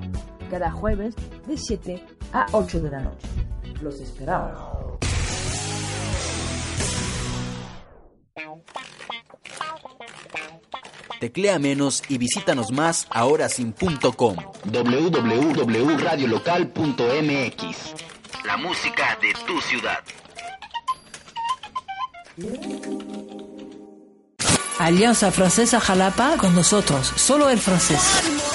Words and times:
cada 0.52 0.72
jueves 0.72 1.16
de 1.48 1.58
7 1.58 2.06
a 2.34 2.48
8 2.52 2.82
de 2.82 2.92
la 2.92 3.00
noche. 3.00 3.30
Los 3.82 4.02
esperamos. 4.02 4.75
Teclea 11.26 11.58
menos 11.58 12.04
y 12.08 12.20
visítanos 12.20 12.72
más 12.72 13.08
ahora 13.10 13.50
sin.com. 13.50 14.36
www.radiolocal.mx 14.66 17.66
La 18.46 18.58
música 18.58 19.18
de 19.20 19.34
tu 19.48 19.60
ciudad. 19.60 20.04
Alianza 24.78 25.32
Francesa 25.32 25.80
Jalapa 25.80 26.38
con 26.38 26.54
nosotros, 26.54 27.12
solo 27.16 27.50
el 27.50 27.58
francés. 27.58 28.55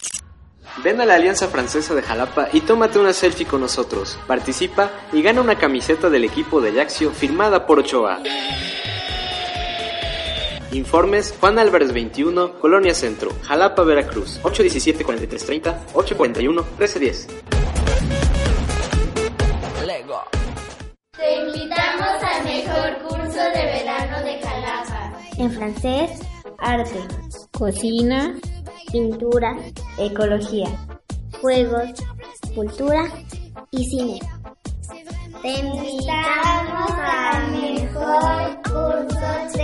Ven 0.77 1.01
a 1.01 1.05
la 1.05 1.15
Alianza 1.15 1.47
Francesa 1.49 1.93
de 1.93 2.01
Jalapa 2.01 2.47
y 2.53 2.61
tómate 2.61 2.97
una 2.97 3.13
selfie 3.13 3.45
con 3.45 3.61
nosotros. 3.61 4.17
Participa 4.25 4.89
y 5.11 5.21
gana 5.21 5.41
una 5.41 5.57
camiseta 5.57 6.09
del 6.09 6.23
equipo 6.23 6.61
de 6.61 6.73
Yaxio 6.73 7.11
firmada 7.11 7.65
por 7.65 7.79
Ochoa. 7.79 8.19
Informes 10.71 11.35
Juan 11.39 11.59
Álvarez 11.59 11.91
21, 11.91 12.59
Colonia 12.59 12.93
Centro, 12.93 13.31
Jalapa, 13.43 13.83
Veracruz. 13.83 14.39
817-4330, 14.43 15.75
841-1310. 15.93 17.27
Te 21.17 21.35
invitamos 21.35 22.23
al 22.23 22.43
mejor 22.45 22.97
curso 23.07 23.43
de 23.43 23.65
verano 23.65 24.23
de 24.23 24.41
Jalapa. 24.41 25.19
En 25.37 25.51
francés, 25.51 26.11
arte, 26.57 26.99
cocina, 27.51 28.33
pintura, 28.91 29.57
ecología, 29.97 30.69
juegos, 31.39 31.89
cultura 32.53 33.05
y 33.71 33.85
cine. 33.85 34.19
Te 35.41 35.59
invitamos 35.59 36.91
al 36.91 37.51
mejor 37.51 38.61
curso 38.63 39.59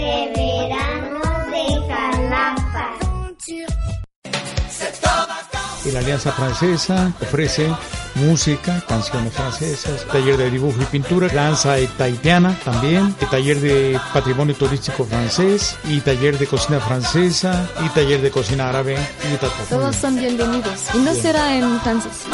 Y 5.88 5.92
la 5.92 6.00
Alianza 6.00 6.34
Francesa 6.34 7.14
ofrece 7.22 7.72
música, 8.16 8.84
canciones 8.90 9.32
francesas, 9.32 10.06
taller 10.12 10.36
de 10.36 10.52
dibujo 10.52 10.82
y 10.82 10.86
pintura, 10.86 11.30
danza 11.30 11.76
taitiana 11.98 12.60
también, 12.66 13.16
y 13.22 13.26
taller 13.26 13.62
de 13.62 13.98
patrimonio 14.14 14.54
turístico 14.54 15.06
francés, 15.06 15.78
y 15.86 16.02
taller 16.02 16.38
de 16.38 16.46
cocina 16.46 16.81
francesa, 16.81 17.70
y 17.86 17.90
taller 17.90 18.22
de 18.22 18.31
cocina 18.31 18.68
árabe. 18.68 18.97
Y 19.34 19.38
tal. 19.38 19.50
Todos 19.70 19.96
son 19.96 20.18
bienvenidos. 20.18 20.81
Y 20.94 20.97
no 20.97 21.14
será 21.14 21.56
en 21.56 21.80
francés. 21.80 22.26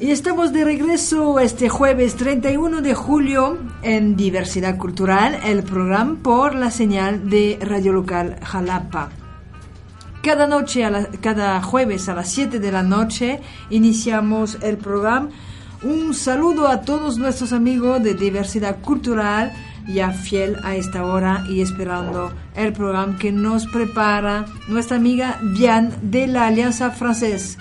Y 0.00 0.12
estamos 0.12 0.52
de 0.52 0.62
regreso 0.62 1.40
este 1.40 1.68
jueves 1.68 2.14
31 2.14 2.82
de 2.82 2.94
julio 2.94 3.58
en 3.82 4.14
Diversidad 4.14 4.76
Cultural, 4.76 5.40
el 5.44 5.64
programa 5.64 6.18
por 6.22 6.54
la 6.54 6.70
señal 6.70 7.28
de 7.28 7.58
Radio 7.60 7.92
Local 7.92 8.38
Jalapa. 8.40 9.08
Cada 10.22 10.46
noche, 10.46 10.88
cada 11.20 11.60
jueves 11.62 12.08
a 12.08 12.14
las 12.14 12.28
7 12.28 12.60
de 12.60 12.70
la 12.70 12.84
noche, 12.84 13.40
iniciamos 13.70 14.58
el 14.62 14.76
programa. 14.76 15.30
Un 15.82 16.14
saludo 16.14 16.68
a 16.68 16.82
todos 16.82 17.18
nuestros 17.18 17.52
amigos 17.52 18.00
de 18.00 18.14
Diversidad 18.14 18.80
Cultural, 18.80 19.52
ya 19.88 20.12
fiel 20.12 20.58
a 20.62 20.76
esta 20.76 21.04
hora 21.06 21.42
y 21.48 21.60
esperando 21.60 22.32
el 22.54 22.72
programa 22.72 23.18
que 23.18 23.32
nos 23.32 23.66
prepara 23.66 24.44
nuestra 24.68 24.96
amiga 24.96 25.40
Diane 25.56 25.90
de 26.02 26.28
la 26.28 26.46
Alianza 26.46 26.92
Francesa. 26.92 27.58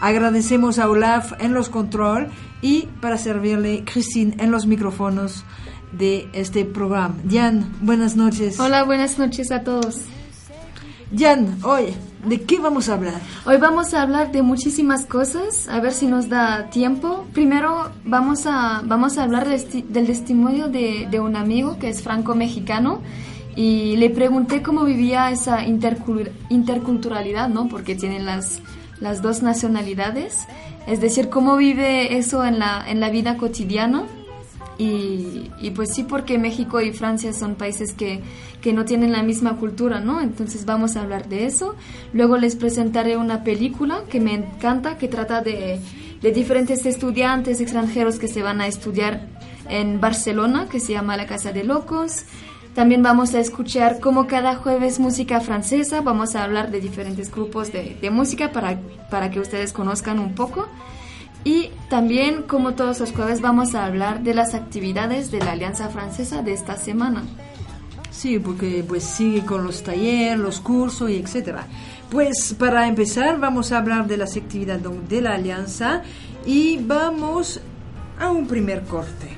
Agradecemos 0.00 0.78
a 0.78 0.88
Olaf 0.88 1.32
en 1.40 1.54
los 1.54 1.68
control 1.68 2.28
y 2.62 2.82
para 3.00 3.18
servirle 3.18 3.84
Christine 3.84 4.36
en 4.38 4.50
los 4.50 4.66
micrófonos 4.66 5.44
de 5.92 6.28
este 6.32 6.64
programa. 6.64 7.16
Jan, 7.28 7.68
buenas 7.80 8.14
noches. 8.14 8.60
Hola, 8.60 8.84
buenas 8.84 9.18
noches 9.18 9.50
a 9.50 9.62
todos. 9.62 10.02
Jan, 11.16 11.58
hoy, 11.64 11.94
¿de 12.26 12.42
qué 12.42 12.58
vamos 12.60 12.88
a 12.88 12.94
hablar? 12.94 13.20
Hoy 13.46 13.56
vamos 13.56 13.94
a 13.94 14.02
hablar 14.02 14.30
de 14.30 14.42
muchísimas 14.42 15.06
cosas, 15.06 15.66
a 15.68 15.80
ver 15.80 15.92
si 15.92 16.06
nos 16.06 16.28
da 16.28 16.68
tiempo. 16.70 17.26
Primero 17.32 17.90
vamos 18.04 18.44
a, 18.46 18.82
vamos 18.84 19.18
a 19.18 19.24
hablar 19.24 19.48
de 19.48 19.84
del 19.88 20.06
testimonio 20.06 20.68
de, 20.68 21.08
de 21.10 21.18
un 21.18 21.34
amigo 21.34 21.78
que 21.78 21.88
es 21.88 22.02
franco-mexicano 22.02 23.00
y 23.56 23.96
le 23.96 24.10
pregunté 24.10 24.62
cómo 24.62 24.84
vivía 24.84 25.30
esa 25.30 25.64
intercul- 25.66 26.30
interculturalidad, 26.50 27.48
¿no? 27.48 27.68
Porque 27.68 27.94
tienen 27.94 28.26
las, 28.26 28.60
las 29.00 29.22
dos 29.22 29.42
nacionalidades, 29.42 30.46
es 30.86 31.00
decir, 31.00 31.28
cómo 31.28 31.56
vive 31.56 32.16
eso 32.16 32.44
en 32.44 32.58
la, 32.58 32.84
en 32.86 33.00
la 33.00 33.10
vida 33.10 33.36
cotidiana. 33.36 34.04
Y, 34.80 35.50
y 35.60 35.72
pues 35.74 35.92
sí, 35.92 36.04
porque 36.04 36.38
México 36.38 36.80
y 36.80 36.92
Francia 36.92 37.32
son 37.32 37.56
países 37.56 37.92
que, 37.92 38.20
que 38.60 38.72
no 38.72 38.84
tienen 38.84 39.10
la 39.10 39.24
misma 39.24 39.56
cultura, 39.56 39.98
¿no? 39.98 40.20
Entonces 40.20 40.64
vamos 40.66 40.96
a 40.96 41.02
hablar 41.02 41.28
de 41.28 41.46
eso. 41.46 41.74
Luego 42.12 42.38
les 42.38 42.54
presentaré 42.54 43.16
una 43.16 43.42
película 43.42 44.02
que 44.08 44.20
me 44.20 44.34
encanta, 44.34 44.96
que 44.96 45.08
trata 45.08 45.42
de, 45.42 45.80
de 46.22 46.32
diferentes 46.32 46.86
estudiantes 46.86 47.60
extranjeros 47.60 48.20
que 48.20 48.28
se 48.28 48.40
van 48.40 48.60
a 48.60 48.68
estudiar 48.68 49.26
en 49.68 50.00
Barcelona, 50.00 50.68
que 50.70 50.78
se 50.78 50.92
llama 50.92 51.16
La 51.16 51.26
Casa 51.26 51.50
de 51.50 51.64
Locos. 51.64 52.24
También 52.78 53.02
vamos 53.02 53.34
a 53.34 53.40
escuchar 53.40 53.98
como 53.98 54.28
cada 54.28 54.54
jueves 54.54 55.00
música 55.00 55.40
francesa, 55.40 56.00
vamos 56.00 56.36
a 56.36 56.44
hablar 56.44 56.70
de 56.70 56.80
diferentes 56.80 57.28
grupos 57.28 57.72
de, 57.72 57.96
de 58.00 58.10
música 58.12 58.52
para, 58.52 58.78
para 59.10 59.32
que 59.32 59.40
ustedes 59.40 59.72
conozcan 59.72 60.20
un 60.20 60.36
poco. 60.36 60.68
Y 61.42 61.70
también, 61.90 62.44
como 62.44 62.74
todos 62.74 63.00
los 63.00 63.10
jueves, 63.10 63.40
vamos 63.40 63.74
a 63.74 63.84
hablar 63.84 64.22
de 64.22 64.32
las 64.32 64.54
actividades 64.54 65.32
de 65.32 65.40
la 65.40 65.50
Alianza 65.50 65.88
Francesa 65.88 66.42
de 66.42 66.52
esta 66.52 66.76
semana. 66.76 67.24
Sí, 68.12 68.38
porque 68.38 68.84
pues 68.86 69.02
sigue 69.02 69.44
con 69.44 69.64
los 69.64 69.82
talleres, 69.82 70.38
los 70.38 70.60
cursos 70.60 71.10
y 71.10 71.16
etcétera. 71.16 71.66
Pues 72.12 72.54
para 72.56 72.86
empezar 72.86 73.40
vamos 73.40 73.72
a 73.72 73.78
hablar 73.78 74.06
de 74.06 74.18
las 74.18 74.36
actividades 74.36 75.08
de 75.08 75.20
la 75.20 75.34
alianza 75.34 76.02
y 76.46 76.78
vamos 76.78 77.60
a 78.20 78.30
un 78.30 78.46
primer 78.46 78.84
corte. 78.84 79.36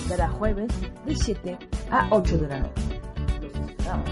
cada 0.08 0.30
jueves 0.30 0.72
de 1.08 1.16
7 1.16 1.58
a 1.90 2.10
8 2.12 2.38
de 2.38 2.48
la 2.48 2.60
noche. 2.60 3.02
Los 3.42 3.56
esperamos 3.56 4.08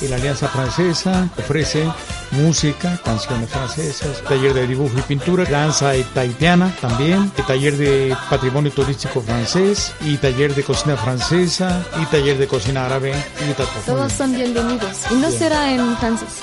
y 0.00 0.08
la 0.08 0.16
Alianza 0.16 0.48
Francesa 0.48 1.28
ofrece 1.38 1.86
música, 2.32 2.98
canciones 3.04 3.48
francesas, 3.48 4.22
taller 4.22 4.52
de 4.52 4.66
dibujo 4.66 4.98
y 4.98 5.02
pintura, 5.02 5.44
danza 5.44 5.92
taitiana 6.14 6.74
también, 6.80 7.30
y 7.36 7.42
taller 7.42 7.76
de 7.76 8.16
patrimonio 8.28 8.70
turístico 8.70 9.20
francés 9.20 9.94
y 10.00 10.16
taller 10.16 10.54
de 10.54 10.62
cocina 10.62 10.96
francesa 10.96 11.84
y 12.00 12.04
taller 12.06 12.38
de 12.38 12.46
cocina 12.46 12.86
árabe 12.86 13.12
y 13.48 13.52
tal. 13.54 13.66
Todos 13.84 14.12
son 14.12 14.34
bienvenidos 14.34 15.10
y 15.10 15.14
no 15.14 15.30
será 15.30 15.72
en 15.72 15.96
francés. 15.96 16.42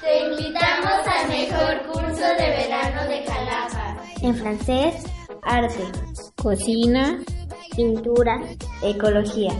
Te 0.00 0.20
invitamos 0.24 0.92
al 1.06 1.28
mejor 1.28 1.86
curso 1.92 2.26
de 2.38 2.50
verano 2.50 3.08
de 3.08 3.24
Calapa. 3.24 3.96
En 4.22 4.36
francés, 4.36 4.94
arte, 5.42 5.84
cocina, 6.36 7.18
pintura, 7.76 8.40
ecología 8.82 9.52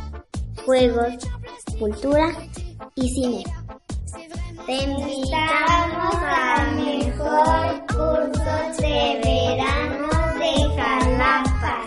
juegos, 0.64 1.14
cultura 1.78 2.32
y 2.94 3.08
cine. 3.08 3.44
Te 4.66 4.72
invitamos 4.72 6.14
al 6.14 6.76
mejor 6.76 7.86
curso 7.86 8.80
de 8.80 9.20
verano 9.22 10.08
de 10.38 10.76
Jalapa. 10.76 11.86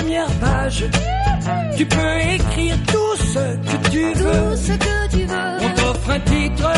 première 0.00 0.30
page, 0.40 0.84
tu 1.76 1.86
peux 1.86 2.18
écrire 2.34 2.76
tout 2.86 3.16
ce 3.16 3.56
que 3.68 3.88
tu 3.90 4.12
veux. 4.14 4.56
ce 4.56 4.72
que 4.72 5.10
tu 5.10 5.26
veux. 5.26 5.56
On 5.62 5.70
t'offre 5.74 6.10
un 6.10 6.20
titre 6.20 6.72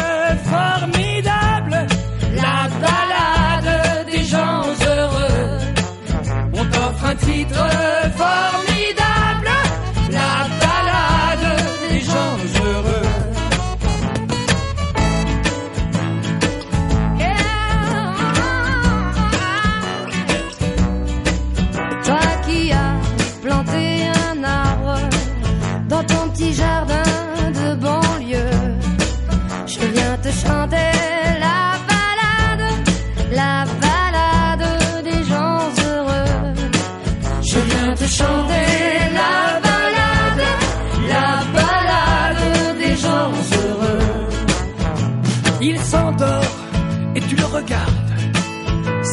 formidable, 0.54 1.86
la 2.34 2.68
balade 2.84 4.06
des 4.10 4.24
gens 4.24 4.62
heureux. 4.86 5.58
On 6.54 6.64
t'offre 6.64 7.04
un 7.06 7.14
titre 7.14 7.64
formidable, 8.16 8.71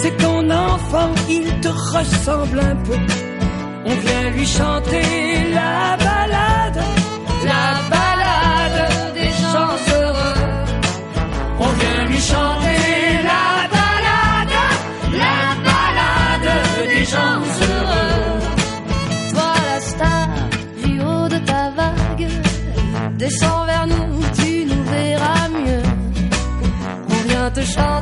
C'est 0.01 0.15
ton 0.15 0.49
enfant, 0.49 1.11
il 1.29 1.45
te 1.59 1.67
ressemble 1.67 2.59
un 2.59 2.75
peu. 2.87 2.97
On 3.85 3.95
vient 4.05 4.29
lui 4.31 4.45
chanter 4.45 5.03
la 5.53 5.97
balade, 5.97 6.81
la 7.43 7.65
balade 7.95 9.13
des 9.13 9.31
gens 9.41 9.75
heureux. 9.93 10.39
On 11.59 11.69
vient 11.81 12.05
lui 12.05 12.21
chanter 12.31 12.79
la 13.31 13.45
balade, 13.77 14.57
la 15.25 15.41
balade 15.67 16.51
des 16.93 17.05
gens 17.13 17.41
heureux. 17.67 18.39
Toi 19.33 19.51
la 19.69 19.79
star 19.81 20.29
du 20.81 21.01
haut 21.01 21.27
de 21.27 21.39
ta 21.39 21.71
vague, 21.71 22.27
descends 23.17 23.65
vers 23.65 23.87
nous, 23.87 24.21
tu 24.37 24.65
nous 24.65 24.83
verras 24.83 25.47
mieux. 25.49 25.83
On 27.09 27.27
vient 27.27 27.51
te 27.51 27.61
chanter 27.61 27.98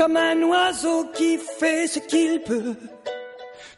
Comme 0.00 0.16
un 0.16 0.42
oiseau 0.44 1.10
qui 1.12 1.36
fait 1.36 1.86
ce 1.86 1.98
qu'il 1.98 2.40
peut. 2.40 2.74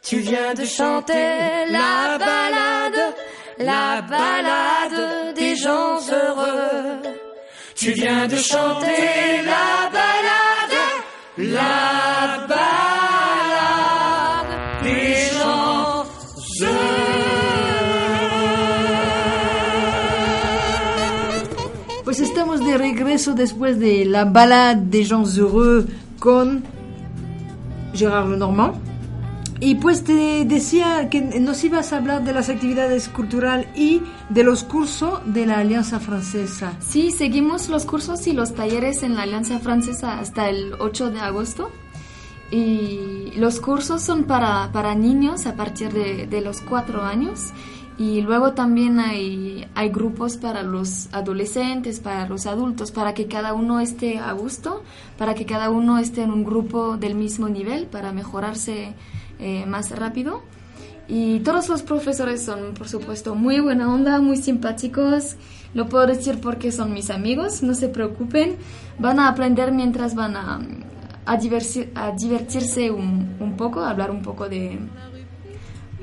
Tu 0.01 0.19
viens 0.19 0.53
de 0.53 0.63
chanter 0.63 1.65
la 1.69 2.17
balade, 2.17 3.13
la 3.57 4.01
balade 4.03 5.35
des 5.35 5.57
gens 5.57 5.99
heureux. 6.09 7.01
Tu 7.75 7.91
viens 7.91 8.25
de 8.25 8.37
chanter 8.37 9.41
la 9.43 9.89
balade, 9.91 10.77
la 11.37 12.47
balade 12.47 12.63
des 14.81 15.15
gens 15.37 16.05
Pues 22.05 22.19
estamos 22.19 22.59
de 22.59 22.77
regreso 22.77 23.33
después 23.33 23.73
de 23.73 24.05
la 24.05 24.23
balade 24.23 24.89
des 24.89 25.03
gens 25.03 25.25
heureux 25.35 25.87
con 26.23 26.63
Gérard 27.93 28.29
Lenormand. 28.29 28.75
Y 29.59 29.75
pues 29.75 30.05
te 30.05 30.45
decía 30.45 31.09
que 31.09 31.19
nos 31.21 31.61
ibas 31.65 31.91
a 31.91 31.97
hablar 31.97 32.23
de 32.23 32.31
las 32.31 32.47
actividades 32.47 33.09
culturales 33.09 33.67
y 33.75 34.01
de 34.29 34.43
los 34.43 34.63
cursos 34.63 35.19
de 35.25 35.45
la 35.45 35.59
Alianza 35.59 35.99
Francesa. 35.99 36.77
Sí, 36.79 37.11
seguimos 37.11 37.67
los 37.67 37.83
cursos 37.83 38.25
y 38.27 38.31
los 38.31 38.55
talleres 38.55 39.03
en 39.03 39.15
la 39.15 39.23
Alianza 39.23 39.59
Francesa 39.59 40.17
hasta 40.17 40.49
el 40.49 40.75
8 40.79 41.11
de 41.11 41.19
agosto. 41.19 41.71
Y 42.51 43.31
los 43.35 43.59
cursos 43.59 44.01
son 44.01 44.23
para, 44.23 44.71
para 44.71 44.95
niños 44.95 45.45
a 45.45 45.55
partir 45.55 45.91
de, 45.91 46.25
de 46.25 46.39
los 46.39 46.61
4 46.61 47.03
años. 47.03 47.51
Y 47.97 48.21
luego 48.21 48.53
también 48.53 48.99
hay, 48.99 49.67
hay 49.75 49.89
grupos 49.89 50.37
para 50.37 50.63
los 50.63 51.09
adolescentes, 51.13 51.99
para 51.99 52.27
los 52.27 52.47
adultos, 52.47 52.91
para 52.91 53.13
que 53.13 53.27
cada 53.27 53.53
uno 53.53 53.79
esté 53.79 54.17
a 54.17 54.31
gusto, 54.33 54.83
para 55.17 55.35
que 55.35 55.45
cada 55.45 55.69
uno 55.69 55.99
esté 55.99 56.23
en 56.23 56.31
un 56.31 56.43
grupo 56.43 56.97
del 56.97 57.13
mismo 57.13 57.49
nivel, 57.49 57.85
para 57.85 58.11
mejorarse 58.11 58.93
eh, 59.39 59.65
más 59.67 59.91
rápido. 59.91 60.41
Y 61.07 61.41
todos 61.41 61.69
los 61.69 61.83
profesores 61.83 62.43
son, 62.43 62.73
por 62.75 62.87
supuesto, 62.87 63.35
muy 63.35 63.59
buena 63.59 63.93
onda, 63.93 64.19
muy 64.21 64.37
simpáticos. 64.37 65.35
Lo 65.75 65.87
puedo 65.87 66.07
decir 66.07 66.39
porque 66.41 66.71
son 66.71 66.93
mis 66.93 67.09
amigos, 67.11 67.61
no 67.61 67.75
se 67.75 67.89
preocupen. 67.89 68.55
Van 68.97 69.19
a 69.19 69.27
aprender 69.27 69.71
mientras 69.71 70.15
van 70.15 70.35
a, 70.35 70.61
a, 71.25 71.37
diversi- 71.39 71.89
a 71.93 72.11
divertirse 72.11 72.89
un, 72.89 73.35
un 73.39 73.55
poco, 73.55 73.81
a 73.81 73.89
hablar 73.91 74.09
un 74.11 74.21
poco 74.23 74.47
de, 74.49 74.79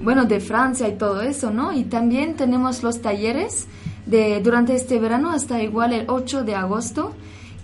bueno, 0.00 0.25
de 0.25 0.40
Francia 0.40 0.88
y 0.88 0.97
todo 0.97 1.21
eso, 1.21 1.50
¿no? 1.50 1.73
Y 1.73 1.85
también 1.85 2.35
tenemos 2.35 2.83
los 2.83 3.00
talleres 3.00 3.66
de, 4.07 4.40
durante 4.40 4.75
este 4.75 4.99
verano 4.99 5.30
hasta 5.30 5.62
igual 5.62 5.92
el 5.92 6.07
8 6.09 6.45
de 6.45 6.54
agosto, 6.54 7.14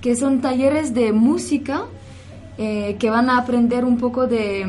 que 0.00 0.16
son 0.16 0.40
talleres 0.40 0.95
de 0.95 1.12
música 1.12 1.85
eh, 2.59 2.97
que 2.99 3.11
van 3.11 3.28
a 3.28 3.37
aprender 3.37 3.85
un 3.85 3.99
poco 3.99 4.26
de, 4.26 4.64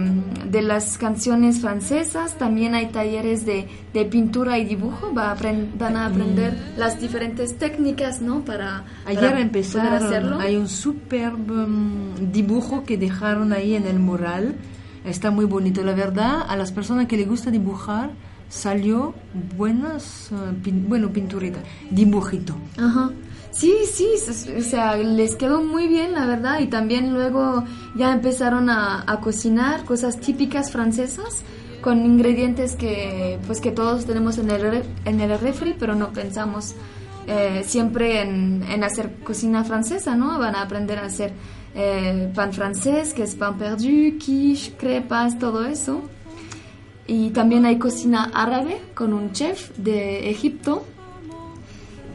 de, 0.50 0.62
las 0.62 0.98
canciones 0.98 1.62
francesas. 1.62 2.38
También 2.38 2.76
hay 2.76 2.88
talleres 2.88 3.46
de, 3.46 3.66
de 3.94 4.04
pintura 4.04 4.58
y 4.58 4.66
dibujo. 4.66 5.14
Va 5.14 5.32
a 5.32 5.38
van 5.78 5.96
a 5.96 6.08
aprender 6.08 6.52
mm. 6.52 6.80
las 6.80 7.00
diferentes 7.00 7.58
técnicas, 7.58 8.22
¿no? 8.22 8.42
Para, 8.42 8.84
Ayer 9.06 9.30
para 9.30 9.40
empezaron, 9.40 9.94
hacerlo. 9.94 10.40
hay 10.40 10.58
un 10.58 10.68
super 10.68 11.34
um, 11.34 12.14
dibujo 12.30 12.84
que 12.84 12.98
dejaron 12.98 13.54
ahí 13.54 13.74
en 13.76 13.88
el 13.88 14.00
mural. 14.00 14.56
Está 15.08 15.32
muy 15.32 15.46
bonito, 15.46 15.84
la 15.84 15.94
verdad. 15.94 16.46
A 16.48 16.56
las 16.56 16.72
personas 16.72 17.08
que 17.08 17.18
les 17.18 17.28
gusta 17.28 17.50
dibujar, 17.50 18.12
salió 18.50 19.14
buenas, 19.56 20.30
pin, 20.64 20.86
bueno, 20.88 21.10
pinturita, 21.10 21.60
dibujito. 21.90 22.56
Ajá. 22.78 23.12
Sí, 23.52 23.74
sí, 23.92 24.08
o 24.56 24.62
sea, 24.62 24.98
les 24.98 25.36
quedó 25.36 25.64
muy 25.64 25.88
bien, 25.88 26.14
la 26.14 26.28
verdad, 26.28 26.60
y 26.60 26.68
también 26.68 27.14
luego 27.14 27.64
ya 27.96 28.14
empezaron 28.14 28.70
a, 28.70 29.04
a, 29.08 29.20
cocinar 29.20 29.84
cosas 29.84 30.20
típicas 30.20 30.72
francesas 30.72 31.44
con 31.82 32.06
ingredientes 32.06 32.76
que, 32.76 33.40
pues, 33.48 33.60
que 33.60 33.72
todos 33.72 34.06
tenemos 34.06 34.38
en 34.38 34.52
el, 34.52 34.84
en 35.06 35.22
el 35.22 35.40
refri, 35.40 35.76
pero 35.80 35.96
no 35.96 36.12
pensamos 36.12 36.76
eh, 37.26 37.64
siempre 37.66 38.22
en, 38.22 38.64
en, 38.70 38.84
hacer 38.84 39.16
cocina 39.24 39.64
francesa, 39.64 40.16
¿no? 40.16 40.38
Van 40.38 40.56
a 40.56 40.62
aprender 40.62 41.00
a 41.00 41.06
hacer 41.06 41.34
eh, 41.78 42.32
pan 42.36 42.52
francés, 42.52 43.14
que 43.14 43.24
es 43.24 43.36
pan 43.36 43.58
perdu, 43.58 44.18
quiche, 44.18 44.74
crepas, 44.78 45.40
todo 45.40 45.64
eso. 45.64 46.02
Y 47.06 47.30
también 47.30 47.66
hay 47.66 47.78
cocina 47.78 48.32
árabe 48.34 48.82
con 48.94 49.14
un 49.14 49.32
chef 49.32 49.72
de 49.78 50.30
Egipto 50.30 50.84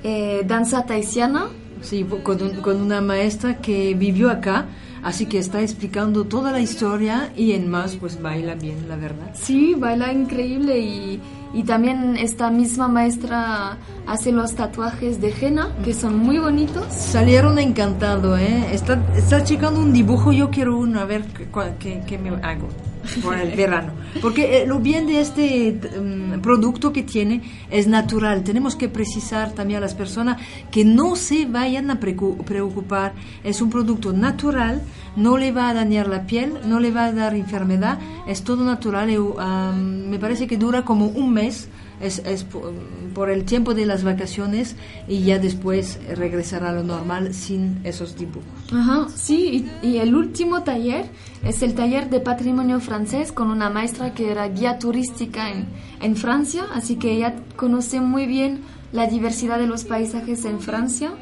eh, 0.02 0.42
danza 0.44 0.84
taisiana. 0.84 1.48
Sí, 1.80 2.04
con, 2.22 2.42
un, 2.42 2.50
con, 2.60 2.80
una 2.80 3.00
maestra 3.00 3.58
que 3.58 3.94
vivió 3.94 4.30
acá, 4.30 4.66
así 5.02 5.26
que 5.26 5.38
está 5.38 5.60
explicando 5.60 6.24
toda 6.24 6.52
la 6.52 6.60
historia 6.60 7.32
y 7.36 7.52
en 7.52 7.68
más, 7.68 7.96
pues 7.96 8.20
baila 8.20 8.54
bien, 8.54 8.88
la 8.88 8.96
verdad. 8.96 9.30
Sí, 9.34 9.74
baila 9.74 10.12
increíble 10.12 10.78
y, 10.78 11.20
y 11.54 11.62
también 11.64 12.16
esta 12.16 12.50
misma 12.50 12.88
maestra 12.88 13.78
hace 14.06 14.32
los 14.32 14.54
tatuajes 14.54 15.20
de 15.20 15.34
henna, 15.40 15.74
que 15.84 15.94
son 15.94 16.18
muy 16.18 16.38
bonitos. 16.38 16.86
Salieron 16.92 17.58
encantado, 17.58 18.36
¿eh? 18.36 18.68
Está, 18.72 19.02
está 19.16 19.44
checando 19.44 19.80
un 19.80 19.92
dibujo, 19.92 20.32
yo 20.32 20.50
quiero 20.50 20.78
uno, 20.78 21.00
a 21.00 21.04
ver 21.04 21.24
qué, 21.24 21.48
qué, 21.78 22.02
qué 22.06 22.18
me 22.18 22.30
hago 22.42 22.68
por 23.22 23.36
el 23.36 23.56
verano. 23.56 23.92
Porque 24.20 24.62
eh, 24.62 24.66
lo 24.66 24.78
bien 24.78 25.06
de 25.06 25.20
este 25.20 25.78
um, 25.98 26.40
producto 26.40 26.92
que 26.92 27.02
tiene 27.02 27.42
es 27.70 27.86
natural. 27.86 28.44
Tenemos 28.44 28.76
que 28.76 28.88
precisar 28.88 29.52
también 29.52 29.78
a 29.78 29.80
las 29.80 29.94
personas 29.94 30.40
que 30.70 30.84
no 30.84 31.16
se 31.16 31.46
vayan 31.46 31.90
a 31.90 31.98
preocupar. 32.00 33.14
Es 33.42 33.60
un 33.60 33.70
producto 33.70 34.12
natural, 34.12 34.82
no 35.16 35.36
le 35.36 35.52
va 35.52 35.68
a 35.68 35.74
dañar 35.74 36.08
la 36.08 36.26
piel, 36.26 36.54
no 36.66 36.80
le 36.80 36.90
va 36.90 37.06
a 37.06 37.12
dar 37.12 37.34
enfermedad, 37.34 37.98
es 38.26 38.42
todo 38.42 38.64
natural. 38.64 39.10
Y, 39.10 39.16
um, 39.16 40.08
me 40.08 40.18
parece 40.18 40.46
que 40.46 40.56
dura 40.56 40.84
como 40.84 41.06
un 41.06 41.32
mes. 41.32 41.68
Es, 42.02 42.18
es 42.26 42.44
por, 42.44 43.30
el 43.30 43.44
tiempo 43.44 43.74
de 43.74 43.86
las 43.86 44.02
vacaciones 44.02 44.74
y 45.06 45.22
ya 45.22 45.38
después 45.38 46.00
regresará 46.16 46.70
a 46.70 46.72
lo 46.72 46.82
normal 46.82 47.32
sin 47.32 47.80
esos 47.84 48.16
dibujos. 48.16 48.44
Ajá, 48.72 49.06
sí, 49.14 49.68
y, 49.82 49.86
y, 49.86 49.98
el 49.98 50.14
último 50.14 50.62
taller 50.62 51.06
es 51.44 51.62
el 51.62 51.74
taller 51.74 52.10
de 52.10 52.18
patrimonio 52.20 52.80
francés 52.80 53.30
con 53.30 53.48
una 53.48 53.70
maestra 53.70 54.14
que 54.14 54.32
era 54.32 54.48
guía 54.48 54.78
turística 54.78 55.50
en, 55.50 55.66
en 56.00 56.16
Francia, 56.16 56.64
así 56.74 56.96
que 56.96 57.12
ella 57.12 57.36
conoce 57.56 58.00
muy 58.00 58.26
bien 58.26 58.62
la 58.92 59.06
diversidad 59.06 59.58
de 59.58 59.66
los 59.66 59.84
paisajes 59.84 60.44
en 60.44 60.60
Francia, 60.60 61.12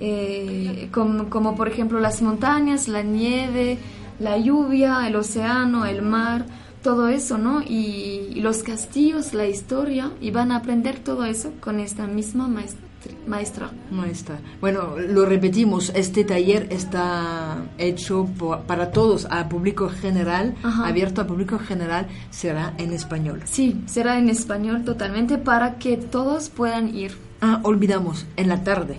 eh, 0.00 0.88
como, 0.92 1.30
como 1.30 1.54
por 1.54 1.68
ejemplo 1.68 2.00
las 2.00 2.20
montañas, 2.22 2.88
la 2.88 3.02
nieve, 3.02 3.78
la 4.18 4.36
lluvia, 4.38 5.06
el 5.06 5.16
océano, 5.16 5.86
el 5.86 6.02
mar 6.02 6.46
todo 6.84 7.08
eso, 7.08 7.38
¿no? 7.38 7.62
Y, 7.62 8.28
y, 8.34 8.40
los 8.40 8.62
castillos, 8.62 9.32
la 9.32 9.46
historia, 9.46 10.12
y 10.20 10.30
van 10.30 10.52
a 10.52 10.56
aprender 10.56 10.98
todo 10.98 11.24
eso 11.24 11.50
con 11.60 11.80
esta 11.80 12.06
misma 12.06 12.46
maestra. 12.46 12.84
Maestra. 13.26 13.70
Maestra. 13.90 14.38
Bueno, 14.60 14.96
lo 14.96 15.26
repetimos, 15.26 15.90
este 15.94 16.24
taller 16.24 16.68
está 16.70 17.56
hecho 17.78 18.26
por, 18.38 18.62
para 18.62 18.92
todos, 18.92 19.26
a 19.30 19.48
público 19.48 19.88
general, 19.88 20.54
Ajá. 20.62 20.86
abierto 20.86 21.20
a 21.22 21.26
público 21.26 21.58
general, 21.58 22.06
será 22.30 22.74
en 22.78 22.92
español. 22.92 23.42
Sí, 23.44 23.82
será 23.86 24.18
en 24.18 24.28
español 24.28 24.84
totalmente 24.84 25.38
para 25.38 25.78
que 25.78 25.96
todos 25.96 26.50
puedan 26.50 26.94
ir. 26.94 27.16
Ah, 27.40 27.60
olvidamos, 27.62 28.26
en 28.36 28.48
la 28.48 28.62
tarde. 28.62 28.98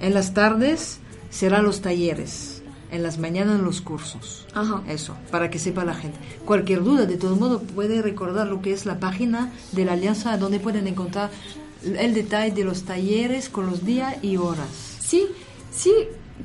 En 0.00 0.14
las 0.14 0.32
tardes 0.34 1.00
serán 1.30 1.64
los 1.64 1.80
talleres 1.80 2.55
en 2.90 3.02
las 3.02 3.18
mañanas 3.18 3.60
los 3.60 3.80
cursos. 3.80 4.46
Ajá. 4.54 4.82
Eso, 4.88 5.16
para 5.30 5.50
que 5.50 5.58
sepa 5.58 5.84
la 5.84 5.94
gente. 5.94 6.18
Cualquier 6.44 6.82
duda, 6.82 7.06
de 7.06 7.16
todo 7.16 7.36
modo, 7.36 7.60
puede 7.60 8.02
recordar 8.02 8.46
lo 8.46 8.62
que 8.62 8.72
es 8.72 8.86
la 8.86 9.00
página 9.00 9.50
de 9.72 9.84
la 9.84 9.94
Alianza, 9.94 10.36
donde 10.36 10.60
pueden 10.60 10.86
encontrar 10.86 11.30
el 11.82 12.14
detalle 12.14 12.54
de 12.54 12.64
los 12.64 12.82
talleres 12.82 13.48
con 13.48 13.66
los 13.66 13.84
días 13.84 14.14
y 14.22 14.36
horas. 14.36 14.68
Sí, 15.00 15.26
sí, 15.70 15.92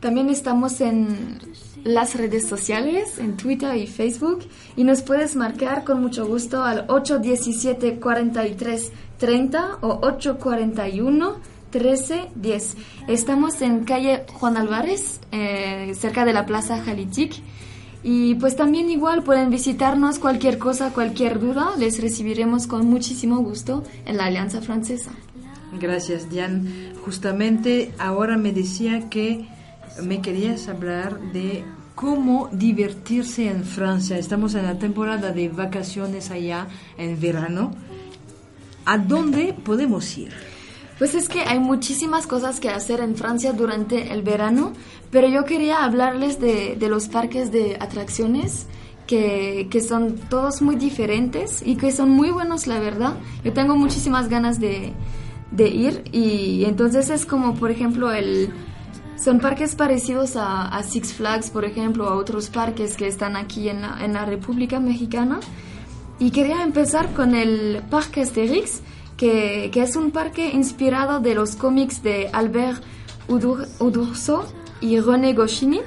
También 0.00 0.30
estamos 0.30 0.80
en 0.80 1.38
las 1.84 2.14
redes 2.14 2.46
sociales, 2.46 3.18
en 3.18 3.36
Twitter 3.36 3.76
y 3.76 3.86
Facebook, 3.86 4.40
y 4.76 4.84
nos 4.84 5.02
puedes 5.02 5.36
marcar 5.36 5.84
con 5.84 6.00
mucho 6.00 6.26
gusto 6.26 6.62
al 6.62 6.84
817 6.88 7.98
43 7.98 8.92
30 9.18 9.78
o 9.82 9.98
841 10.02 11.36
13 11.70 12.28
10. 12.34 12.76
Estamos 13.08 13.62
en 13.62 13.84
calle 13.84 14.24
Juan 14.34 14.56
Álvarez, 14.56 15.20
eh, 15.32 15.92
cerca 15.98 16.24
de 16.24 16.32
la 16.32 16.46
Plaza 16.46 16.82
Jalitic. 16.82 17.34
Y 18.04 18.34
pues 18.34 18.56
también 18.56 18.90
igual 18.90 19.22
pueden 19.22 19.50
visitarnos 19.50 20.18
cualquier 20.18 20.58
cosa, 20.58 20.92
cualquier 20.92 21.38
duda, 21.38 21.74
les 21.78 22.00
recibiremos 22.00 22.66
con 22.66 22.86
muchísimo 22.86 23.38
gusto 23.38 23.84
en 24.06 24.16
la 24.16 24.26
Alianza 24.26 24.60
Francesa. 24.60 25.12
Gracias, 25.80 26.28
Diane. 26.28 26.92
Justamente 27.04 27.92
ahora 27.98 28.36
me 28.36 28.52
decía 28.52 29.08
que 29.08 29.46
me 30.00 30.20
querías 30.20 30.68
hablar 30.68 31.20
de 31.32 31.64
cómo 31.94 32.48
divertirse 32.52 33.48
en 33.48 33.64
Francia. 33.64 34.18
Estamos 34.18 34.54
en 34.54 34.64
la 34.64 34.78
temporada 34.78 35.32
de 35.32 35.48
vacaciones 35.48 36.30
allá 36.30 36.68
en 36.96 37.20
verano. 37.20 37.72
¿A 38.84 38.98
dónde 38.98 39.54
podemos 39.64 40.16
ir? 40.16 40.32
Pues 40.98 41.14
es 41.14 41.28
que 41.28 41.42
hay 41.42 41.58
muchísimas 41.58 42.26
cosas 42.26 42.60
que 42.60 42.68
hacer 42.68 43.00
en 43.00 43.16
Francia 43.16 43.52
durante 43.52 44.12
el 44.12 44.22
verano, 44.22 44.72
pero 45.10 45.28
yo 45.28 45.44
quería 45.44 45.84
hablarles 45.84 46.40
de, 46.40 46.76
de 46.76 46.88
los 46.88 47.08
parques 47.08 47.52
de 47.52 47.76
atracciones. 47.80 48.66
Que, 49.04 49.66
que, 49.68 49.82
son 49.82 50.16
todos 50.30 50.62
muy 50.62 50.76
diferentes 50.76 51.60
y 51.66 51.76
que 51.76 51.92
son 51.92 52.08
muy 52.08 52.30
buenos, 52.30 52.66
la 52.66 52.78
verdad. 52.78 53.16
Yo 53.44 53.52
tengo 53.52 53.76
muchísimas 53.76 54.28
ganas 54.28 54.58
de, 54.58 54.92
de 55.50 55.68
ir 55.68 56.04
y 56.12 56.64
entonces 56.64 57.10
es 57.10 57.26
como, 57.26 57.54
por 57.56 57.70
ejemplo, 57.70 58.10
el, 58.12 58.50
son 59.22 59.38
parques 59.38 59.76
parecidos 59.76 60.32
a, 60.36 60.82
Six 60.82 61.14
Flags, 61.14 61.50
por 61.50 61.64
ejemplo, 61.64 62.08
a 62.08 62.16
otros 62.16 62.50
parques 62.50 62.96
que 62.96 63.06
están 63.06 63.36
aquí 63.36 63.68
en 63.68 63.82
la, 63.82 64.24
República 64.24 64.80
Mexicana. 64.80 65.38
Y 66.18 66.30
quería 66.30 66.62
empezar 66.62 67.12
con 67.12 67.34
el 67.34 67.82
Parque 67.88 68.22
Asterix, 68.22 68.80
que, 69.16 69.70
es 69.72 69.96
un 69.96 70.10
parque 70.10 70.50
inspirado 70.50 71.20
de 71.20 71.34
los 71.34 71.54
cómics 71.54 72.02
de 72.02 72.30
Albert 72.32 72.82
Uderzo 73.28 74.44
y 74.80 74.98
René 74.98 75.34
Goscinny. 75.34 75.80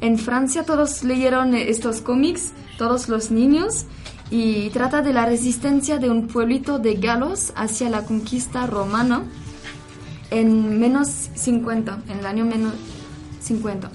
En 0.00 0.18
Francia 0.18 0.62
todos 0.64 1.02
leyeron 1.02 1.54
estos 1.54 2.00
cómics, 2.00 2.52
todos 2.78 3.08
los 3.08 3.32
niños, 3.32 3.86
y 4.30 4.70
trata 4.70 5.02
de 5.02 5.12
la 5.12 5.26
resistencia 5.26 5.98
de 5.98 6.08
un 6.08 6.28
pueblito 6.28 6.78
de 6.78 6.94
galos 6.94 7.52
hacia 7.56 7.90
la 7.90 8.04
conquista 8.04 8.66
romana 8.66 9.22
en 10.30 10.78
menos 10.78 11.08
50, 11.34 11.98
en 12.08 12.18
el 12.18 12.26
año 12.26 12.44
menos 12.44 12.74
50. 13.40 13.90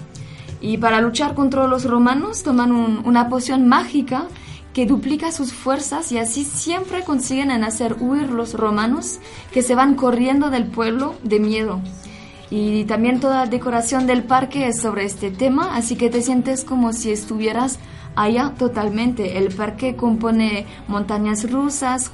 Y 0.62 0.78
para 0.78 1.02
luchar 1.02 1.34
contra 1.34 1.68
los 1.68 1.86
romanos 1.86 2.44
toman 2.44 2.72
un, 2.72 3.02
una 3.06 3.30
poción 3.30 3.68
mágica 3.68 4.28
que 4.74 4.86
duplica 4.86 5.32
sus 5.32 5.54
fuerzas 5.54 6.12
y 6.12 6.18
así 6.18 6.46
siempre 6.46 7.04
consiguen 7.04 7.52
en 7.52 7.64
hacer 7.64 7.98
huir 8.00 8.30
los 8.30 8.54
romanos 8.54 9.20
que 9.52 9.64
se 9.64 9.76
van 9.76 9.96
corriendo 9.96 10.50
del 10.50 10.66
pueblo 10.66 11.16
de 11.24 11.40
miedo. 11.40 11.82
Y 12.50 12.84
también 12.86 13.20
toda 13.20 13.46
la 13.46 13.50
decoración 13.50 14.08
del 14.08 14.24
parque 14.24 14.68
es 14.68 14.82
sobre 14.82 15.06
este 15.06 15.32
tema, 15.32 15.76
así 15.76 15.96
que 15.96 16.10
te 16.10 16.22
sientes 16.22 16.64
como 16.66 16.92
si 16.94 17.12
estuvieras 17.12 17.80
allá 18.16 18.54
totalmente. 18.58 19.38
El 19.38 19.54
parque 19.54 19.96
compone 19.96 20.66
montañas 20.88 21.50
rusas, 21.50 22.12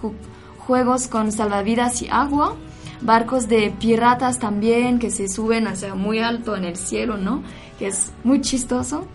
juegos 0.59 1.07
con 1.07 1.31
salvavidas 1.31 2.03
y 2.03 2.09
agua, 2.09 2.55
barcos 3.01 3.47
de 3.47 3.73
piratas 3.79 4.39
también 4.39 4.99
que 4.99 5.09
se 5.11 5.27
suben 5.27 5.67
hacia 5.67 5.95
muy 5.95 6.19
alto 6.19 6.55
en 6.55 6.63
el 6.65 6.75
cielo, 6.75 7.17
¿no? 7.17 7.43
Que 7.79 7.87
es 7.87 8.11
muy 8.23 8.41
chistoso. 8.41 9.05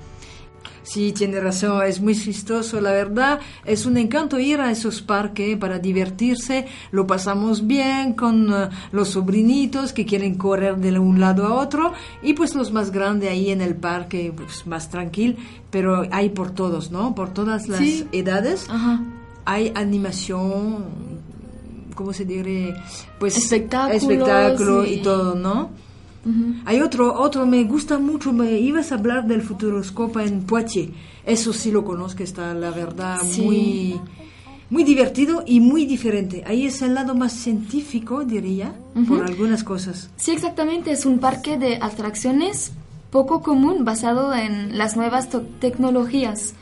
Sí, 0.84 1.12
tiene 1.12 1.38
razón, 1.40 1.86
es 1.86 2.00
muy 2.00 2.12
chistoso, 2.14 2.80
la 2.80 2.90
verdad. 2.90 3.38
Es 3.64 3.86
un 3.86 3.96
encanto 3.96 4.40
ir 4.40 4.60
a 4.60 4.72
esos 4.72 5.00
parques 5.00 5.56
para 5.56 5.78
divertirse. 5.78 6.66
Lo 6.90 7.06
pasamos 7.06 7.68
bien 7.68 8.14
con 8.14 8.52
eh, 8.52 8.68
los 8.90 9.10
sobrinitos 9.10 9.92
que 9.92 10.04
quieren 10.04 10.34
correr 10.34 10.76
de 10.78 10.98
un 10.98 11.20
lado 11.20 11.46
a 11.46 11.54
otro 11.54 11.92
y 12.20 12.32
pues 12.34 12.56
los 12.56 12.72
más 12.72 12.90
grandes 12.90 13.30
ahí 13.30 13.50
en 13.50 13.60
el 13.60 13.76
parque, 13.76 14.32
pues 14.36 14.66
más 14.66 14.90
tranquilo. 14.90 15.36
Pero 15.70 16.02
hay 16.10 16.30
por 16.30 16.50
todos, 16.50 16.90
¿no? 16.90 17.14
Por 17.14 17.32
todas 17.32 17.68
las 17.68 17.78
Sí. 17.78 18.08
edades. 18.10 18.66
Ajá. 18.68 19.00
Hay 19.44 19.72
animación, 19.76 20.84
¿cómo 21.94 22.12
se 22.12 22.24
dice? 22.24 22.74
Pues 23.18 23.36
Espectáculos 23.36 24.02
espectáculo 24.02 24.84
y 24.86 24.94
y- 24.94 25.02
todo, 25.02 25.34
¿no? 25.34 25.70
Hay 26.66 26.80
otro, 26.80 27.20
otro, 27.20 27.44
me 27.46 27.64
gusta 27.64 27.98
mucho, 27.98 28.32
me 28.32 28.52
ibas 28.60 28.92
a 28.92 28.94
hablar 28.94 29.26
del 29.26 29.42
Futuroscopo 29.42 30.20
en 30.20 30.42
Poitiers. 30.44 30.92
Eso 31.26 31.52
sí 31.52 31.72
lo 31.72 31.84
conozco, 31.84 32.22
está 32.22 32.54
la 32.54 32.70
verdad 32.70 33.18
Sí. 33.28 33.42
muy, 33.42 34.00
muy 34.70 34.84
divertido 34.84 35.42
y 35.44 35.58
muy 35.58 35.84
diferente. 35.84 36.44
Ahí 36.46 36.64
es 36.66 36.80
el 36.80 36.94
lado 36.94 37.16
más 37.16 37.32
científico, 37.32 38.24
diría, 38.24 38.72
por 39.08 39.24
algunas 39.24 39.64
cosas. 39.64 40.10
Sí, 40.16 40.30
exactamente, 40.30 40.92
es 40.92 41.06
un 41.06 41.18
parque 41.18 41.58
de 41.58 41.78
atracciones 41.80 42.70
poco 43.10 43.42
común 43.42 43.84
basado 43.84 44.32
en 44.32 44.78
las 44.78 44.96
nuevas 44.96 45.28
tecnologías. 45.60 46.54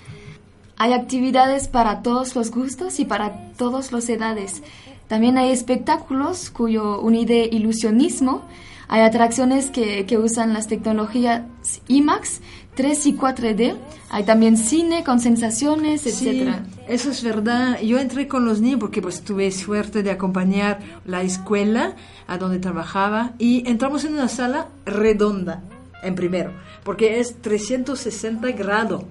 Hay 0.79 0.95
actividades 0.95 1.69
para 1.69 2.01
todos 2.03 2.35
los 2.35 2.51
gustos 2.51 2.99
y 3.01 3.05
para 3.05 3.51
todas 3.59 3.93
las 3.93 4.09
edades. 4.09 4.63
También 5.11 5.39
hay 5.39 5.51
espectáculos 5.51 6.51
cuyo 6.51 7.01
unide 7.01 7.49
ilusionismo. 7.51 8.45
Hay 8.87 9.01
atracciones 9.01 9.73
que, 9.73 10.07
que 10.07 10.19
usan 10.19 10.53
las 10.53 10.69
tecnologías 10.69 11.43
IMAX, 11.89 12.41
3 12.77 13.07
y 13.07 13.17
4D. 13.17 13.75
Hay 14.11 14.23
también 14.23 14.57
cine 14.57 15.03
con 15.03 15.19
sensaciones, 15.19 16.03
Sí, 16.03 16.11
etcétera. 16.11 16.63
eso 16.87 17.11
es 17.11 17.25
verdad. 17.25 17.81
Yo 17.81 17.99
entré 17.99 18.29
con 18.29 18.45
los 18.45 18.61
niños 18.61 18.79
porque 18.79 19.03
pues 19.03 19.23
tuve 19.23 19.51
suerte 19.51 20.05
de 20.05 20.13
acompañar 20.13 20.79
la 21.05 21.23
escuela 21.23 21.97
a 22.29 22.39
donde 22.39 22.61
trabajaba 22.61 23.33
y 23.37 23.69
entramos 23.69 24.05
en 24.05 24.15
una 24.15 24.29
sala 24.29 24.69
redonda 24.87 25.65
en 26.05 26.15
primero, 26.15 26.53
porque 26.85 27.19
es 27.19 27.43
360 27.43 28.53
grados. 28.53 29.03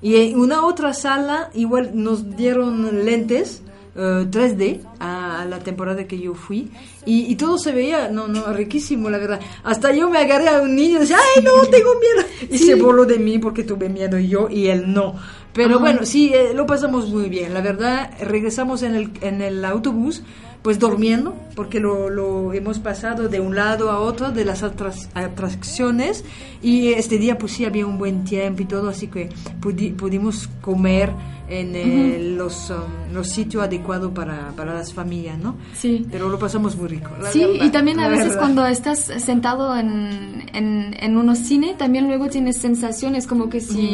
Y 0.00 0.14
en 0.18 0.38
una 0.38 0.64
otra 0.64 0.92
sala 0.94 1.50
igual 1.52 1.90
nos 1.94 2.36
dieron 2.36 3.04
lentes 3.04 3.62
3D 3.98 4.80
a, 5.00 5.42
a 5.42 5.44
la 5.44 5.58
temporada 5.58 6.06
que 6.06 6.18
yo 6.18 6.34
fui 6.34 6.70
y, 7.04 7.26
y 7.30 7.36
todo 7.36 7.58
se 7.58 7.72
veía, 7.72 8.08
no, 8.08 8.28
no, 8.28 8.52
riquísimo 8.52 9.10
la 9.10 9.18
verdad. 9.18 9.40
Hasta 9.64 9.92
yo 9.92 10.08
me 10.10 10.18
agarré 10.18 10.48
a 10.48 10.62
un 10.62 10.74
niño 10.76 10.96
y 10.96 11.00
decía, 11.00 11.18
ay 11.36 11.42
no, 11.42 11.52
tengo 11.70 11.90
miedo. 12.00 12.28
Y 12.50 12.58
se 12.58 12.74
burló 12.74 13.04
de 13.04 13.18
mí 13.18 13.38
porque 13.38 13.64
tuve 13.64 13.88
miedo 13.88 14.18
yo 14.18 14.48
y 14.50 14.68
él 14.68 14.92
no. 14.92 15.14
Pero 15.52 15.70
Ajá. 15.76 15.78
bueno, 15.78 16.00
sí, 16.04 16.32
eh, 16.34 16.52
lo 16.54 16.66
pasamos 16.66 17.08
muy 17.08 17.28
bien. 17.28 17.52
La 17.54 17.60
verdad, 17.60 18.10
regresamos 18.20 18.82
en 18.82 18.94
el, 18.94 19.10
en 19.22 19.42
el 19.42 19.64
autobús, 19.64 20.22
pues 20.62 20.78
durmiendo, 20.78 21.34
porque 21.56 21.80
lo, 21.80 22.10
lo 22.10 22.52
hemos 22.52 22.78
pasado 22.78 23.28
de 23.28 23.40
un 23.40 23.56
lado 23.56 23.90
a 23.90 23.98
otro 24.00 24.30
de 24.30 24.44
las 24.44 24.62
atras- 24.62 25.08
atracciones. 25.14 26.24
Y 26.62 26.88
este 26.92 27.18
día, 27.18 27.38
pues 27.38 27.52
sí, 27.52 27.64
había 27.64 27.86
un 27.86 27.98
buen 27.98 28.24
tiempo 28.24 28.62
y 28.62 28.66
todo, 28.66 28.88
así 28.90 29.06
que 29.08 29.30
pudi- 29.60 29.94
pudimos 29.96 30.48
comer 30.60 31.10
en 31.50 31.74
eh, 31.74 32.34
los, 32.36 32.70
um, 32.70 33.12
los 33.14 33.28
sitios 33.28 33.62
adecuados 33.64 34.12
para, 34.12 34.50
para 34.56 34.74
las 34.74 34.92
familias, 34.92 35.38
¿no? 35.38 35.56
Sí. 35.74 36.06
Pero 36.10 36.28
lo 36.28 36.38
pasamos 36.38 36.76
muy 36.76 36.88
rico. 36.88 37.10
Sí, 37.32 37.40
verdad, 37.40 37.64
y 37.64 37.70
también 37.70 38.00
a 38.00 38.08
veces 38.08 38.26
verdad. 38.28 38.40
cuando 38.40 38.66
estás 38.66 38.98
sentado 39.18 39.74
en, 39.76 40.44
en, 40.52 40.94
en 41.00 41.16
unos 41.16 41.38
cine, 41.38 41.74
también 41.78 42.06
luego 42.06 42.28
tienes 42.28 42.58
sensaciones 42.58 43.26
como 43.26 43.48
que 43.48 43.60
si, 43.60 43.92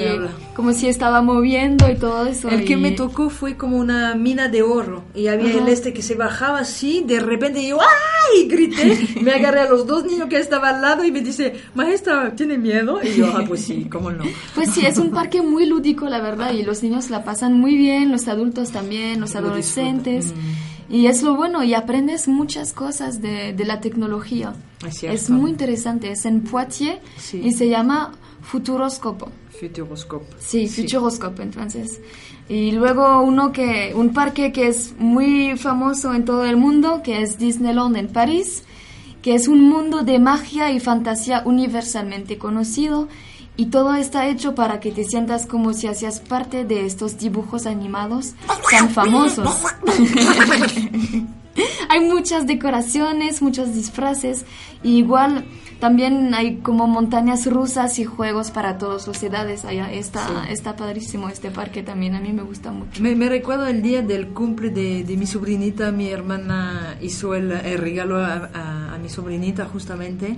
como 0.57 0.72
si 0.72 0.88
estaba 0.88 1.22
moviendo 1.22 1.88
y 1.90 1.94
todo 1.96 2.26
eso. 2.26 2.48
El 2.48 2.64
que 2.64 2.72
y- 2.72 2.76
me 2.76 2.90
tocó 2.90 3.31
fue 3.31 3.57
como 3.57 3.76
una 3.76 4.14
mina 4.14 4.48
de 4.48 4.62
oro 4.62 5.05
y 5.14 5.29
había 5.29 5.50
Ajá. 5.50 5.59
el 5.59 5.68
este 5.68 5.92
que 5.92 6.02
se 6.02 6.14
bajaba 6.16 6.59
así, 6.61 7.05
de 7.07 7.20
repente 7.20 7.66
yo 7.66 7.79
¡ay! 7.81 8.48
grité, 8.48 9.20
me 9.22 9.31
agarré 9.33 9.61
a 9.61 9.68
los 9.70 9.87
dos 9.87 10.05
niños 10.05 10.29
que 10.29 10.38
estaban 10.38 10.76
al 10.76 10.83
lado 10.83 11.05
y 11.05 11.12
me 11.12 11.20
dice, 11.20 11.55
maestra, 11.74 12.35
¿tiene 12.35 12.59
miedo? 12.59 12.98
Y 13.02 13.16
yo, 13.18 13.26
ah, 13.37 13.44
pues 13.46 13.62
sí, 13.64 13.85
cómo 13.90 14.11
no. 14.11 14.24
Pues 14.55 14.70
sí, 14.70 14.85
es 14.85 14.98
un 14.98 15.11
parque 15.11 15.40
muy 15.42 15.66
lúdico, 15.66 16.09
la 16.09 16.20
verdad, 16.20 16.52
y 16.52 16.62
los 16.64 16.83
niños 16.83 17.11
la 17.11 17.22
pasan 17.22 17.43
muy 17.52 17.76
bien, 17.76 18.11
los 18.11 18.26
adultos 18.28 18.70
también, 18.72 19.20
los 19.20 19.35
Lo 19.35 19.40
adolescentes. 19.40 20.33
Mm. 20.33 20.92
Y 20.94 21.07
es 21.07 21.22
lo 21.22 21.35
bueno, 21.37 21.62
y 21.64 21.74
aprendes 21.74 22.28
muchas 22.28 22.72
cosas 22.72 23.20
de, 23.22 23.52
de 23.52 23.64
la 23.64 23.80
tecnología. 23.80 24.54
Es. 24.87 25.02
Es 25.02 25.30
muy 25.30 25.50
interesante, 25.50 26.11
es 26.11 26.24
en 26.26 26.42
Poitiers 26.42 26.98
Sí. 27.16 27.40
y 27.42 27.52
se 27.52 27.68
llama 27.68 28.12
Futuroscopo. 28.42 29.30
Futuroscope. 29.59 30.26
Sí, 30.38 30.68
Futuroscope 30.68 31.42
en 31.42 31.52
francés. 31.52 32.00
Y 32.48 32.72
luego 32.72 33.22
uno 33.22 33.50
que, 33.52 33.92
un 33.94 34.12
parque 34.12 34.52
que 34.52 34.68
es 34.68 34.94
muy 34.98 35.57
famoso 35.57 36.12
en 36.12 36.24
todo 36.26 36.44
el 36.44 36.59
mundo, 36.59 37.00
que 37.02 37.22
es 37.22 37.38
Disneyland 37.38 37.96
en 37.96 38.09
París, 38.09 38.64
que 39.22 39.35
es 39.35 39.48
un 39.48 39.62
mundo 39.62 40.02
de 40.02 40.18
magia 40.18 40.70
y 40.70 40.80
fantasía 40.80 41.42
universalmente 41.46 42.37
conocido. 42.37 43.09
Y 43.57 43.67
todo 43.67 43.95
está 43.95 44.27
hecho 44.29 44.55
para 44.57 44.81
que 44.81 44.90
te 44.90 45.05
sientas 45.05 45.47
como 45.47 45.73
si 45.75 45.87
hacías 45.87 46.19
parte 46.21 46.64
de 46.64 46.87
estos 46.87 47.19
dibujos 47.19 47.67
animados 47.67 48.35
tan 48.71 48.90
famosos. 48.90 49.62
hay 51.88 52.01
muchas 52.01 52.47
decoraciones, 52.47 53.43
muchos 53.43 53.75
disfraces. 53.75 54.45
Y 54.83 54.97
igual 54.99 55.45
también 55.81 56.35
hay 56.35 56.57
como 56.57 56.87
montañas 56.88 57.47
rusas 57.47 57.99
y 57.99 58.05
juegos 58.05 58.51
para 58.51 58.77
todas 58.79 59.07
las 59.07 59.23
edades. 59.23 59.64
Allá 59.64 59.93
está, 59.93 60.47
está 60.51 60.75
padrísimo 60.77 61.29
este 61.29 61.51
parque 61.51 61.83
también. 61.83 62.14
A 62.17 62.21
mí 62.21 62.33
me 62.33 62.43
gusta 62.43 62.73
mucho. 62.73 63.01
Me, 63.03 63.14
me 63.14 63.29
recuerdo 63.29 63.67
el 63.67 63.83
día 63.83 64.03
del 64.03 64.29
cumple 64.29 64.71
de, 64.71 65.05
de 65.05 65.17
mi 65.17 65.27
sobrinita, 65.27 65.93
mi 65.93 66.09
hermana 66.09 66.97
hizo 67.01 67.35
el, 67.35 67.53
el 67.53 67.79
regalo 67.79 68.19
a, 68.19 68.51
a- 68.53 68.95
a 68.95 68.99
mi 68.99 69.09
sobrinita 69.09 69.67
justamente. 69.67 70.37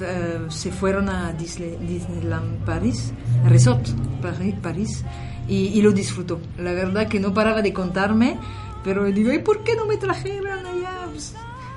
Eh, 0.00 0.38
se 0.48 0.70
fueron 0.70 1.08
a 1.08 1.32
Disney- 1.32 1.76
Disneyland 1.80 2.64
París, 2.64 3.12
Resort 3.48 3.86
París, 4.20 4.54
París 4.62 5.04
y, 5.48 5.68
y 5.68 5.80
lo 5.82 5.92
disfrutó. 5.92 6.38
La 6.58 6.72
verdad 6.72 7.08
que 7.08 7.18
no 7.20 7.32
paraba 7.32 7.62
de 7.62 7.72
contarme, 7.72 8.38
pero 8.84 9.04
digo, 9.06 9.32
¿y 9.32 9.38
por 9.38 9.64
qué 9.64 9.74
no 9.74 9.86
me 9.86 9.96
trajeron 9.96 10.66
allá? 10.66 11.06
Pues, 11.10 11.34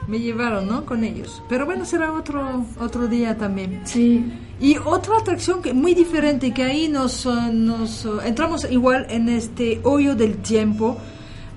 me 0.07 0.19
llevaron, 0.19 0.67
¿no? 0.67 0.85
Con 0.85 1.03
ellos. 1.03 1.41
Pero 1.47 1.65
bueno, 1.65 1.85
será 1.85 2.11
otro, 2.11 2.65
otro 2.79 3.07
día 3.07 3.37
también. 3.37 3.81
Sí. 3.85 4.25
Y 4.59 4.75
otra 4.77 5.17
atracción 5.19 5.61
que 5.61 5.73
muy 5.73 5.93
diferente, 5.93 6.53
que 6.53 6.63
ahí 6.63 6.87
nos, 6.89 7.25
nos 7.25 8.05
entramos 8.25 8.67
igual 8.69 9.05
en 9.09 9.29
este 9.29 9.79
hoyo 9.83 10.15
del 10.15 10.37
tiempo, 10.39 10.97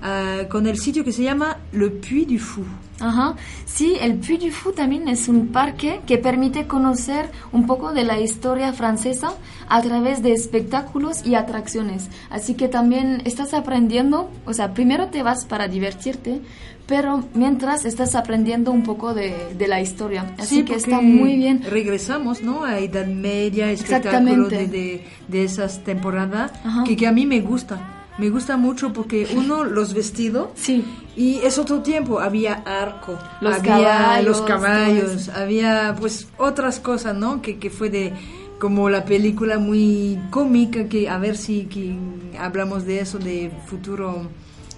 eh, 0.03 0.47
con 0.49 0.67
el 0.67 0.77
sitio 0.77 1.03
que 1.03 1.11
se 1.11 1.23
llama 1.23 1.57
Le 1.71 1.89
Puy 1.89 2.25
du 2.25 2.37
Fou. 2.39 2.65
Ajá. 2.99 3.35
Sí, 3.65 3.95
el 3.99 4.15
Puy 4.15 4.37
du 4.37 4.51
Fou 4.51 4.71
también 4.73 5.07
es 5.07 5.27
un 5.27 5.47
parque 5.47 6.01
que 6.05 6.17
permite 6.17 6.67
conocer 6.67 7.29
un 7.51 7.65
poco 7.65 7.91
de 7.93 8.03
la 8.03 8.19
historia 8.19 8.71
francesa 8.73 9.33
a 9.67 9.81
través 9.81 10.21
de 10.21 10.31
espectáculos 10.33 11.25
y 11.25 11.35
atracciones. 11.35 12.09
Así 12.29 12.53
que 12.53 12.67
también 12.67 13.21
estás 13.25 13.53
aprendiendo, 13.53 14.29
o 14.45 14.53
sea, 14.53 14.73
primero 14.73 15.07
te 15.07 15.23
vas 15.23 15.45
para 15.45 15.67
divertirte, 15.67 16.41
pero 16.85 17.23
mientras 17.33 17.85
estás 17.85 18.13
aprendiendo 18.13 18.71
un 18.71 18.83
poco 18.83 19.13
de, 19.13 19.33
de 19.57 19.67
la 19.67 19.79
historia. 19.81 20.33
Así 20.37 20.57
Sí, 20.57 20.63
que 20.65 20.75
está 20.75 20.99
muy 21.01 21.37
bien. 21.37 21.63
Regresamos, 21.63 22.43
¿no? 22.43 22.63
A 22.65 22.79
Edad 22.79 23.07
Media, 23.07 23.71
espectáculos 23.71 24.49
de, 24.49 24.67
de, 24.67 25.07
de 25.29 25.43
esas 25.45 25.83
temporadas, 25.83 26.51
que, 26.85 26.95
que 26.97 27.07
a 27.07 27.11
mí 27.13 27.25
me 27.25 27.39
gusta. 27.39 28.02
Me 28.17 28.29
gusta 28.29 28.57
mucho 28.57 28.93
porque 28.93 29.27
uno, 29.35 29.63
los 29.63 29.93
vestidos, 29.93 30.49
Sí. 30.55 30.85
y 31.15 31.39
es 31.39 31.57
otro 31.57 31.81
tiempo, 31.81 32.19
había 32.19 32.53
arco, 32.65 33.17
Los 33.41 33.55
había 33.55 33.71
caballos, 33.73 34.25
los 34.27 34.41
caballos, 34.41 35.29
había 35.29 35.95
pues 35.99 36.27
otras 36.37 36.79
cosas, 36.79 37.15
¿no? 37.15 37.41
Que, 37.41 37.57
que 37.57 37.69
fue 37.71 37.89
de 37.89 38.13
como 38.59 38.89
la 38.89 39.03
película 39.03 39.57
muy 39.57 40.19
cómica, 40.29 40.87
que 40.87 41.09
a 41.09 41.17
ver 41.17 41.35
si 41.37 41.65
que 41.65 41.97
hablamos 42.39 42.85
de 42.85 42.99
eso, 43.01 43.17
de 43.17 43.51
futuro, 43.65 44.29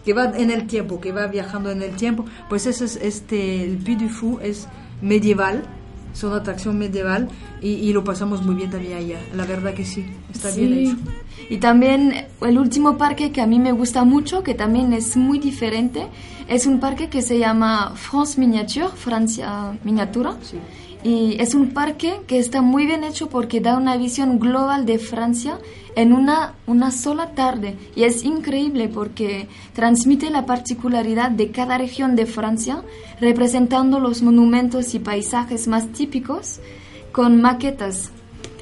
que 0.05 0.13
va 0.13 0.31
en 0.37 0.49
el 0.49 0.65
tiempo, 0.65 0.99
que 1.01 1.11
va 1.11 1.27
viajando 1.27 1.69
en 1.71 1.81
el 1.81 1.95
tiempo, 1.95 2.25
pues 2.49 2.65
ese 2.65 2.85
es 2.85 2.95
este, 2.95 3.63
el 3.63 3.77
Puy 3.77 3.95
du 3.95 4.09
Fou 4.09 4.39
es 4.41 4.67
medieval, 5.01 5.65
es 6.15 6.23
una 6.23 6.37
atracción 6.37 6.77
medieval 6.79 7.27
y, 7.61 7.71
y 7.73 7.91
lo 7.93 8.03
pasamos 8.03 8.41
muy 8.41 8.55
bien 8.55 8.71
también 8.71 8.97
allá, 8.97 9.19
la 9.35 9.45
verdad 9.45 9.73
que 9.73 9.83
sí, 9.85 10.05
está 10.33 10.49
bien 10.51 10.69
Sí. 10.73 10.83
hecho. 10.85 10.97
Y 11.49 11.57
también 11.57 12.25
el 12.41 12.57
último 12.57 12.97
parque 12.97 13.31
que 13.31 13.41
a 13.41 13.45
mí 13.47 13.59
me 13.59 13.71
gusta 13.73 14.03
mucho, 14.05 14.41
que 14.41 14.53
también 14.55 14.93
es 14.93 15.17
muy 15.17 15.37
diferente, 15.39 16.07
es 16.47 16.65
un 16.65 16.79
parque 16.79 17.09
que 17.09 17.21
se 17.21 17.37
llama 17.37 17.91
France 17.95 18.39
Miniature, 18.39 18.87
Francia 18.95 19.77
Miniatura. 19.83 20.35
Sí. 20.41 20.57
Y 21.05 21.39
es 21.39 21.53
un 21.53 21.69
parque 21.69 22.21
que 22.25 22.39
está 22.39 22.63
muy 22.63 22.87
bien 22.87 23.03
hecho 23.03 23.29
porque 23.29 23.61
da 23.61 23.77
una 23.77 23.95
visión 23.95 24.39
global 24.39 24.87
de 24.87 24.97
Francia 24.97 25.59
en 25.95 26.11
una, 26.13 26.55
una 26.65 26.89
sola 26.89 27.35
tarde. 27.35 27.77
Y 27.95 28.05
es 28.05 28.23
increíble 28.23 28.89
porque 28.89 29.47
transmite 29.73 30.31
la 30.31 30.47
particularidad 30.47 31.29
de 31.29 31.51
cada 31.51 31.77
región 31.77 32.15
de 32.15 32.25
Francia, 32.25 32.81
representando 33.21 33.99
los 33.99 34.23
monumentos 34.23 34.95
y 34.95 34.99
paisajes 34.99 35.67
más 35.67 35.89
típicos 35.89 36.59
con 37.11 37.39
maquetas. 37.39 38.09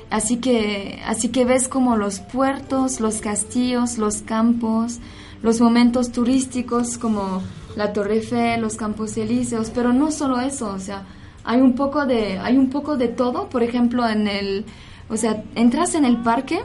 Así 0.09 0.35
que, 0.35 0.99
así 1.05 1.29
que 1.29 1.45
ves 1.45 1.69
como 1.69 1.95
los 1.95 2.19
puertos, 2.19 2.99
los 2.99 3.21
castillos, 3.21 3.97
los 3.97 4.21
campos, 4.21 4.99
los 5.41 5.61
momentos 5.61 6.11
turísticos 6.11 6.97
como 6.97 7.41
la 7.77 7.93
Torre 7.93 8.15
Eiffel, 8.15 8.59
los 8.59 8.75
Campos 8.75 9.15
Elíseos, 9.15 9.71
pero 9.73 9.93
no 9.93 10.11
solo 10.11 10.41
eso, 10.41 10.67
o 10.67 10.79
sea, 10.79 11.03
hay 11.43 11.61
un 11.61 11.73
poco 11.73 12.05
de, 12.05 12.39
hay 12.39 12.57
un 12.57 12.69
poco 12.69 12.97
de 12.97 13.09
todo, 13.09 13.49
por 13.49 13.63
ejemplo, 13.63 14.07
en 14.07 14.27
el, 14.27 14.65
o 15.09 15.17
sea, 15.17 15.43
entras 15.55 15.95
en 15.95 16.05
el 16.05 16.17
parque 16.17 16.61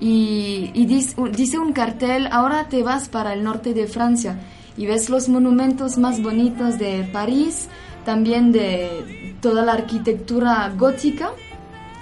y, 0.00 0.86
dice, 0.86 1.58
un 1.58 1.72
cartel, 1.72 2.28
ahora 2.32 2.68
te 2.68 2.82
vas 2.82 3.08
para 3.08 3.34
el 3.34 3.44
norte 3.44 3.72
de 3.74 3.86
Francia 3.86 4.40
y 4.76 4.86
ves 4.86 5.10
los 5.10 5.28
monumentos 5.28 5.98
más 5.98 6.20
bonitos 6.22 6.78
de 6.78 7.08
París, 7.12 7.68
también 8.04 8.50
de 8.50 9.36
toda 9.40 9.64
la 9.64 9.74
arquitectura 9.74 10.72
gótica 10.76 11.30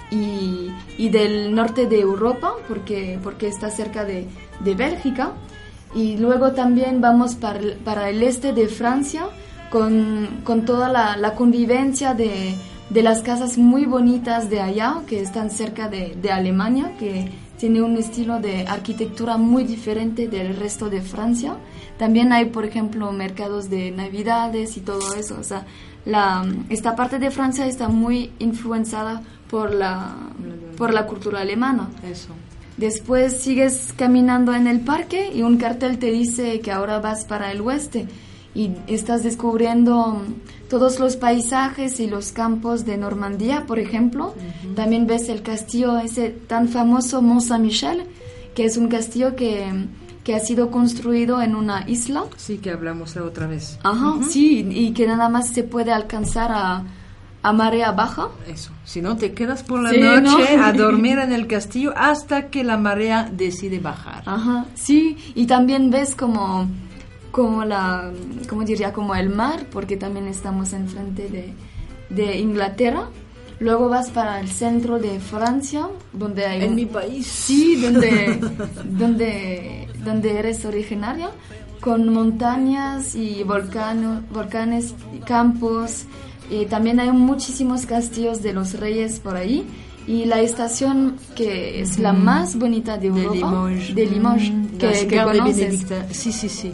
y, 0.09 1.09
del 1.09 1.53
norte 1.53 1.87
de 1.87 1.99
Europa, 1.99 2.53
porque, 2.67 3.19
porque 3.21 3.47
está 3.47 3.69
cerca 3.69 4.05
de, 4.05 4.27
de 4.61 4.75
Bélgica. 4.75 5.33
Y 5.93 6.17
luego 6.17 6.53
también 6.53 7.01
vamos 7.01 7.35
para, 7.35 7.59
para 7.83 8.09
el 8.09 8.23
este 8.23 8.53
de 8.53 8.67
Francia, 8.67 9.25
con, 9.71 10.41
con 10.43 10.65
toda 10.65 10.89
la, 10.89 11.17
la 11.17 11.33
convivencia 11.33 12.13
de, 12.13 12.53
de, 12.89 13.01
las 13.01 13.23
casas 13.23 13.57
muy 13.57 13.85
bonitas 13.85 14.49
de 14.49 14.59
allá, 14.59 15.01
que 15.07 15.21
están 15.21 15.49
cerca 15.49 15.87
de, 15.87 16.15
de, 16.21 16.31
Alemania, 16.31 16.95
que 16.99 17.31
tiene 17.57 17.81
un 17.81 17.95
estilo 17.95 18.39
de 18.39 18.67
arquitectura 18.67 19.37
muy 19.37 19.63
diferente 19.63 20.27
del 20.27 20.57
resto 20.57 20.89
de 20.89 21.01
Francia. 21.01 21.55
También 21.97 22.33
hay, 22.33 22.45
por 22.45 22.65
ejemplo, 22.65 23.11
mercados 23.13 23.69
de 23.69 23.91
navidades 23.91 24.75
y 24.75 24.81
todo 24.81 25.15
eso. 25.15 25.37
O 25.39 25.43
sea, 25.43 25.65
la, 26.05 26.45
esta 26.69 26.95
parte 26.95 27.17
de 27.17 27.31
Francia 27.31 27.65
está 27.65 27.87
muy 27.87 28.31
influenciada 28.39 29.21
por 29.49 29.73
la, 29.73 30.15
por 30.77 30.93
la 30.93 31.07
cultura 31.07 31.41
alemana. 31.41 31.89
Eso. 32.03 32.29
Después 32.75 33.39
sigues 33.39 33.93
caminando 33.95 34.53
en 34.53 34.67
el 34.67 34.81
parque 34.81 35.31
y 35.33 35.43
un 35.43 35.57
cartel 35.57 35.97
te 35.97 36.11
dice 36.11 36.59
que 36.59 36.71
ahora 36.71 36.99
vas 36.99 37.23
para 37.23 37.51
el 37.51 37.61
oeste 37.61 38.07
y 38.53 38.71
estás 38.87 39.23
descubriendo 39.23 40.21
todos 40.69 40.99
los 40.99 41.15
paisajes 41.15 41.99
y 41.99 42.07
los 42.07 42.31
campos 42.31 42.85
de 42.85 42.97
Normandía, 42.97 43.65
por 43.65 43.79
ejemplo. 43.79 44.33
También 44.75 45.07
ves 45.07 45.29
el 45.29 45.41
castillo 45.41 45.99
ese 45.99 46.29
tan 46.29 46.67
famoso 46.67 47.21
Mont 47.21 47.41
Saint-Michel, 47.41 48.03
que 48.55 48.65
es 48.65 48.77
un 48.77 48.87
castillo 48.87 49.35
que, 49.35 49.69
que, 50.23 50.35
ha 50.35 50.39
sido 50.39 50.69
construido 50.69 51.41
en 51.41 51.55
una 51.55 51.89
isla. 51.89 52.25
Sí, 52.35 52.57
que 52.57 52.71
hablamos 52.71 53.15
la 53.15 53.23
otra 53.23 53.47
vez. 53.47 53.79
Ajá, 53.83 54.15
sí, 54.29 54.67
y 54.69 54.91
que 54.91 55.07
nada 55.07 55.29
más 55.29 55.49
se 55.49 55.63
puede 55.63 55.93
alcanzar 55.93 56.51
a, 56.51 56.83
a 57.43 57.53
marea 57.53 57.91
baja. 57.91 58.29
Eso, 58.47 58.71
si 58.83 59.01
no 59.01 59.17
te 59.17 59.33
quedas 59.33 59.63
por 59.63 59.81
la 59.81 59.91
noche 60.21 60.57
a 60.57 60.73
dormir 60.73 61.19
en 61.19 61.31
el 61.31 61.47
castillo 61.47 61.93
hasta 61.95 62.49
que 62.49 62.63
la 62.63 62.77
marea 62.77 63.29
decide 63.31 63.79
bajar. 63.79 64.23
Ajá, 64.25 64.65
sí, 64.75 65.17
y 65.35 65.47
también 65.47 65.89
ves 65.89 66.15
como 66.15 66.67
como 67.31 67.63
la, 67.65 68.11
como 68.47 68.63
diría, 68.63 68.93
como 68.93 69.15
el 69.15 69.29
mar, 69.29 69.65
porque 69.71 69.97
también 69.97 70.27
estamos 70.27 70.73
enfrente 70.73 71.29
de, 71.29 71.53
de 72.09 72.37
Inglaterra. 72.37 73.09
Luego 73.59 73.89
vas 73.89 74.09
para 74.09 74.39
el 74.39 74.49
centro 74.49 74.99
de 74.99 75.19
Francia, 75.19 75.87
donde 76.13 76.45
hay... 76.45 76.63
En 76.63 76.75
mi 76.75 76.85
país. 76.85 77.27
Sí, 77.27 77.79
donde, 77.79 78.39
donde, 78.85 79.87
donde 80.03 80.39
eres 80.39 80.65
originaria, 80.65 81.29
con 81.79 82.09
montañas 82.09 83.15
y 83.15 83.43
volcano, 83.43 84.23
volcanes, 84.31 84.95
campos. 85.25 86.05
Y 86.49 86.65
también 86.65 86.99
hay 86.99 87.11
muchísimos 87.11 87.85
castillos 87.85 88.41
de 88.41 88.53
los 88.53 88.79
reyes 88.79 89.19
por 89.19 89.35
ahí. 89.35 89.65
Y 90.07 90.25
la 90.25 90.41
estación 90.41 91.17
que 91.35 91.81
es 91.81 91.99
la 91.99 92.11
más 92.11 92.57
bonita 92.57 92.97
de 92.97 93.07
Europa, 93.07 93.69
de 93.93 94.05
Limoges, 94.07 94.51
mm, 94.51 94.77
que, 94.77 95.07
que 95.07 95.23
conoces. 95.23 95.85
Sí, 96.09 96.31
sí, 96.31 96.49
sí. 96.49 96.73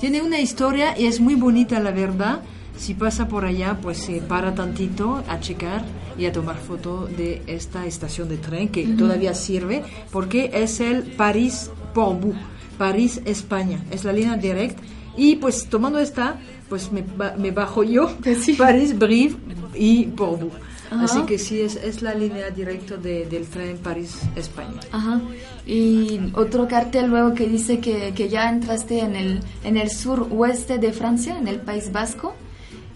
Tiene 0.00 0.22
una 0.22 0.40
historia 0.40 0.98
y 0.98 1.06
es 1.06 1.20
muy 1.20 1.34
bonita, 1.34 1.80
la 1.80 1.90
verdad. 1.90 2.40
Si 2.76 2.94
pasa 2.94 3.28
por 3.28 3.44
allá, 3.44 3.78
pues 3.80 3.98
se 3.98 4.20
para 4.20 4.54
tantito 4.54 5.22
a 5.28 5.38
checar 5.40 5.84
y 6.18 6.26
a 6.26 6.32
tomar 6.32 6.56
foto 6.56 7.06
de 7.06 7.42
esta 7.46 7.86
estación 7.86 8.28
de 8.28 8.36
tren 8.36 8.68
que 8.68 8.84
todavía 8.84 9.34
sirve 9.34 9.82
porque 10.10 10.50
es 10.52 10.80
el 10.80 11.02
París-Portbou, 11.02 12.34
París, 12.76 13.20
España. 13.24 13.82
Es 13.90 14.04
la 14.04 14.12
línea 14.12 14.36
directa. 14.36 14.82
Y 15.16 15.36
pues 15.36 15.68
tomando 15.68 16.00
esta, 16.00 16.40
pues 16.68 16.90
me, 16.90 17.04
me 17.38 17.52
bajo 17.52 17.84
yo, 17.84 18.10
París, 18.58 18.98
Brive 18.98 19.36
y 19.74 20.06
Portbou. 20.06 20.50
Así 20.90 21.22
que 21.22 21.38
sí, 21.38 21.60
es, 21.60 21.76
es 21.76 22.02
la 22.02 22.14
línea 22.14 22.50
directa 22.50 22.96
de, 22.96 23.26
del 23.26 23.46
tren 23.46 23.78
París-España. 23.78 24.80
Ajá. 24.92 25.20
Y 25.66 26.20
otro 26.34 26.68
cartel 26.68 27.06
luego 27.06 27.34
que 27.34 27.46
dice 27.48 27.80
que, 27.80 28.12
que 28.14 28.28
ya 28.28 28.48
entraste 28.48 29.00
en 29.00 29.16
el, 29.16 29.40
en 29.64 29.76
el 29.76 29.90
suroeste 29.90 30.78
de 30.78 30.92
Francia, 30.92 31.36
en 31.38 31.48
el 31.48 31.60
País 31.60 31.90
Vasco, 31.90 32.34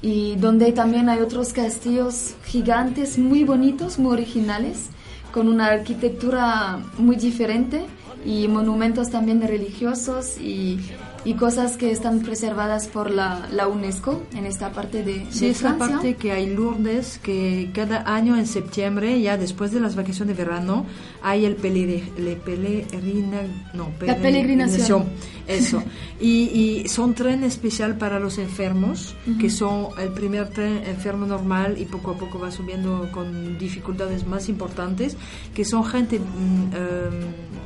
y 0.00 0.36
donde 0.36 0.72
también 0.72 1.08
hay 1.08 1.20
otros 1.20 1.52
castillos 1.52 2.34
gigantes 2.44 3.18
muy 3.18 3.44
bonitos, 3.44 3.98
muy 3.98 4.12
originales, 4.12 4.86
con 5.32 5.48
una 5.48 5.66
arquitectura 5.66 6.78
muy 6.98 7.16
diferente 7.16 7.84
y 8.24 8.48
monumentos 8.48 9.10
también 9.10 9.40
religiosos 9.40 10.38
y 10.38 10.78
y 11.24 11.34
cosas 11.34 11.76
que 11.76 11.90
están 11.90 12.20
preservadas 12.20 12.86
por 12.88 13.10
la, 13.10 13.48
la 13.52 13.68
UNESCO 13.68 14.22
en 14.34 14.46
esta 14.46 14.72
parte 14.72 15.02
de, 15.02 15.26
sí, 15.30 15.46
de 15.46 15.50
esta 15.50 15.76
parte 15.76 16.14
que 16.14 16.32
hay 16.32 16.46
Lourdes, 16.54 17.18
que 17.18 17.70
cada 17.74 18.14
año 18.14 18.36
en 18.36 18.46
septiembre, 18.46 19.20
ya 19.20 19.36
después 19.36 19.72
de 19.72 19.80
las 19.80 19.96
vacaciones 19.96 20.36
de 20.36 20.44
verano, 20.44 20.86
hay 21.22 21.44
el 21.44 21.56
peregrina, 21.56 23.42
no, 23.74 23.90
la 24.00 24.16
peregrinación. 24.16 25.06
Eso. 25.46 25.82
y, 26.20 26.82
y, 26.84 26.88
son 26.88 27.14
tren 27.14 27.42
especial 27.44 27.96
para 27.96 28.20
los 28.20 28.38
enfermos, 28.38 29.14
que 29.40 29.50
son 29.50 29.88
el 29.98 30.10
primer 30.10 30.48
tren 30.50 30.82
enfermo 30.86 31.26
normal 31.26 31.76
y 31.78 31.84
poco 31.84 32.12
a 32.12 32.14
poco 32.14 32.38
va 32.38 32.50
subiendo 32.50 33.10
con 33.12 33.58
dificultades 33.58 34.26
más 34.26 34.48
importantes, 34.48 35.16
que 35.54 35.64
son 35.64 35.84
gente... 35.84 36.18
Mm, 36.18 36.74
em, 36.74 37.58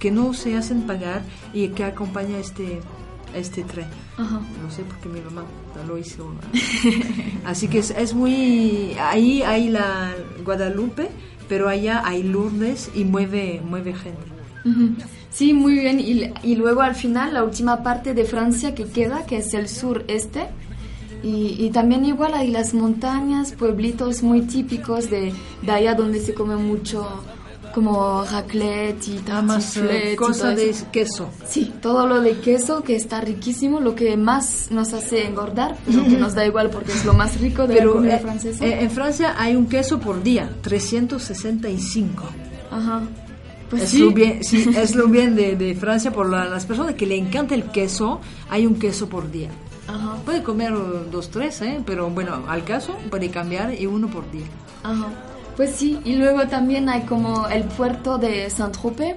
que 0.00 0.10
no 0.10 0.34
se 0.34 0.56
hacen 0.56 0.82
pagar 0.82 1.22
y 1.52 1.68
que 1.68 1.84
acompaña 1.84 2.38
este 2.38 2.80
este 3.34 3.62
tren. 3.62 3.86
No 4.18 4.70
sé 4.70 4.82
por 4.82 4.96
qué 4.96 5.08
mi 5.08 5.20
mamá 5.20 5.44
lo 5.86 5.96
hizo. 5.98 6.32
Así 7.44 7.68
que 7.68 7.78
es, 7.78 7.90
es, 7.90 8.14
muy... 8.14 8.96
Ahí 9.00 9.42
hay 9.42 9.68
la 9.68 10.12
Guadalupe, 10.44 11.08
pero 11.48 11.68
allá 11.68 12.02
hay 12.04 12.22
Lourdes 12.22 12.90
y 12.94 13.04
mueve, 13.04 13.62
mueve 13.64 13.94
gente. 13.94 14.20
Sí, 15.30 15.52
muy 15.54 15.74
bien. 15.74 16.00
Y, 16.00 16.32
y, 16.42 16.56
luego 16.56 16.82
al 16.82 16.94
final 16.94 17.34
la 17.34 17.44
última 17.44 17.82
parte 17.82 18.14
de 18.14 18.24
Francia 18.24 18.74
que 18.74 18.84
queda, 18.84 19.24
que 19.26 19.38
es 19.38 19.54
el 19.54 19.68
sureste. 19.68 20.48
Y, 21.22 21.56
y 21.58 21.70
también 21.70 22.04
igual 22.04 22.34
hay 22.34 22.48
las 22.48 22.72
montañas, 22.74 23.52
pueblitos 23.52 24.22
muy 24.22 24.42
típicos 24.42 25.10
de, 25.10 25.32
de 25.62 25.70
allá 25.70 25.94
donde 25.94 26.18
se 26.18 26.34
come 26.34 26.56
mucho 26.56 27.06
como 27.74 28.24
raclette 28.24 29.08
y 29.08 29.20
más 29.42 29.76
eh, 29.76 30.16
cosa 30.16 30.54
de 30.54 30.74
queso. 30.92 31.30
Sí, 31.46 31.72
todo 31.80 32.06
lo 32.06 32.20
de 32.20 32.38
queso 32.38 32.82
que 32.82 32.96
está 32.96 33.20
riquísimo, 33.20 33.80
lo 33.80 33.94
que 33.94 34.16
más 34.16 34.68
nos 34.70 34.92
hace 34.92 35.26
engordar, 35.26 35.76
pero 35.86 36.04
que 36.04 36.16
nos 36.16 36.34
da 36.34 36.46
igual 36.46 36.70
porque 36.70 36.92
es 36.92 37.04
lo 37.04 37.14
más 37.14 37.40
rico 37.40 37.66
de 37.66 37.76
la 37.76 37.92
comida 37.92 38.16
eh, 38.16 38.20
francesa. 38.20 38.64
Eh, 38.64 38.82
en 38.82 38.90
Francia 38.90 39.34
hay 39.38 39.56
un 39.56 39.66
queso 39.66 40.00
por 40.00 40.22
día, 40.22 40.50
365. 40.62 42.24
Ajá. 42.70 43.02
Pues 43.68 43.82
es, 43.82 44.00
lo 44.00 44.10
bien, 44.10 44.42
sí, 44.42 44.68
es 44.76 44.96
lo 44.96 45.06
bien 45.06 45.36
de, 45.36 45.54
de 45.54 45.76
Francia 45.76 46.12
por 46.12 46.28
las 46.28 46.66
personas 46.66 46.96
que 46.96 47.06
le 47.06 47.16
encanta 47.16 47.54
el 47.54 47.70
queso, 47.70 48.20
hay 48.48 48.66
un 48.66 48.76
queso 48.80 49.08
por 49.08 49.30
día. 49.30 49.48
Ajá. 49.86 50.16
Puede 50.24 50.42
comer 50.42 50.72
dos, 51.10 51.30
tres, 51.30 51.62
¿eh? 51.62 51.80
pero 51.86 52.10
bueno, 52.10 52.44
al 52.48 52.64
caso 52.64 52.96
puede 53.10 53.30
cambiar 53.30 53.74
y 53.74 53.86
uno 53.86 54.08
por 54.08 54.28
día. 54.30 54.46
Ajá. 54.82 55.08
Pues 55.60 55.72
sí, 55.72 55.98
y 56.06 56.14
luego 56.16 56.48
también 56.48 56.88
hay 56.88 57.02
como 57.02 57.46
el 57.46 57.64
puerto 57.64 58.16
de 58.16 58.48
Saint-Tropez, 58.48 59.16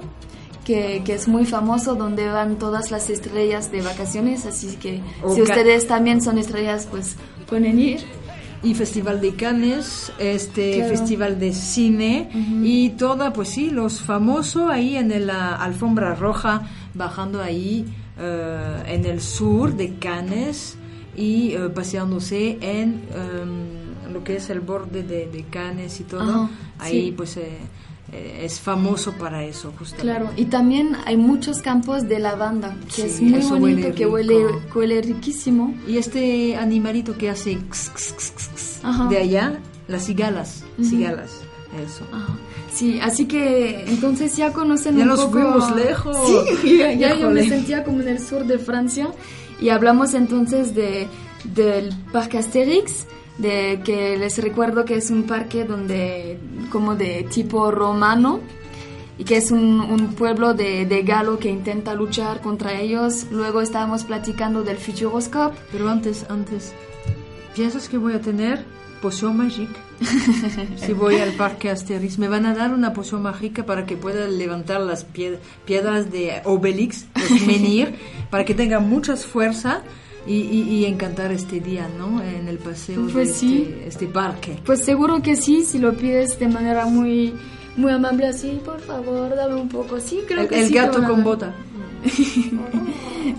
que, 0.65 1.01
que, 1.05 1.13
es 1.13 1.29
muy 1.29 1.45
famoso, 1.45 1.95
donde 1.95 2.27
van 2.27 2.57
todas 2.57 2.91
las 2.91 3.09
estrellas 3.09 3.71
de 3.71 3.81
vacaciones, 3.81 4.45
así 4.45 4.75
que 4.75 4.99
si 5.33 5.41
ustedes 5.41 5.87
también 5.87 6.21
son 6.21 6.37
estrellas, 6.37 6.85
pues 6.91 7.15
pueden 7.47 7.79
ir. 7.79 8.01
Y 8.61 8.73
Festival 8.73 9.21
de 9.21 9.35
Cannes, 9.35 10.11
este 10.19 10.83
Festival 10.83 11.39
de 11.39 11.53
Cine 11.53 12.29
y 12.61 12.89
toda, 12.89 13.31
pues 13.31 13.47
sí, 13.47 13.69
los 13.69 14.01
famosos 14.01 14.69
ahí 14.69 14.97
en 14.97 15.25
la 15.25 15.55
alfombra 15.55 16.13
roja, 16.13 16.63
bajando 16.93 17.41
ahí 17.41 17.85
uh, 18.17 18.85
en 18.85 19.05
el 19.05 19.21
sur 19.21 19.77
de 19.77 19.95
Cannes 19.95 20.75
y 21.15 21.55
uh, 21.55 21.71
paseándose 21.71 22.57
en... 22.59 23.01
Um, 23.15 23.82
lo 24.13 24.23
que 24.23 24.35
es 24.37 24.49
el 24.49 24.59
borde 24.61 25.03
de, 25.03 25.27
de 25.27 25.43
Cannes 25.49 25.99
y 25.99 26.03
todo, 26.03 26.21
Ajá, 26.21 26.49
ahí 26.79 27.07
sí. 27.07 27.13
pues 27.15 27.35
eh, 27.37 27.57
eh, 28.11 28.41
es 28.43 28.59
famoso 28.59 29.13
para 29.13 29.43
eso, 29.43 29.73
justamente. 29.77 30.03
Claro, 30.03 30.29
y 30.37 30.45
también 30.45 30.95
hay 31.05 31.17
muchos 31.17 31.61
campos 31.61 32.07
de 32.07 32.19
lavanda, 32.19 32.75
que 32.95 33.09
Sí, 33.09 33.33
es 33.33 33.49
muy 33.49 33.59
bonito, 33.59 33.87
huele 33.87 33.91
que 33.95 34.05
huele, 34.05 34.45
huele 34.73 35.01
riquísimo. 35.01 35.73
Y 35.87 35.97
este 35.97 36.55
animalito 36.55 37.17
que 37.17 37.29
hace 37.29 37.53
x, 37.53 37.89
x, 37.93 38.33
x, 38.33 38.81
de 39.09 39.17
allá, 39.17 39.59
las 39.87 40.05
cigalas, 40.05 40.63
cigalas, 40.81 41.31
eso. 41.83 42.05
Ajá. 42.13 42.35
Sí, 42.71 42.99
así 43.01 43.25
que 43.25 43.83
entonces 43.87 44.35
ya 44.35 44.51
conocen 44.51 44.95
Ya 44.97 45.03
un 45.03 45.09
nos 45.09 45.21
poco... 45.25 45.33
fuimos 45.39 45.75
lejos. 45.75 46.17
Sí, 46.61 46.77
ya, 46.79 46.91
ya 46.93 47.15
yo 47.15 47.29
me 47.29 47.47
sentía 47.47 47.83
como 47.83 48.01
en 48.01 48.07
el 48.07 48.19
sur 48.19 48.45
de 48.45 48.57
Francia 48.57 49.09
y 49.61 49.69
hablamos 49.69 50.13
entonces 50.15 50.73
de, 50.75 51.07
del 51.55 51.93
Parque 52.11 52.37
Asterix, 52.39 53.05
de 53.37 53.81
que 53.83 54.17
les 54.17 54.37
recuerdo 54.37 54.85
que 54.85 54.95
es 54.95 55.09
un 55.09 55.23
parque 55.23 55.63
donde 55.65 56.39
como 56.71 56.95
de 56.95 57.23
tipo 57.31 57.71
romano 57.71 58.39
y 59.17 59.23
que 59.25 59.37
es 59.37 59.51
un, 59.51 59.79
un 59.81 60.13
pueblo 60.15 60.53
de, 60.53 60.85
de 60.85 61.03
galo 61.03 61.37
que 61.39 61.49
intenta 61.49 61.93
luchar 61.93 62.41
contra 62.41 62.79
ellos. 62.79 63.27
Luego 63.31 63.61
estábamos 63.61 64.03
platicando 64.03 64.63
del 64.63 64.77
Futuroscope. 64.77 65.55
Pero 65.71 65.89
antes, 65.89 66.25
antes, 66.29 66.73
¿piensas 67.55 67.89
que 67.89 67.97
voy 67.97 68.13
a 68.13 68.21
tener 68.21 68.65
poción 69.01 69.37
mágica? 69.37 69.79
si 70.77 70.93
voy 70.93 71.17
al 71.17 71.33
parque 71.33 71.69
Asterix, 71.69 72.17
me 72.17 72.27
van 72.27 72.45
a 72.45 72.53
dar 72.55 72.73
una 72.73 72.93
poción 72.93 73.21
mágica 73.21 73.65
para 73.65 73.85
que 73.85 73.95
pueda 73.97 74.27
levantar 74.27 74.81
las 74.81 75.05
pie- 75.11 75.37
piedras 75.65 76.11
de 76.11 76.41
Obelix, 76.45 77.05
los 77.29 77.41
menhir, 77.47 77.95
para 78.29 78.45
que 78.45 78.53
tenga 78.53 78.79
mucha 78.79 79.15
fuerza 79.15 79.81
y, 80.27 80.35
y- 80.35 80.69
y 80.77 80.85
encantar 80.85 81.31
este 81.31 81.59
día, 81.59 81.87
¿no? 81.97 82.21
En 82.23 82.47
el 82.47 82.57
paseo 82.57 83.01
Pues 83.11 83.13
de 83.29 83.33
sí. 83.33 83.61
este, 83.69 83.87
este 83.87 84.07
parque. 84.07 84.57
Pues 84.65 84.79
seguro 84.83 85.21
que 85.21 85.35
sí, 85.35 85.63
si 85.65 85.79
lo 85.79 85.93
pides 85.93 86.39
de 86.39 86.47
manera 86.47 86.85
muy, 86.85 87.33
muy 87.75 87.91
amable 87.91 88.27
así, 88.27 88.59
por 88.63 88.79
favor, 88.81 89.35
dame 89.35 89.55
un 89.55 89.69
poco. 89.69 89.99
Sí, 89.99 90.19
creo 90.27 90.41
El, 90.43 90.47
que 90.47 90.59
el 90.61 90.67
sí 90.67 90.73
te 90.73 90.79
gato 90.79 91.03
con 91.03 91.23
bota. 91.23 91.53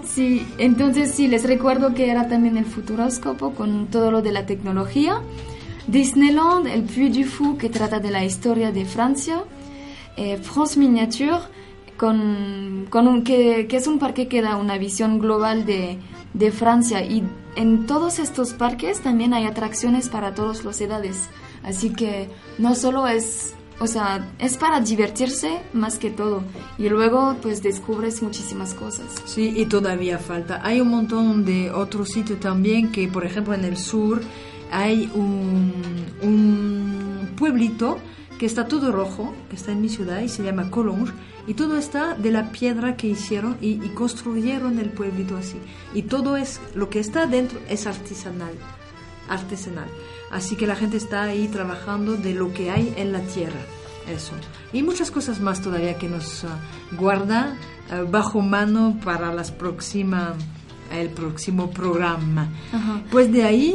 Sí, 0.06 0.46
entonces 0.58 1.10
sí, 1.14 1.28
les 1.28 1.44
recuerdo 1.44 1.94
que 1.94 2.08
era 2.10 2.28
también 2.28 2.56
el 2.56 2.64
Futuroscopo 2.64 3.50
con 3.52 3.86
todo 3.88 4.10
lo 4.10 4.22
de 4.22 4.32
la 4.32 4.46
tecnología. 4.46 5.20
Disneyland, 5.86 6.66
el 6.66 6.82
Puy 6.84 7.10
du 7.10 7.24
Fou, 7.24 7.56
que 7.58 7.68
trata 7.68 8.00
de 8.00 8.10
la 8.10 8.24
historia 8.24 8.70
de 8.72 8.84
Francia. 8.84 9.42
Eh, 10.16 10.38
France 10.40 10.78
Miniature, 10.78 11.40
con, 11.96 12.86
con 12.88 13.08
un, 13.08 13.22
que, 13.24 13.66
que 13.66 13.76
es 13.76 13.86
un 13.86 13.98
parque 13.98 14.28
que 14.28 14.40
da 14.40 14.56
una 14.56 14.78
visión 14.78 15.18
global 15.18 15.66
de, 15.66 15.98
de 16.34 16.52
Francia. 16.52 17.02
Y 17.02 17.24
en 17.56 17.86
todos 17.86 18.18
estos 18.18 18.52
parques 18.52 19.00
también 19.00 19.32
hay 19.32 19.46
atracciones 19.46 20.08
para 20.08 20.34
todas 20.34 20.64
las 20.64 20.80
edades. 20.80 21.28
Así 21.62 21.90
que 21.90 22.28
no 22.58 22.74
solo 22.74 23.06
es, 23.08 23.54
o 23.80 23.86
sea, 23.86 24.28
es 24.38 24.58
para 24.58 24.80
divertirse 24.80 25.60
más 25.72 25.98
que 25.98 26.10
todo. 26.10 26.42
Y 26.76 26.88
luego 26.90 27.36
pues 27.40 27.62
descubres 27.62 28.22
muchísimas 28.22 28.74
cosas. 28.74 29.06
Sí, 29.24 29.54
y 29.56 29.66
todavía 29.66 30.18
falta. 30.18 30.60
Hay 30.62 30.80
un 30.80 30.88
montón 30.88 31.44
de 31.44 31.70
otros 31.70 32.10
sitios 32.10 32.40
también 32.40 32.92
que, 32.92 33.08
por 33.08 33.24
ejemplo, 33.24 33.54
en 33.54 33.64
el 33.64 33.78
sur 33.78 34.20
hay 34.70 35.10
un, 35.14 35.72
un 36.22 37.30
pueblito 37.36 37.98
que 38.44 38.48
está 38.48 38.68
todo 38.68 38.92
rojo, 38.92 39.34
que 39.48 39.56
está 39.56 39.72
en 39.72 39.80
mi 39.80 39.88
ciudad 39.88 40.20
y 40.20 40.28
se 40.28 40.42
llama 40.42 40.68
Collonges, 40.70 41.14
y 41.46 41.54
todo 41.54 41.78
está 41.78 42.12
de 42.12 42.30
la 42.30 42.52
piedra 42.52 42.94
que 42.94 43.06
hicieron 43.06 43.56
y, 43.62 43.82
y 43.82 43.88
construyeron 43.94 44.78
el 44.78 44.90
pueblito 44.90 45.38
así. 45.38 45.56
Y 45.94 46.02
todo 46.02 46.36
es, 46.36 46.60
lo 46.74 46.90
que 46.90 47.00
está 47.00 47.26
dentro 47.26 47.58
es 47.70 47.86
artesanal, 47.86 48.52
artesanal. 49.30 49.88
Así 50.30 50.56
que 50.56 50.66
la 50.66 50.76
gente 50.76 50.98
está 50.98 51.22
ahí 51.22 51.48
trabajando 51.48 52.16
de 52.16 52.34
lo 52.34 52.52
que 52.52 52.70
hay 52.70 52.92
en 52.98 53.12
la 53.12 53.20
tierra. 53.20 53.60
Eso. 54.14 54.32
Y 54.74 54.82
muchas 54.82 55.10
cosas 55.10 55.40
más 55.40 55.62
todavía 55.62 55.96
que 55.96 56.10
nos 56.10 56.44
ah, 56.44 56.58
guarda 56.98 57.56
ah, 57.90 58.02
bajo 58.06 58.42
mano 58.42 59.00
para 59.02 59.32
las 59.32 59.52
próxima, 59.52 60.34
el 60.92 61.08
próximo 61.08 61.70
programa. 61.70 62.50
Ajá. 62.74 63.00
Pues 63.10 63.32
de 63.32 63.42
ahí, 63.42 63.74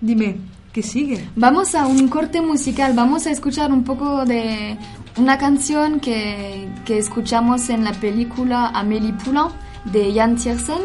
dime, 0.00 0.40
¿qué 0.76 0.82
sigue? 0.82 1.26
Vamos 1.36 1.74
a 1.74 1.86
un 1.86 2.06
corte 2.08 2.42
musical, 2.42 2.92
vamos 2.92 3.26
a 3.26 3.30
escuchar 3.30 3.72
un 3.72 3.82
poco 3.82 4.26
de 4.26 4.76
una 5.16 5.38
canción 5.38 6.00
que, 6.00 6.68
que 6.84 6.98
escuchamos 6.98 7.70
en 7.70 7.82
la 7.82 7.94
película 7.94 8.68
Amélie 8.74 9.14
Poulain 9.14 9.48
de 9.86 10.12
Jan 10.12 10.36
Tiersen 10.36 10.82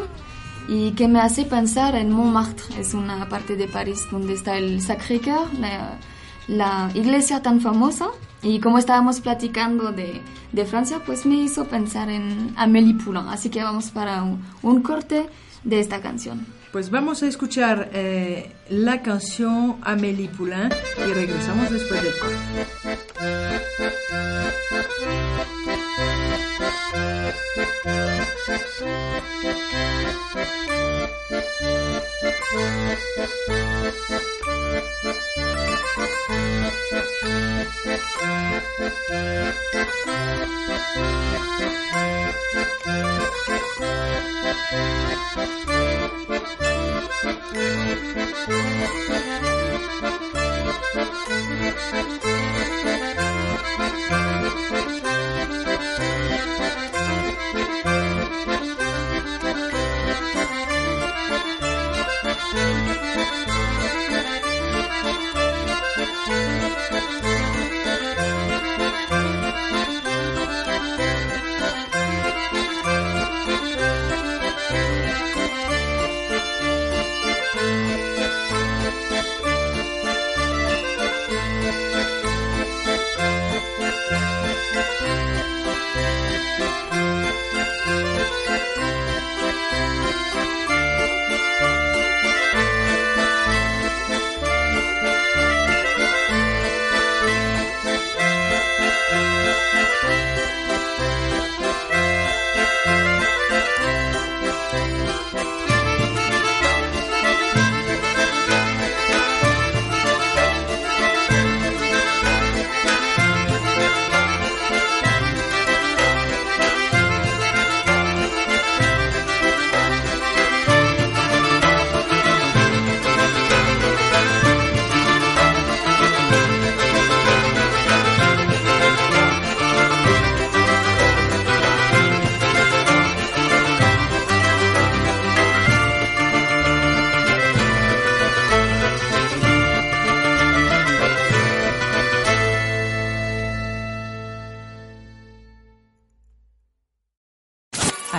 y 0.70 0.92
que 0.92 1.10
me 1.10 1.20
hace 1.20 1.44
pensar 1.44 1.96
en 1.96 2.10
Montmartre, 2.10 2.80
es 2.80 2.94
una 2.94 3.28
parte 3.28 3.58
de 3.58 3.68
París 3.68 4.08
donde 4.10 4.32
está 4.32 4.58
el 4.58 4.80
Sacré-Cœur, 4.80 5.52
la, 5.60 6.00
la 6.48 6.90
iglesia 6.94 7.42
tan 7.42 7.60
famosa. 7.60 8.08
Y 8.42 8.62
como 8.62 8.78
estábamos 8.78 9.20
platicando 9.20 9.92
de, 9.92 10.22
de 10.54 10.66
Francia, 10.66 11.02
pues 11.06 11.26
me 11.26 11.36
hizo 11.36 11.66
pensar 11.66 12.10
en 12.10 12.54
Amélie 12.56 12.96
Poulain. 12.96 13.28
Así 13.28 13.50
que 13.50 13.62
vamos 13.62 13.92
para 13.92 14.24
un, 14.24 14.42
un 14.64 14.82
corte 14.82 15.28
de 15.66 15.82
esta 15.82 16.00
canción. 16.00 16.61
Pues 16.72 16.90
vamos 16.90 17.22
a 17.22 17.28
escuchar 17.28 17.90
eh, 17.94 18.50
la 18.70 19.02
canción 19.02 19.78
Amélie 19.82 20.30
Poulain 20.30 20.70
y 20.98 21.12
regresamos 21.12 21.70
después 21.70 22.02
del 22.02 22.14
corte. 22.18 22.38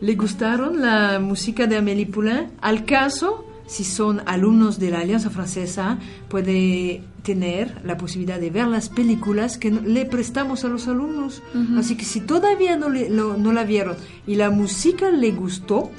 ¿Le 0.00 0.14
gustaron 0.16 0.80
la 0.82 1.18
música 1.18 1.66
de 1.66 1.76
Amélie 1.76 2.06
Poulain? 2.06 2.50
Al 2.60 2.84
caso, 2.84 3.46
si 3.66 3.84
son 3.84 4.20
alumnos 4.26 4.78
de 4.78 4.90
la 4.90 5.00
Alianza 5.00 5.30
Francesa, 5.30 5.98
puede 6.28 7.02
tener 7.22 7.80
la 7.84 7.96
posibilidad 7.96 8.38
de 8.38 8.50
ver 8.50 8.66
las 8.66 8.90
películas 8.90 9.56
que 9.56 9.70
le 9.70 10.04
prestamos 10.04 10.64
a 10.64 10.68
los 10.68 10.88
alumnos. 10.88 11.42
Así 11.78 11.96
que 11.96 12.04
si 12.04 12.20
todavía 12.20 12.76
no, 12.76 12.90
le- 12.90 13.08
lo- 13.08 13.36
no 13.38 13.52
la 13.52 13.64
vieron 13.64 13.96
y 14.26 14.34
la 14.34 14.50
música 14.50 15.10
le 15.10 15.30
gustó, 15.30 15.90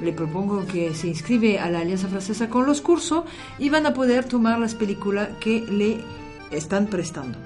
le 0.00 0.12
propongo 0.12 0.64
que 0.66 0.94
se 0.94 1.08
inscribe 1.08 1.58
a 1.58 1.70
la 1.70 1.80
Alianza 1.80 2.06
Francesa 2.08 2.48
con 2.48 2.66
los 2.66 2.80
cursos 2.80 3.24
y 3.58 3.68
van 3.68 3.86
a 3.86 3.94
poder 3.94 4.24
tomar 4.26 4.60
las 4.60 4.74
películas 4.76 5.30
que 5.40 5.60
le 5.62 5.98
están 6.56 6.86
prestando. 6.86 7.36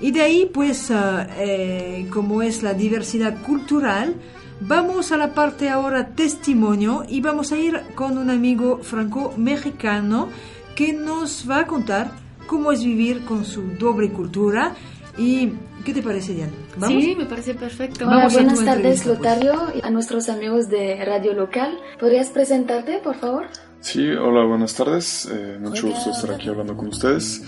Y 0.00 0.10
de 0.12 0.20
ahí, 0.22 0.50
pues, 0.52 0.90
eh, 0.92 2.06
como 2.12 2.42
es 2.42 2.62
la 2.62 2.74
diversidad 2.74 3.40
cultural, 3.42 4.14
vamos 4.60 5.12
a 5.12 5.16
la 5.16 5.34
parte 5.34 5.68
ahora 5.68 6.08
testimonio 6.08 7.04
y 7.08 7.20
vamos 7.20 7.52
a 7.52 7.56
ir 7.56 7.80
con 7.94 8.18
un 8.18 8.30
amigo 8.30 8.78
franco-mexicano 8.82 10.28
que 10.74 10.92
nos 10.92 11.48
va 11.48 11.60
a 11.60 11.66
contar 11.66 12.10
cómo 12.46 12.72
es 12.72 12.84
vivir 12.84 13.24
con 13.24 13.44
su 13.44 13.62
doble 13.78 14.10
cultura. 14.10 14.74
¿Y 15.18 15.52
qué 15.84 15.92
te 15.92 16.02
parece, 16.02 16.34
Diana? 16.34 16.52
¿Vamos? 16.76 17.02
Sí, 17.02 17.14
me 17.16 17.26
parece 17.26 17.54
perfecto. 17.54 18.06
Hola, 18.06 18.16
Vamos 18.16 18.32
buenas 18.34 18.64
tardes, 18.64 19.02
pues. 19.02 19.06
Lotario, 19.06 19.54
y 19.74 19.86
a 19.86 19.90
nuestros 19.90 20.28
amigos 20.28 20.68
de 20.68 21.04
Radio 21.04 21.34
Local. 21.34 21.78
¿Podrías 21.98 22.30
presentarte, 22.30 22.98
por 22.98 23.16
favor? 23.16 23.46
Sí, 23.80 24.08
hola, 24.10 24.44
buenas 24.44 24.74
tardes. 24.74 25.28
Eh, 25.30 25.58
mucho 25.60 25.88
gusto 25.88 26.10
estar 26.10 26.30
aquí 26.32 26.48
hablando 26.48 26.76
con 26.76 26.88
ustedes. 26.88 27.42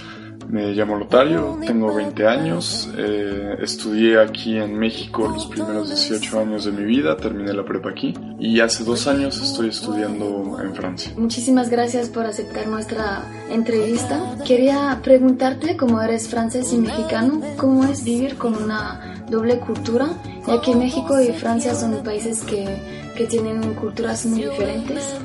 Me 0.48 0.72
llamo 0.72 0.96
Lotario, 0.96 1.58
tengo 1.66 1.94
20 1.94 2.26
años, 2.26 2.88
eh, 2.96 3.56
estudié 3.60 4.20
aquí 4.20 4.56
en 4.56 4.78
México 4.78 5.28
los 5.28 5.46
primeros 5.46 5.88
18 5.88 6.40
años 6.40 6.64
de 6.64 6.72
mi 6.72 6.84
vida, 6.84 7.16
terminé 7.16 7.52
la 7.52 7.64
prepa 7.64 7.90
aquí 7.90 8.14
y 8.38 8.60
hace 8.60 8.84
dos 8.84 9.06
años 9.06 9.40
estoy 9.40 9.68
estudiando 9.68 10.58
en 10.62 10.74
Francia. 10.74 11.12
Muchísimas 11.16 11.70
gracias 11.70 12.08
por 12.08 12.26
aceptar 12.26 12.66
nuestra 12.66 13.24
entrevista. 13.50 14.36
Quería 14.46 15.00
preguntarte, 15.02 15.76
como 15.76 16.00
eres 16.00 16.28
francés 16.28 16.72
y 16.72 16.78
mexicano, 16.78 17.40
¿cómo 17.56 17.84
es 17.84 18.04
vivir 18.04 18.36
con 18.36 18.54
una 18.54 19.24
doble 19.30 19.58
cultura? 19.60 20.08
Ya 20.46 20.60
que 20.60 20.74
México 20.74 21.20
y 21.20 21.32
Francia 21.32 21.74
son 21.74 22.02
países 22.04 22.42
que, 22.42 22.66
que 23.16 23.26
tienen 23.26 23.74
culturas 23.74 24.26
muy 24.26 24.42
diferentes. 24.44 25.16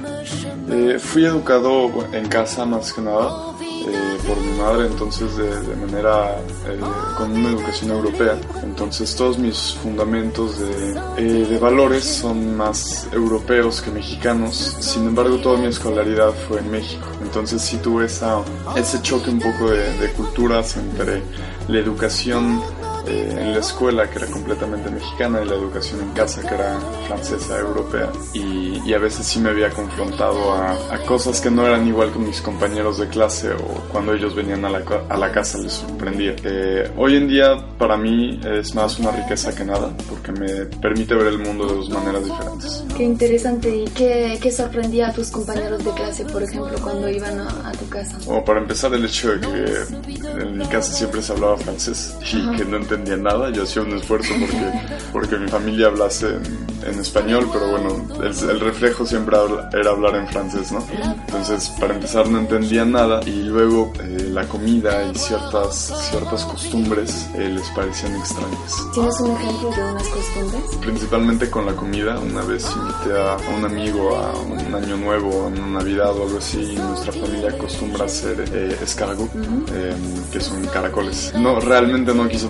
Eh, 0.72 0.98
fui 1.00 1.26
educado 1.26 1.90
en 2.14 2.28
casa 2.28 2.66
más 2.66 2.94
que 2.94 3.02
nada 3.02 3.59
eh, 3.88 4.18
por 4.28 4.38
mi 4.38 4.58
madre, 4.58 4.88
entonces 4.88 5.36
de, 5.38 5.76
manera 5.76 6.38
eh, 6.68 6.80
con 7.18 7.32
una 7.32 7.50
educación 7.50 7.92
europea. 7.92 8.40
Entonces 8.64 9.16
todos 9.16 9.38
mis 9.38 9.74
fundamentos 9.74 10.60
de, 10.60 11.00
eh, 11.18 11.46
de 11.48 11.58
valores 11.60 12.04
son 12.04 12.58
más 12.58 13.08
europeos 13.12 13.82
que 13.82 13.92
mexicanos. 13.92 14.78
Sin 14.80 15.08
embargo, 15.08 15.38
toda 15.38 15.58
mi 15.58 15.68
escolaridad 15.68 16.34
fue 16.48 16.60
en 16.60 16.72
México. 16.72 17.08
Entonces 17.22 17.62
sí 17.62 17.78
tuve 17.78 18.06
esa, 18.06 18.42
ese 18.76 19.02
choque 19.02 19.30
un 19.30 19.40
poco 19.40 19.70
de 19.70 20.12
culturas 20.16 20.78
entre 20.78 21.22
la 21.68 21.80
educación 21.80 22.62
eh, 23.08 23.36
en 23.40 23.54
la 23.54 23.60
escuela 23.60 24.10
que 24.10 24.18
era 24.20 24.28
completamente 24.28 24.90
mexicana 24.90 25.42
y 25.44 25.46
la 25.48 25.56
educación 25.56 26.02
en 26.02 26.10
casa 26.12 26.42
que 26.42 26.54
era 26.56 26.80
francesa, 27.08 27.60
europea 27.60 28.10
y, 28.34 28.80
y 28.86 28.94
a 28.94 29.00
veces 29.00 29.26
sí 29.26 29.40
me 29.40 29.50
había 29.50 29.70
confrontado 29.70 30.54
a, 30.54 30.72
a 30.94 31.00
cosas 31.06 31.42
que 31.42 31.50
no 31.52 31.66
eran 31.66 31.88
igual 31.88 32.12
con 32.12 32.26
mis 32.26 32.42
compañeros 32.42 32.98
de 32.98 33.08
clase 33.08 33.52
o 33.54 33.66
cuando 33.92 34.14
ellos 34.14 34.36
venían 34.36 34.64
a 34.66 34.70
la, 34.70 34.84
a 35.10 35.18
la 35.18 35.32
casa 35.32 35.58
les 35.60 35.74
sorprendía. 35.74 36.36
Eh, 36.44 36.92
hoy 36.98 37.16
en 37.18 37.28
día 37.28 37.66
para 37.78 37.98
mí 37.98 38.40
es 38.46 38.76
más 38.76 39.00
una 39.00 39.12
riqueza 39.12 39.54
que 39.56 39.64
nada 39.66 39.92
porque 40.10 40.32
me 40.32 40.66
permite 40.82 41.16
ver 41.16 41.28
el 41.28 41.40
mundo 41.40 41.66
de 41.68 41.76
dos 41.76 41.90
maneras 41.90 42.24
diferentes. 42.26 42.84
Qué 42.96 43.04
interesante. 43.04 43.76
¿Y 43.76 43.86
qué, 43.86 44.38
qué 44.42 44.52
sorprendía 44.52 45.10
a 45.10 45.14
tus 45.14 45.30
compañeros 45.32 45.84
de 45.84 45.92
clase, 45.92 46.26
por 46.26 46.44
ejemplo, 46.44 46.78
cuando 46.82 47.10
iban 47.10 47.40
a, 47.40 47.70
a 47.70 47.72
tu 47.72 47.88
casa? 47.90 48.18
Como 48.26 48.44
para 48.44 48.60
empezar 48.60 48.94
el 48.94 49.06
hecho 49.06 49.32
de 49.36 49.40
que 49.40 50.42
en 50.42 50.58
mi 50.58 50.66
casa 50.68 50.92
siempre 50.94 51.22
se 51.22 51.32
hablaba 51.34 51.58
francés 51.58 52.16
y 52.34 52.42
Ajá. 52.42 52.56
que 52.58 52.66
no 52.66 52.78
entendía 52.90 53.18
nada, 53.18 53.50
yo 53.52 53.64
hacía 53.64 53.82
un 53.84 53.94
esfuerzo 53.96 54.34
porque, 54.40 54.72
porque 55.14 55.38
mi 55.38 55.48
familia 55.48 55.88
hablase 55.88 56.28
en, 56.28 56.68
en 56.94 57.00
español, 57.00 57.48
pero 57.52 57.70
bueno, 57.72 58.06
el, 58.24 58.50
el 58.50 58.60
reflejo 58.60 59.06
siempre 59.06 59.38
habla- 59.38 59.70
era 59.74 59.92
hablar 59.92 60.16
en 60.16 60.28
francés, 60.28 60.72
¿no? 60.72 60.84
Entonces, 61.28 61.70
para 61.80 61.94
empezar 61.96 62.28
no 62.30 62.40
entendía 62.40 62.86
nada 62.86 63.22
y 63.26 63.44
luego 63.44 63.94
eh, 64.02 64.30
la 64.32 64.46
comida 64.48 65.04
y 65.12 65.16
ciertas, 65.16 65.94
ciertas 66.10 66.44
costumbres 66.46 67.28
eh, 67.36 67.50
les 67.50 67.68
parecían 67.70 68.16
extrañas. 68.16 68.76
¿Tienes 68.94 69.20
un 69.20 69.32
ejemplo 69.32 69.70
de 69.72 69.92
unas 69.92 70.08
costumbres? 70.08 70.64
Principalmente 70.82 71.50
con 71.50 71.66
la 71.66 71.74
comida, 71.76 72.18
una 72.20 72.42
vez 72.44 72.66
invité 72.76 73.18
a 73.20 73.38
un 73.58 73.66
amigo 73.66 74.16
a 74.16 74.34
un 74.40 74.74
año 74.76 74.98
nuevo, 74.98 75.44
a 75.44 75.48
una 75.48 75.68
navidad 75.80 76.12
o 76.18 76.24
algo 76.24 76.38
así, 76.40 76.60
y 76.60 76.76
nuestra 76.76 77.12
familia 77.14 77.50
acostumbra 77.52 78.06
hacer 78.06 78.44
eh, 78.54 78.78
escargot, 78.84 79.30
eh, 79.74 79.94
que 80.32 80.40
son 80.40 80.66
caracoles. 80.68 81.32
No, 81.36 81.60
realmente 81.60 82.14
no 82.14 82.28
quiso 82.28 82.50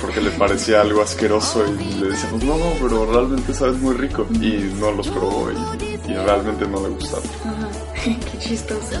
porque 0.00 0.20
le 0.20 0.30
parecía 0.30 0.80
algo 0.80 1.02
asqueroso 1.02 1.64
y 1.66 1.94
le 2.00 2.08
decíamos, 2.08 2.42
no, 2.44 2.56
no, 2.56 2.72
pero 2.80 3.06
realmente 3.12 3.52
sabes 3.54 3.78
muy 3.78 3.94
rico. 3.94 4.26
Y 4.34 4.72
no 4.78 4.92
los 4.92 5.08
probó 5.08 5.48
y, 5.50 6.10
y 6.10 6.14
realmente 6.14 6.66
no 6.66 6.82
le 6.82 6.88
gustaron. 6.90 7.26
Ajá. 7.44 7.68
Qué 8.04 8.38
chistoso. 8.38 8.96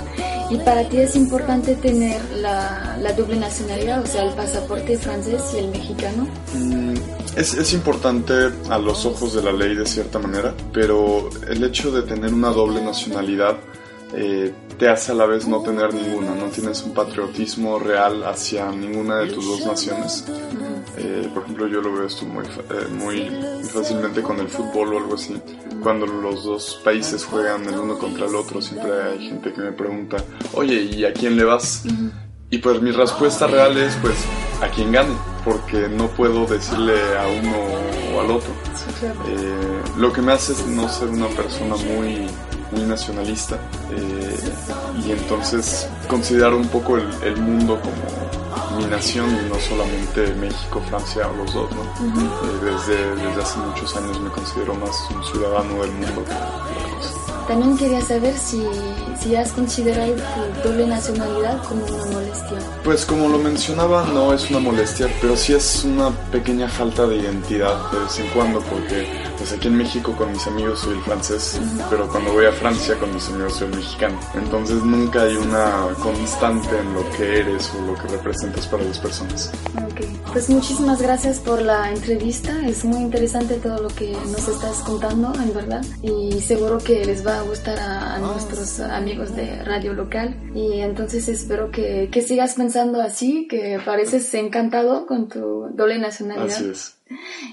¿Y 0.50 0.56
para 0.58 0.88
ti 0.88 0.98
es 0.98 1.16
importante 1.16 1.74
tener 1.76 2.20
la, 2.36 2.96
la 3.00 3.12
doble 3.14 3.36
nacionalidad, 3.36 4.02
o 4.02 4.06
sea, 4.06 4.24
el 4.24 4.34
pasaporte 4.34 4.96
francés 4.98 5.42
y 5.54 5.58
el 5.58 5.68
mexicano? 5.68 6.26
Mm, 6.54 6.94
Es, 7.36 7.54
es 7.54 7.72
importante 7.72 8.34
a 8.68 8.78
los 8.78 9.04
ojos 9.06 9.32
de 9.34 9.42
la 9.42 9.52
ley 9.52 9.74
de 9.74 9.86
cierta 9.86 10.18
manera, 10.18 10.54
pero 10.72 11.30
el 11.48 11.64
hecho 11.64 11.90
de 11.90 12.02
tener 12.02 12.32
una 12.34 12.50
doble 12.50 12.82
nacionalidad 12.82 13.56
eh, 14.14 14.52
te 14.78 14.88
hace 14.88 15.12
a 15.12 15.14
la 15.14 15.26
vez 15.26 15.46
no 15.46 15.62
tener 15.62 15.94
ninguna, 15.94 16.34
no 16.34 16.46
tienes 16.46 16.82
un 16.82 16.92
patriotismo 16.92 17.78
real 17.78 18.24
hacia 18.24 18.70
ninguna 18.70 19.18
de 19.18 19.28
tus 19.28 19.46
dos 19.46 19.66
naciones. 19.66 20.24
Eh, 20.96 21.28
por 21.32 21.44
ejemplo, 21.44 21.66
yo 21.68 21.80
lo 21.80 21.92
veo 21.92 22.06
esto 22.06 22.24
muy, 22.26 22.44
eh, 22.44 22.88
muy 22.90 23.30
muy 23.62 23.64
fácilmente 23.64 24.22
con 24.22 24.38
el 24.40 24.48
fútbol 24.48 24.94
o 24.94 24.98
algo 24.98 25.14
así. 25.14 25.40
Cuando 25.82 26.06
los 26.06 26.44
dos 26.44 26.80
países 26.84 27.24
juegan 27.24 27.64
el 27.66 27.78
uno 27.78 27.98
contra 27.98 28.26
el 28.26 28.34
otro, 28.34 28.60
siempre 28.60 28.90
hay 29.02 29.28
gente 29.28 29.52
que 29.52 29.60
me 29.60 29.72
pregunta, 29.72 30.16
oye, 30.54 30.82
¿y 30.82 31.04
a 31.04 31.12
quién 31.12 31.36
le 31.36 31.44
vas? 31.44 31.84
Y 32.50 32.58
pues 32.58 32.82
mi 32.82 32.90
respuesta 32.90 33.46
real 33.46 33.76
es 33.78 33.94
pues 34.02 34.16
a 34.60 34.68
quien 34.68 34.92
gane, 34.92 35.14
porque 35.44 35.88
no 35.88 36.08
puedo 36.08 36.46
decirle 36.46 36.94
a 37.18 37.26
uno 37.26 38.16
o 38.16 38.20
al 38.20 38.30
otro. 38.30 38.52
Eh, 39.26 39.82
lo 39.96 40.12
que 40.12 40.20
me 40.20 40.32
hace 40.32 40.52
es 40.52 40.66
no 40.66 40.88
ser 40.88 41.08
una 41.08 41.28
persona 41.28 41.76
muy, 41.76 42.26
muy 42.72 42.82
nacionalista 42.82 43.56
eh, 43.90 44.52
y 45.04 45.12
entonces 45.12 45.88
considerar 46.08 46.54
un 46.54 46.66
poco 46.68 46.96
el, 46.96 47.08
el 47.22 47.36
mundo 47.36 47.80
como 47.80 48.78
mi 48.78 48.84
nación 48.86 49.28
y 49.30 49.48
no 49.48 49.58
solamente 49.60 50.34
México, 50.34 50.80
Francia 50.88 51.28
o 51.28 51.36
los 51.36 51.52
dos. 51.52 51.70
¿no? 51.72 51.82
Ujú. 51.82 52.20
Eh, 52.20 52.64
desde, 52.64 53.16
desde 53.16 53.42
hace 53.42 53.58
muchos 53.58 53.96
años 53.96 54.20
me 54.20 54.30
considero 54.30 54.74
más 54.74 54.96
un 55.14 55.24
ciudadano 55.24 55.82
del 55.82 55.92
mundo 55.92 56.24
que 56.24 56.32
otra 56.32 56.48
cosa. 56.96 57.46
también 57.48 57.76
quería 57.76 58.00
saber 58.00 58.36
si, 58.38 58.62
si 59.20 59.36
has 59.36 59.52
considerado 59.52 60.14
tu 60.62 60.68
doble 60.68 60.86
nacionalidad 60.86 61.62
como 61.64 61.84
una 61.84 62.21
molestia. 62.32 62.58
Pues 62.84 63.04
como 63.04 63.28
lo 63.28 63.38
mencionaba, 63.38 64.04
no 64.06 64.32
es 64.32 64.50
una 64.50 64.58
molestia, 64.58 65.08
pero 65.20 65.36
sí 65.36 65.52
es 65.52 65.84
una 65.84 66.10
pequeña 66.30 66.68
falta 66.68 67.06
de 67.06 67.16
identidad 67.16 67.90
de 67.92 67.98
vez 68.00 68.18
en 68.18 68.28
cuando, 68.28 68.60
porque 68.60 69.06
pues 69.38 69.52
aquí 69.52 69.68
en 69.68 69.76
México 69.76 70.14
con 70.16 70.32
mis 70.32 70.46
amigos 70.46 70.80
soy 70.80 70.94
el 70.94 71.02
francés, 71.02 71.60
pero 71.90 72.08
cuando 72.08 72.32
voy 72.32 72.46
a 72.46 72.52
Francia 72.52 72.98
con 72.98 73.12
mis 73.14 73.28
amigos 73.28 73.54
soy 73.54 73.68
el 73.68 73.76
mexicano. 73.76 74.18
Entonces 74.34 74.82
nunca 74.82 75.22
hay 75.22 75.36
una 75.36 75.88
constante 76.00 76.78
en 76.78 76.94
lo 76.94 77.08
que 77.10 77.40
eres 77.40 77.70
o 77.74 77.86
lo 77.86 77.94
que 77.94 78.08
representas 78.08 78.66
para 78.66 78.84
las 78.84 78.98
personas. 78.98 79.50
Ok, 79.76 80.06
pues 80.32 80.48
muchísimas 80.48 81.00
gracias 81.00 81.38
por 81.38 81.60
la 81.62 81.90
entrevista, 81.90 82.66
es 82.66 82.84
muy 82.84 83.02
interesante 83.02 83.54
todo 83.56 83.82
lo 83.82 83.88
que 83.88 84.12
nos 84.12 84.48
estás 84.48 84.78
contando, 84.78 85.32
en 85.34 85.54
verdad, 85.54 85.84
y 86.02 86.40
seguro 86.40 86.78
que 86.78 87.04
les 87.04 87.26
va 87.26 87.38
a 87.38 87.42
gustar 87.42 87.78
a, 87.78 88.14
a 88.14 88.18
nuestros 88.18 88.80
amigos 88.80 89.34
de 89.34 89.62
radio 89.64 89.92
local, 89.92 90.34
y 90.54 90.80
entonces 90.80 91.28
espero 91.28 91.70
que, 91.70 92.08
que 92.10 92.21
sigas 92.22 92.54
pensando 92.54 93.00
así, 93.00 93.46
que 93.48 93.80
pareces 93.84 94.32
encantado 94.34 95.06
con 95.06 95.28
tu 95.28 95.68
doble 95.74 95.98
nacionalidad. 95.98 96.46
Así 96.46 96.68
es. 96.68 96.96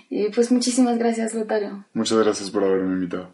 Y 0.10 0.30
pues 0.30 0.52
muchísimas 0.52 0.98
gracias, 0.98 1.34
Lotario. 1.34 1.86
Muchas 1.94 2.18
gracias 2.20 2.50
por 2.50 2.64
haberme 2.64 2.94
invitado. 2.94 3.34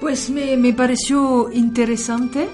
Pues 0.00 0.30
me, 0.30 0.56
me 0.56 0.72
pareció 0.72 1.50
interesante 1.52 2.48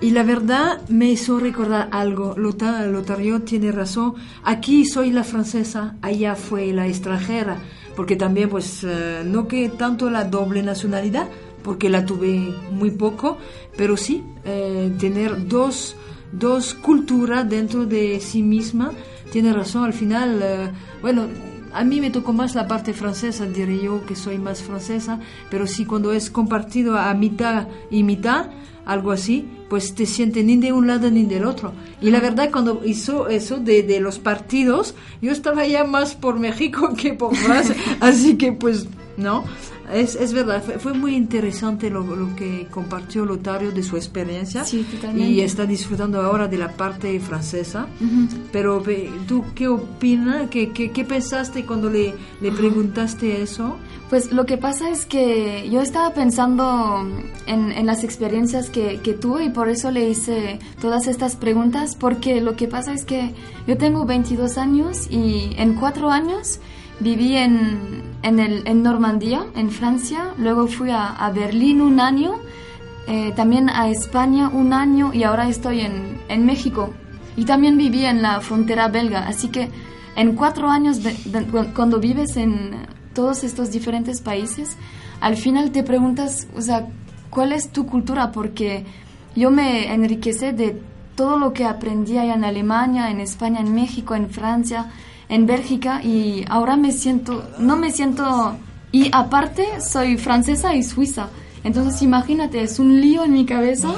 y 0.00 0.10
la 0.10 0.22
verdad 0.22 0.86
me 0.88 1.06
hizo 1.10 1.38
recordar 1.40 1.88
algo. 1.90 2.34
Lota- 2.36 2.86
Lotario 2.86 3.42
tiene 3.42 3.72
razón. 3.72 4.14
Aquí 4.44 4.84
soy 4.84 5.10
la 5.10 5.24
francesa, 5.24 5.96
allá 6.02 6.36
fue 6.36 6.72
la 6.72 6.86
extranjera, 6.86 7.58
porque 7.96 8.14
también 8.16 8.48
pues 8.48 8.84
eh, 8.84 9.22
no 9.24 9.48
que 9.48 9.68
tanto 9.70 10.08
la 10.10 10.24
doble 10.24 10.62
nacionalidad, 10.62 11.28
porque 11.64 11.88
la 11.88 12.04
tuve 12.06 12.54
muy 12.70 12.92
poco, 12.92 13.38
pero 13.76 13.96
sí 13.96 14.22
eh, 14.44 14.92
tener 15.00 15.48
dos, 15.48 15.96
dos 16.30 16.74
culturas 16.74 17.48
dentro 17.48 17.84
de 17.84 18.20
sí 18.20 18.42
misma. 18.42 18.92
Tiene 19.32 19.52
razón, 19.52 19.82
al 19.84 19.92
final, 19.92 20.40
eh, 20.40 20.70
bueno, 21.02 21.26
a 21.76 21.84
mí 21.84 22.00
me 22.00 22.10
tocó 22.10 22.32
más 22.32 22.54
la 22.54 22.66
parte 22.66 22.94
francesa, 22.94 23.44
diré 23.44 23.78
yo 23.78 24.06
que 24.06 24.16
soy 24.16 24.38
más 24.38 24.62
francesa, 24.62 25.20
pero 25.50 25.66
sí 25.66 25.84
cuando 25.84 26.10
es 26.12 26.30
compartido 26.30 26.96
a 26.96 27.12
mitad 27.12 27.68
y 27.90 28.02
mitad, 28.02 28.46
algo 28.86 29.12
así, 29.12 29.46
pues 29.68 29.94
te 29.94 30.06
sientes 30.06 30.42
ni 30.42 30.56
de 30.56 30.72
un 30.72 30.86
lado 30.86 31.10
ni 31.10 31.24
del 31.24 31.44
otro. 31.44 31.74
Y 32.00 32.10
la 32.10 32.20
verdad, 32.20 32.50
cuando 32.50 32.80
hizo 32.82 33.28
eso 33.28 33.58
de, 33.58 33.82
de 33.82 34.00
los 34.00 34.18
partidos, 34.18 34.94
yo 35.20 35.32
estaba 35.32 35.66
ya 35.66 35.84
más 35.84 36.14
por 36.14 36.38
México 36.38 36.94
que 36.96 37.12
por 37.12 37.36
Francia, 37.36 37.76
así 38.00 38.38
que 38.38 38.52
pues, 38.52 38.86
¿no? 39.18 39.44
Es, 39.92 40.16
es 40.16 40.32
verdad, 40.32 40.62
fue, 40.64 40.78
fue 40.78 40.94
muy 40.94 41.14
interesante 41.14 41.90
lo, 41.90 42.02
lo 42.02 42.34
que 42.34 42.66
compartió 42.70 43.24
Lotario 43.24 43.70
de 43.72 43.82
su 43.82 43.96
experiencia 43.96 44.64
Sí, 44.64 44.82
totalmente. 44.90 45.30
y 45.30 45.40
está 45.40 45.64
disfrutando 45.66 46.20
ahora 46.20 46.48
de 46.48 46.58
la 46.58 46.72
parte 46.72 47.18
francesa. 47.20 47.86
Ujú. 48.00 48.28
Pero 48.52 48.80
ve, 48.80 49.10
tú, 49.28 49.44
¿qué 49.54 49.68
opinas? 49.68 50.50
¿Qué, 50.50 50.70
qué, 50.72 50.90
qué 50.90 51.04
pensaste 51.04 51.64
cuando 51.64 51.88
le, 51.90 52.14
le 52.40 52.52
preguntaste 52.52 53.42
eso? 53.42 53.76
Pues 54.10 54.30
lo 54.32 54.46
que 54.46 54.56
pasa 54.56 54.90
es 54.90 55.04
que 55.04 55.68
yo 55.68 55.80
estaba 55.80 56.14
pensando 56.14 57.04
en, 57.46 57.72
en 57.72 57.86
las 57.86 58.04
experiencias 58.04 58.70
que, 58.70 59.00
que 59.00 59.14
tuve 59.14 59.44
y 59.46 59.50
por 59.50 59.68
eso 59.68 59.90
le 59.90 60.08
hice 60.08 60.58
todas 60.80 61.06
estas 61.08 61.34
preguntas, 61.36 61.96
porque 61.96 62.40
lo 62.40 62.54
que 62.54 62.68
pasa 62.68 62.92
es 62.92 63.04
que 63.04 63.32
yo 63.66 63.76
tengo 63.76 64.04
22 64.06 64.58
años 64.58 65.08
y 65.10 65.50
en 65.58 65.74
cuatro 65.74 66.10
años 66.10 66.60
viví 67.00 67.36
en, 67.36 68.02
en, 68.22 68.40
el, 68.40 68.66
en 68.66 68.82
Normandía, 68.82 69.46
en 69.54 69.70
Francia, 69.70 70.34
luego 70.38 70.66
fui 70.66 70.90
a, 70.90 71.08
a 71.08 71.30
Berlín 71.30 71.80
un 71.80 72.00
año, 72.00 72.34
eh, 73.06 73.32
también 73.36 73.68
a 73.68 73.88
España 73.88 74.48
un 74.48 74.72
año 74.72 75.12
y 75.12 75.22
ahora 75.22 75.48
estoy 75.48 75.80
en, 75.80 76.20
en 76.28 76.46
México. 76.46 76.92
Y 77.36 77.44
también 77.44 77.76
viví 77.76 78.04
en 78.04 78.22
la 78.22 78.40
frontera 78.40 78.88
belga, 78.88 79.26
así 79.28 79.48
que 79.48 79.70
en 80.16 80.34
cuatro 80.34 80.70
años, 80.70 81.00
cuando 81.74 82.00
vives 82.00 82.38
en 82.38 82.86
todos 83.12 83.44
estos 83.44 83.70
diferentes 83.70 84.22
países, 84.22 84.76
al 85.20 85.36
final 85.36 85.70
te 85.70 85.82
preguntas, 85.82 86.48
o 86.56 86.62
sea, 86.62 86.86
¿cuál 87.28 87.52
es 87.52 87.70
tu 87.70 87.84
cultura? 87.86 88.32
Porque 88.32 88.86
yo 89.34 89.50
me 89.50 89.92
enriquecé 89.92 90.52
de 90.52 90.80
todo 91.14 91.38
lo 91.38 91.52
que 91.52 91.66
aprendí 91.66 92.16
allá 92.16 92.34
en 92.34 92.44
Alemania, 92.44 93.10
en 93.10 93.20
España, 93.20 93.60
en 93.60 93.74
México, 93.74 94.14
en 94.14 94.30
Francia, 94.30 94.90
en 95.28 95.46
Bélgica 95.46 96.02
y 96.02 96.44
ahora 96.48 96.76
me 96.76 96.92
siento, 96.92 97.44
no 97.58 97.76
me 97.76 97.90
siento, 97.90 98.56
y 98.92 99.08
aparte 99.12 99.80
soy 99.80 100.16
francesa 100.16 100.74
y 100.74 100.82
suiza. 100.82 101.28
Entonces 101.64 102.00
imagínate, 102.02 102.62
es 102.62 102.78
un 102.78 103.00
lío 103.00 103.24
en 103.24 103.32
mi 103.32 103.44
cabeza 103.44 103.88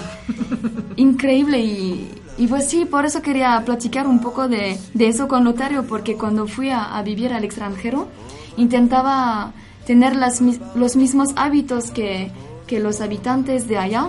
increíble 0.96 1.60
y, 1.60 2.10
y 2.38 2.46
pues 2.46 2.68
sí, 2.68 2.84
por 2.84 3.04
eso 3.04 3.20
quería 3.20 3.62
platicar 3.64 4.06
un 4.06 4.20
poco 4.20 4.48
de, 4.48 4.78
de 4.94 5.08
eso 5.08 5.28
con 5.28 5.44
Lotario, 5.44 5.86
porque 5.86 6.14
cuando 6.16 6.46
fui 6.46 6.70
a, 6.70 6.96
a 6.96 7.02
vivir 7.02 7.32
al 7.32 7.44
extranjero 7.44 8.08
intentaba 8.56 9.52
tener 9.86 10.16
las, 10.16 10.42
los 10.74 10.96
mismos 10.96 11.30
hábitos 11.36 11.90
que, 11.90 12.30
que 12.66 12.78
los 12.78 13.00
habitantes 13.00 13.66
de 13.68 13.78
allá. 13.78 14.08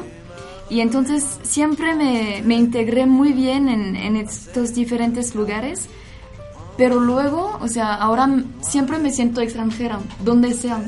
Y 0.69 0.81
entonces 0.81 1.39
siempre 1.41 1.95
me, 1.95 2.43
me 2.45 2.55
integré 2.55 3.05
muy 3.07 3.33
bien 3.33 3.69
en, 3.69 3.95
en 3.95 4.17
estos 4.17 4.75
diferentes 4.75 5.33
lugares, 5.33 5.89
pero 6.79 6.99
luego, 6.99 7.59
o 7.61 7.67
sea, 7.67 7.93
ahora 7.93 8.27
siempre 8.61 8.97
me 8.97 9.11
siento 9.11 9.41
extranjera, 9.41 9.99
donde 10.25 10.53
sea. 10.55 10.81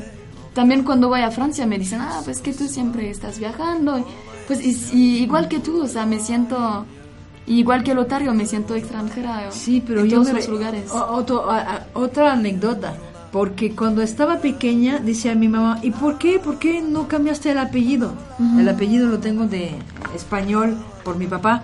También 0.54 0.82
cuando 0.84 1.08
voy 1.08 1.20
a 1.20 1.30
Francia 1.30 1.66
me 1.66 1.78
dicen, 1.78 2.00
ah, 2.00 2.20
pues 2.24 2.40
que 2.40 2.52
tú 2.52 2.66
siempre 2.66 3.08
estás 3.10 3.38
viajando. 3.38 3.98
Y, 3.98 4.04
Pues 4.48 4.60
y, 4.60 4.74
y 4.96 5.18
igual 5.22 5.46
que 5.48 5.60
tú, 5.60 5.82
o 5.82 5.86
sea, 5.86 6.04
me 6.06 6.18
siento, 6.18 6.84
igual 7.46 7.84
que 7.84 7.94
Lotario, 7.94 8.34
me 8.34 8.44
siento 8.46 8.74
extranjera 8.74 9.50
Sí, 9.52 9.82
pero 9.86 10.00
en 10.00 10.08
yo 10.08 10.20
todos 10.22 10.32
los 10.34 10.46
re- 10.46 10.50
lugares. 10.52 10.90
otro- 10.90 11.50
a- 11.50 11.60
a- 11.60 11.86
otra 11.94 12.32
anécdota, 12.32 12.94
porque 13.30 13.74
cuando 13.76 14.00
estaba 14.02 14.38
pequeña 14.38 14.98
decía 14.98 15.34
mi 15.34 15.48
mamá, 15.48 15.78
¿y 15.82 15.90
por 15.90 16.18
qué? 16.18 16.38
¿Por 16.38 16.58
qué 16.58 16.82
no 16.82 17.06
cambiaste 17.06 17.50
el 17.52 17.58
apellido? 17.58 18.14
Ujú. 18.38 18.60
El 18.60 18.68
apellido 18.68 19.08
lo 19.08 19.18
tengo 19.20 19.46
de 19.46 19.70
español 20.14 20.76
por 21.04 21.16
mi 21.16 21.26
papá, 21.26 21.62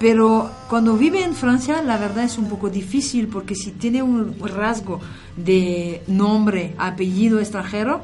pero 0.00 0.50
cuando 0.70 0.96
vive 0.96 1.22
en 1.22 1.34
Francia 1.34 1.82
la 1.82 1.98
verdad 1.98 2.24
es 2.24 2.38
un 2.38 2.48
poco 2.48 2.70
difícil 2.70 3.28
porque 3.28 3.54
si 3.54 3.72
tiene 3.72 4.02
un 4.02 4.34
rasgo 4.40 4.98
de 5.36 6.02
nombre, 6.06 6.74
apellido 6.78 7.38
extranjero, 7.38 8.00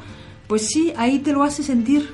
pues 0.46 0.66
sí, 0.66 0.92
ahí 0.98 1.20
te 1.20 1.32
lo 1.32 1.42
hace 1.42 1.62
sentir. 1.62 2.10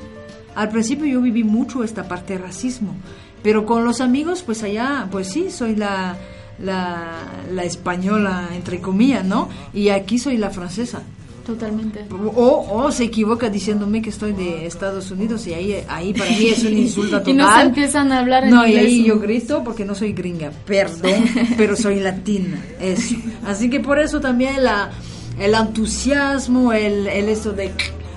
Al 0.54 0.68
principio 0.68 1.06
yo 1.06 1.20
viví 1.20 1.42
mucho 1.42 1.82
esta 1.82 2.06
parte 2.06 2.34
de 2.34 2.38
racismo, 2.38 2.94
pero 3.42 3.66
con 3.66 3.84
los 3.84 4.00
amigos, 4.00 4.42
pues 4.42 4.62
allá, 4.62 5.08
pues 5.10 5.28
sí, 5.28 5.50
soy 5.50 5.74
la, 5.74 6.16
la, 6.60 7.18
la 7.50 7.64
española, 7.64 8.50
entre 8.54 8.80
comillas, 8.80 9.24
¿no? 9.24 9.48
Y 9.74 9.88
aquí 9.88 10.18
soy 10.18 10.36
la 10.36 10.50
francesa. 10.50 11.02
Totalmente. 11.44 12.04
O, 12.36 12.66
o 12.84 12.92
se 12.92 13.04
equivoca 13.04 13.48
diciéndome 13.48 14.00
que 14.00 14.10
estoy 14.10 14.32
de 14.32 14.64
Estados 14.66 15.10
Unidos 15.10 15.46
y 15.48 15.54
ahí, 15.54 15.84
ahí 15.88 16.12
para 16.14 16.30
mí 16.30 16.46
es 16.48 16.62
un 16.64 16.76
insulto 16.76 17.18
total. 17.18 17.28
Y 17.34 17.36
nos 17.36 17.58
empiezan 17.60 18.12
a 18.12 18.20
hablar 18.20 18.44
en 18.44 18.50
No, 18.50 18.66
y 18.66 18.76
ahí 18.76 19.04
yo 19.04 19.18
grito 19.18 19.62
porque 19.64 19.84
no 19.84 19.94
soy 19.94 20.12
gringa, 20.12 20.52
perdón, 20.66 21.24
pero 21.56 21.74
soy 21.76 21.98
latina, 22.00 22.64
eso. 22.80 23.16
Así 23.44 23.68
que 23.68 23.80
por 23.80 23.98
eso 23.98 24.20
también 24.20 24.62
la, 24.62 24.90
el 25.38 25.54
entusiasmo, 25.54 26.72
el, 26.72 27.06
el 27.08 27.28
esto 27.28 27.52
de 27.52 27.72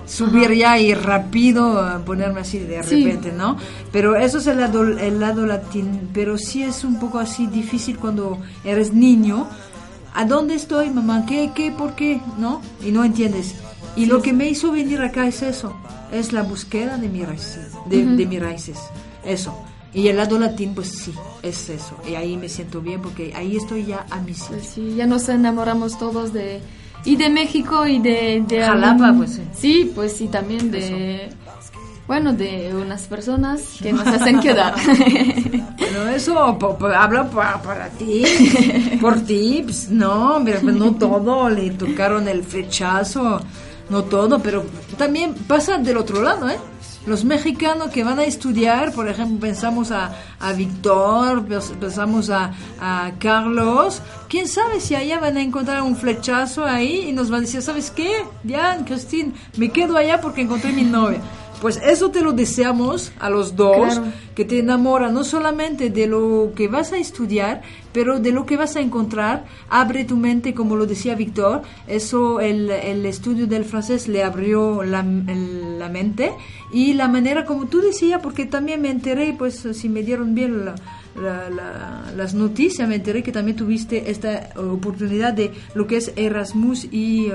subir 0.06 0.54
ya 0.54 0.78
y 0.80 0.94
rápido, 0.94 2.02
ponerme 2.06 2.42
así 2.42 2.60
de 2.60 2.84
Sí. 2.84 3.04
repente, 3.04 3.32
¿no? 3.32 3.58
Pero 3.92 4.16
eso 4.16 4.38
es 4.38 4.46
el 4.48 4.60
lado, 4.60 4.84
el 4.84 5.20
lado 5.20 5.48
latín, 5.48 6.10
pero 6.14 6.38
sí 6.38 6.62
es 6.62 6.84
un 6.84 7.00
poco 7.00 7.18
así 7.18 7.48
difícil 7.48 7.98
cuando 7.98 8.38
eres 8.64 8.94
niño. 8.94 9.48
¿A 10.16 10.26
dónde 10.26 10.56
estoy, 10.56 10.90
mamá? 10.90 11.26
¿Qué, 11.28 11.52
qué, 11.54 11.72
por 11.72 11.94
qué? 11.96 12.22
¿No? 12.38 12.62
Y 12.84 12.92
no 12.92 13.04
entiendes. 13.04 13.56
Y 13.96 14.06
lo 14.08 14.22
que 14.22 14.34
me 14.34 14.50
hizo 14.50 14.72
venir 14.72 15.02
acá 15.02 15.28
es 15.28 15.42
eso, 15.42 15.76
es 16.12 16.34
la 16.34 16.42
búsqueda 16.44 16.98
de 16.98 17.08
mis 17.10 17.26
raíces, 17.28 17.72
de, 17.86 18.06
Ujú. 18.06 18.16
de 18.16 18.26
mis 18.26 18.42
raíces, 18.42 18.78
eso. 19.24 19.58
Y 19.94 20.08
el 20.10 20.18
lado 20.18 20.38
latín, 20.38 20.74
pues 20.76 20.90
sí, 20.90 21.14
es 21.42 21.70
eso. 21.70 21.96
Y 22.10 22.16
ahí 22.16 22.36
me 22.36 22.50
siento 22.50 22.82
bien 22.82 23.02
porque 23.02 23.34
ahí 23.36 23.56
estoy 23.56 23.86
ya 23.86 24.06
a 24.10 24.20
mi 24.20 24.34
sitio. 24.34 24.58
Pues 24.58 24.68
sí, 24.68 24.96
ya 24.98 25.06
nos 25.08 25.30
enamoramos 25.30 25.98
todos 25.98 26.34
de, 26.34 26.60
y 27.06 27.16
de 27.16 27.30
México 27.30 27.88
y 27.88 28.00
de... 28.00 28.44
de 28.46 28.62
Jalapa, 28.62 29.06
algún- 29.08 29.18
pues, 29.26 29.32
sí. 29.36 29.42
Sí, 29.54 29.92
pues 29.96 30.12
sí, 30.14 30.28
también 30.28 30.70
de... 30.72 31.30
Bueno, 32.08 32.34
de 32.34 32.72
unas 32.76 33.04
personas 33.04 33.62
que 33.82 33.92
nos 33.92 34.06
hacen 34.08 34.40
quedar. 34.40 34.76
Bueno, 35.78 36.10
eso 36.10 36.58
po- 36.60 36.78
po- 36.78 36.88
habla 36.88 37.30
pa- 37.30 37.62
para 37.62 37.88
ti, 37.90 38.24
por 39.00 39.22
ti, 39.22 39.62
pues, 39.64 39.90
no, 39.90 40.40
pues, 40.44 40.62
no 40.64 40.94
todo, 40.96 41.50
le 41.50 41.70
tocaron 41.72 42.28
el 42.28 42.44
flechazo, 42.44 43.40
no 43.90 44.04
todo, 44.04 44.40
pero 44.40 44.66
también 44.98 45.34
pasa 45.48 45.78
del 45.78 45.98
otro 45.98 46.22
lado, 46.22 46.50
¿eh? 46.50 46.58
Los 47.06 47.24
mexicanos 47.24 47.92
que 47.92 48.04
van 48.04 48.20
a 48.20 48.24
estudiar, 48.24 48.92
por 48.94 49.08
ejemplo, 49.08 49.40
pensamos 49.40 49.92
a, 49.92 50.12
a 50.40 50.54
Víctor, 50.54 51.46
pens- 51.48 51.76
pensamos 51.78 52.30
a, 52.30 52.52
a 52.82 53.12
Carlos, 53.20 54.02
quién 54.28 54.48
sabe 54.48 54.80
si 54.82 54.96
allá 54.96 55.20
van 55.20 55.38
a 55.38 55.42
encontrar 55.42 55.82
un 55.84 55.96
flechazo 55.96 56.66
ahí 56.66 57.06
y 57.10 57.14
nos 57.14 57.30
van 57.30 57.40
a 57.40 57.42
decir, 57.42 57.62
¿sabes 57.62 57.92
qué? 57.92 58.26
Diane, 58.44 58.84
Christine, 58.86 59.34
me 59.58 59.70
quedo 59.70 59.96
allá 59.98 60.20
porque 60.20 60.42
encontré 60.42 60.72
mi 60.74 60.84
novia. 60.84 61.22
Pues 61.62 61.78
eso 61.84 62.12
te 62.12 62.22
lo 62.22 62.34
deseamos 62.34 63.12
a 63.20 63.30
los 63.30 63.56
dos, 63.56 63.96
Claro. 63.96 64.04
que 64.36 64.46
te 64.46 64.60
enamora 64.60 65.10
no 65.10 65.24
solamente 65.24 65.90
de 65.90 66.06
lo 66.08 66.52
que 66.56 66.68
vas 66.68 66.92
a 66.94 66.98
estudiar, 66.98 67.62
pero 67.94 68.20
de 68.20 68.32
lo 68.32 68.46
que 68.46 68.58
vas 68.58 68.76
a 68.76 68.82
encontrar. 68.82 69.46
Abre 69.70 70.04
tu 70.06 70.18
mente, 70.18 70.54
como 70.54 70.76
lo 70.76 70.86
decía 70.86 71.16
Víctor. 71.16 71.62
Eso, 71.88 72.40
el, 72.42 72.70
el 72.70 73.06
estudio 73.06 73.48
del 73.48 73.66
francés 73.66 74.08
le 74.08 74.24
abrió 74.24 74.84
la, 74.84 75.00
el- 75.00 75.80
la 75.80 75.90
mente. 75.90 76.32
Y 76.74 76.94
la 76.94 77.08
manera, 77.08 77.46
como 77.46 77.68
tú 77.68 77.80
decías, 77.82 78.20
porque 78.22 78.46
también 78.46 78.82
me 78.82 78.90
enteré, 78.90 79.34
pues 79.38 79.66
si 79.74 79.88
me 79.90 80.04
dieron 80.04 80.36
bien 80.36 80.66
la- 80.66 80.76
la- 81.16 81.50
la- 81.50 82.12
las 82.16 82.34
noticias, 82.34 82.88
me 82.90 82.96
enteré 82.96 83.24
que 83.24 83.32
también 83.32 83.56
tuviste 83.56 84.12
esta 84.12 84.50
oportunidad 84.58 85.32
de 85.34 85.52
lo 85.74 85.88
que 85.88 85.98
es 85.98 86.12
Erasmus 86.18 86.86
y 86.92 87.28
eh, 87.28 87.32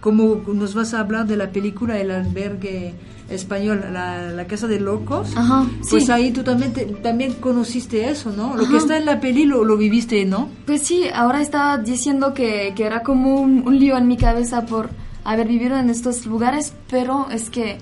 como 0.00 0.42
nos 0.54 0.74
vas 0.74 0.94
a 0.94 1.00
hablar 1.00 1.26
de 1.26 1.36
la 1.36 1.50
película 1.50 1.98
El 1.98 2.12
albergue 2.12 2.94
español, 3.30 3.84
la, 3.92 4.30
la 4.32 4.46
casa 4.46 4.66
de 4.66 4.80
locos. 4.80 5.36
Ajá, 5.36 5.66
Pues 5.90 6.06
sí. 6.06 6.12
ahí 6.12 6.30
tú 6.30 6.42
también, 6.42 6.72
te- 6.72 6.84
también 6.86 7.32
conociste 7.34 8.08
eso, 8.10 8.30
¿no? 8.30 8.54
Lo 8.56 8.62
Ajá. 8.64 8.70
que 8.72 8.76
está 8.76 8.96
en 8.98 9.06
la 9.06 9.20
peli 9.20 9.44
lo, 9.46 9.64
lo 9.64 9.76
viviste, 9.76 10.24
¿no? 10.24 10.48
Pues 10.66 10.82
sí, 10.82 11.04
ahora 11.14 11.40
estaba 11.40 11.78
diciendo 11.78 12.34
que, 12.34 12.72
que 12.76 12.84
era 12.84 13.02
como 13.02 13.40
un, 13.40 13.66
un 13.66 13.78
lío 13.78 13.96
en 13.96 14.06
mi 14.06 14.16
cabeza 14.16 14.66
por 14.66 14.90
haber 15.24 15.48
vivido 15.48 15.76
en 15.78 15.88
estos 15.88 16.26
lugares, 16.26 16.74
pero 16.90 17.28
es 17.30 17.48
que 17.48 17.78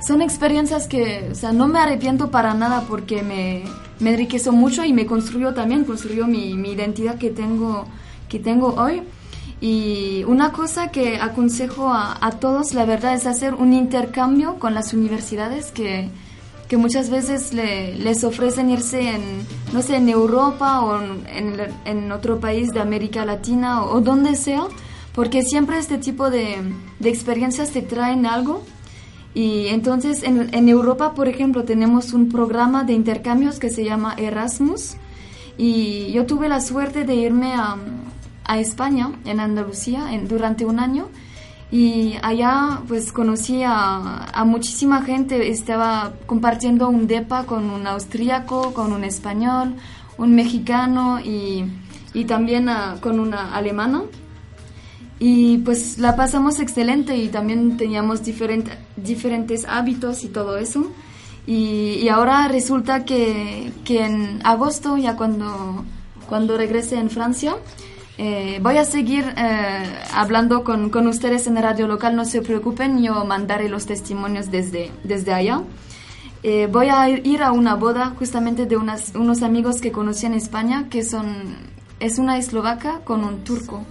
son 0.00 0.22
experiencias 0.22 0.86
que, 0.86 1.28
o 1.32 1.34
sea, 1.34 1.52
no 1.52 1.66
me 1.66 1.78
arrepiento 1.78 2.30
para 2.30 2.54
nada 2.54 2.82
porque 2.88 3.22
me, 3.22 3.62
me 4.00 4.10
enriqueció 4.10 4.52
mucho 4.52 4.84
y 4.84 4.92
me 4.92 5.06
construyó 5.06 5.54
también, 5.54 5.84
construyó 5.84 6.26
mi, 6.26 6.54
mi 6.54 6.72
identidad 6.72 7.16
que 7.16 7.30
tengo, 7.30 7.86
que 8.28 8.38
tengo 8.38 8.74
hoy. 8.74 9.02
Y 9.66 10.24
una 10.24 10.52
cosa 10.52 10.88
que 10.90 11.16
aconsejo 11.16 11.88
a, 11.88 12.18
a 12.20 12.32
todos, 12.32 12.74
la 12.74 12.84
verdad, 12.84 13.14
es 13.14 13.24
hacer 13.24 13.54
un 13.54 13.72
intercambio 13.72 14.56
con 14.58 14.74
las 14.74 14.92
universidades 14.92 15.70
que, 15.70 16.10
que 16.68 16.76
muchas 16.76 17.08
veces 17.08 17.54
le- 17.54 17.94
les 17.94 18.24
ofrecen 18.24 18.68
irse 18.68 19.08
en, 19.14 19.22
no 19.72 19.80
sé, 19.80 19.96
en 19.96 20.10
Europa 20.10 20.82
o 20.82 21.00
en, 21.00 21.56
en 21.86 22.12
otro 22.12 22.40
país 22.40 22.74
de 22.74 22.80
América 22.80 23.24
Latina 23.24 23.82
o, 23.84 23.94
o 23.96 24.00
donde 24.02 24.34
sea, 24.36 24.64
porque 25.14 25.40
siempre 25.42 25.78
este 25.78 25.96
tipo 25.96 26.28
de, 26.28 26.56
de 26.98 27.08
experiencias 27.08 27.70
te 27.70 27.80
traen 27.80 28.26
algo. 28.26 28.62
Y 29.32 29.68
entonces 29.68 30.24
en, 30.24 30.54
en 30.54 30.68
Europa, 30.68 31.14
por 31.14 31.26
ejemplo, 31.26 31.64
tenemos 31.64 32.12
un 32.12 32.28
programa 32.28 32.84
de 32.84 32.92
intercambios 32.92 33.58
que 33.58 33.70
se 33.70 33.82
llama 33.82 34.14
Erasmus. 34.18 34.96
Y 35.56 36.12
yo 36.12 36.26
tuve 36.26 36.48
la 36.50 36.60
suerte 36.60 37.04
de 37.04 37.14
irme 37.14 37.54
a, 37.54 37.76
a 38.44 38.58
España, 38.58 39.12
en 39.24 39.40
Andalucía, 39.40 40.12
en- 40.14 40.28
durante 40.28 40.64
un 40.64 40.78
año. 40.80 41.08
Y 41.70 42.14
allá 42.22 42.80
pues 42.86 43.10
conocí 43.12 43.62
a, 43.64 44.26
a 44.32 44.44
muchísima 44.44 45.02
gente, 45.02 45.48
estaba 45.50 46.12
compartiendo 46.26 46.88
un 46.88 47.06
DEPA 47.06 47.44
con 47.46 47.70
un 47.70 47.86
austríaco, 47.86 48.72
con 48.74 48.92
un 48.92 49.02
español, 49.02 49.74
un 50.18 50.34
mexicano 50.36 51.18
y, 51.20 51.64
y 52.12 52.24
también 52.26 52.68
ah, 52.68 52.96
con 53.00 53.18
una 53.18 53.54
alemana. 53.56 54.02
Y 55.18 55.58
pues 55.58 55.98
la 55.98 56.16
pasamos 56.16 56.60
excelente 56.60 57.16
y 57.16 57.28
también 57.28 57.76
teníamos 57.76 58.22
diferente- 58.24 58.76
diferentes 58.96 59.64
hábitos 59.66 60.22
y 60.24 60.28
todo 60.28 60.56
eso. 60.58 60.90
Y, 61.46 61.98
y 62.02 62.08
ahora 62.08 62.48
resulta 62.48 63.04
que, 63.04 63.72
que 63.84 64.04
en 64.04 64.40
agosto, 64.44 64.96
ya 64.96 65.16
cuando, 65.16 65.84
cuando 66.28 66.56
regrese 66.56 66.96
en 66.98 67.10
Francia, 67.10 67.56
eh, 68.18 68.58
voy 68.62 68.78
a 68.78 68.84
seguir 68.84 69.24
eh, 69.36 69.82
hablando 70.12 70.62
con, 70.64 70.90
con 70.90 71.06
ustedes 71.08 71.46
en 71.46 71.54
la 71.54 71.62
radio 71.62 71.86
local, 71.88 72.14
no 72.14 72.24
se 72.24 72.42
preocupen, 72.42 73.02
yo 73.02 73.24
mandaré 73.24 73.68
los 73.68 73.86
testimonios 73.86 74.50
desde, 74.50 74.90
desde 75.02 75.32
allá. 75.32 75.62
Eh, 76.42 76.68
voy 76.70 76.88
a 76.90 77.08
ir 77.08 77.42
a 77.42 77.52
una 77.52 77.74
boda 77.74 78.12
justamente 78.18 78.66
de 78.66 78.76
unas, 78.76 79.14
unos 79.14 79.42
amigos 79.42 79.80
que 79.80 79.90
conocí 79.90 80.26
en 80.26 80.34
España, 80.34 80.86
que 80.90 81.02
son, 81.02 81.56
es 82.00 82.18
una 82.18 82.36
eslovaca 82.38 83.00
con 83.04 83.24
un 83.24 83.44
turco. 83.44 83.82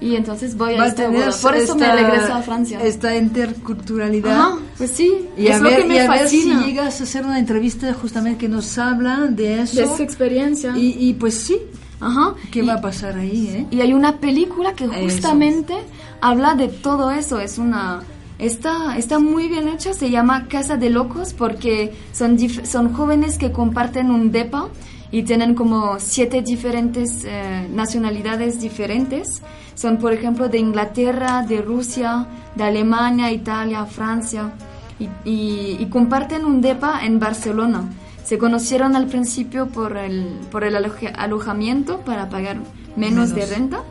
Y 0.00 0.14
entonces 0.14 0.56
voy 0.56 0.74
a 0.74 0.78
Va 0.78 0.84
a 0.84 0.88
esta 0.88 1.06
tener 1.06 1.24
boda. 1.26 1.36
Por 1.42 1.56
eso 1.56 1.74
me 1.74 1.86
esta- 1.86 1.96
regreso 1.96 2.32
a 2.34 2.42
Francia. 2.42 2.80
Esta 2.80 3.16
interculturalidad. 3.16 4.30
Ajá, 4.32 4.58
pues 4.78 4.92
sí, 4.92 5.26
Y 5.36 5.48
es 5.48 5.56
a 5.56 5.58
lo 5.58 5.70
ver, 5.70 5.82
que 5.82 5.88
me 5.88 5.94
y 5.96 5.98
a 5.98 6.08
ver 6.10 6.28
si 6.28 6.36
fascina. 6.42 6.66
llegas 6.66 7.00
a 7.00 7.02
hacer 7.02 7.24
una 7.26 7.38
entrevista 7.40 7.92
justamente 7.94 8.38
que 8.38 8.48
nos 8.48 8.78
habla 8.78 9.26
de 9.28 9.62
eso. 9.62 9.80
De 9.80 9.88
su 9.88 10.00
experiencia. 10.02 10.72
Y, 10.76 10.96
y 11.00 11.14
pues 11.14 11.34
sí. 11.34 11.58
Ajá. 12.00 12.34
¿Qué 12.50 12.62
va 12.62 12.74
a 12.74 12.80
pasar 12.80 13.16
ahí, 13.16 13.48
eh? 13.48 13.66
Y 13.70 13.80
hay 13.80 13.92
una 13.92 14.18
película 14.18 14.72
que 14.74 14.86
justamente 15.04 15.74
habla 16.20 16.54
de 16.54 16.68
todo 16.68 17.10
eso. 17.10 17.40
Es 17.40 17.58
una. 17.58 18.02
Está, 18.38 18.96
está 18.96 19.18
muy 19.18 19.48
bien 19.48 19.66
hecha, 19.68 19.92
se 19.94 20.10
llama 20.10 20.46
Casa 20.46 20.76
de 20.76 20.90
Locos 20.90 21.32
porque 21.34 21.92
son, 22.12 22.38
dif- 22.38 22.64
son 22.64 22.92
jóvenes 22.92 23.36
que 23.36 23.50
comparten 23.50 24.12
un 24.12 24.30
DEPA 24.30 24.68
y 25.10 25.24
tienen 25.24 25.56
como 25.56 25.96
siete 25.98 26.42
diferentes 26.42 27.24
eh, 27.24 27.66
nacionalidades 27.72 28.60
diferentes. 28.60 29.42
Son, 29.74 29.96
por 29.98 30.12
ejemplo, 30.12 30.48
de 30.48 30.58
Inglaterra, 30.58 31.42
de 31.42 31.62
Rusia, 31.62 32.26
de 32.54 32.62
Alemania, 32.62 33.32
Italia, 33.32 33.84
Francia. 33.86 34.52
Y, 35.00 35.04
y- 35.28 35.76
y 35.80 35.86
comparten 35.86 36.44
un 36.44 36.60
DEPA 36.60 37.04
en 37.04 37.18
Barcelona. 37.18 37.88
Se 38.28 38.36
conocieron 38.36 38.94
al 38.94 39.06
principio 39.06 39.68
por 39.68 39.96
el, 39.96 40.26
por 40.50 40.62
el 40.62 40.74
aloja- 40.76 41.14
alojamiento 41.16 42.00
para 42.00 42.28
pagar 42.28 42.58
menos, 42.94 43.34
de 43.34 43.46
renta. 43.46 43.82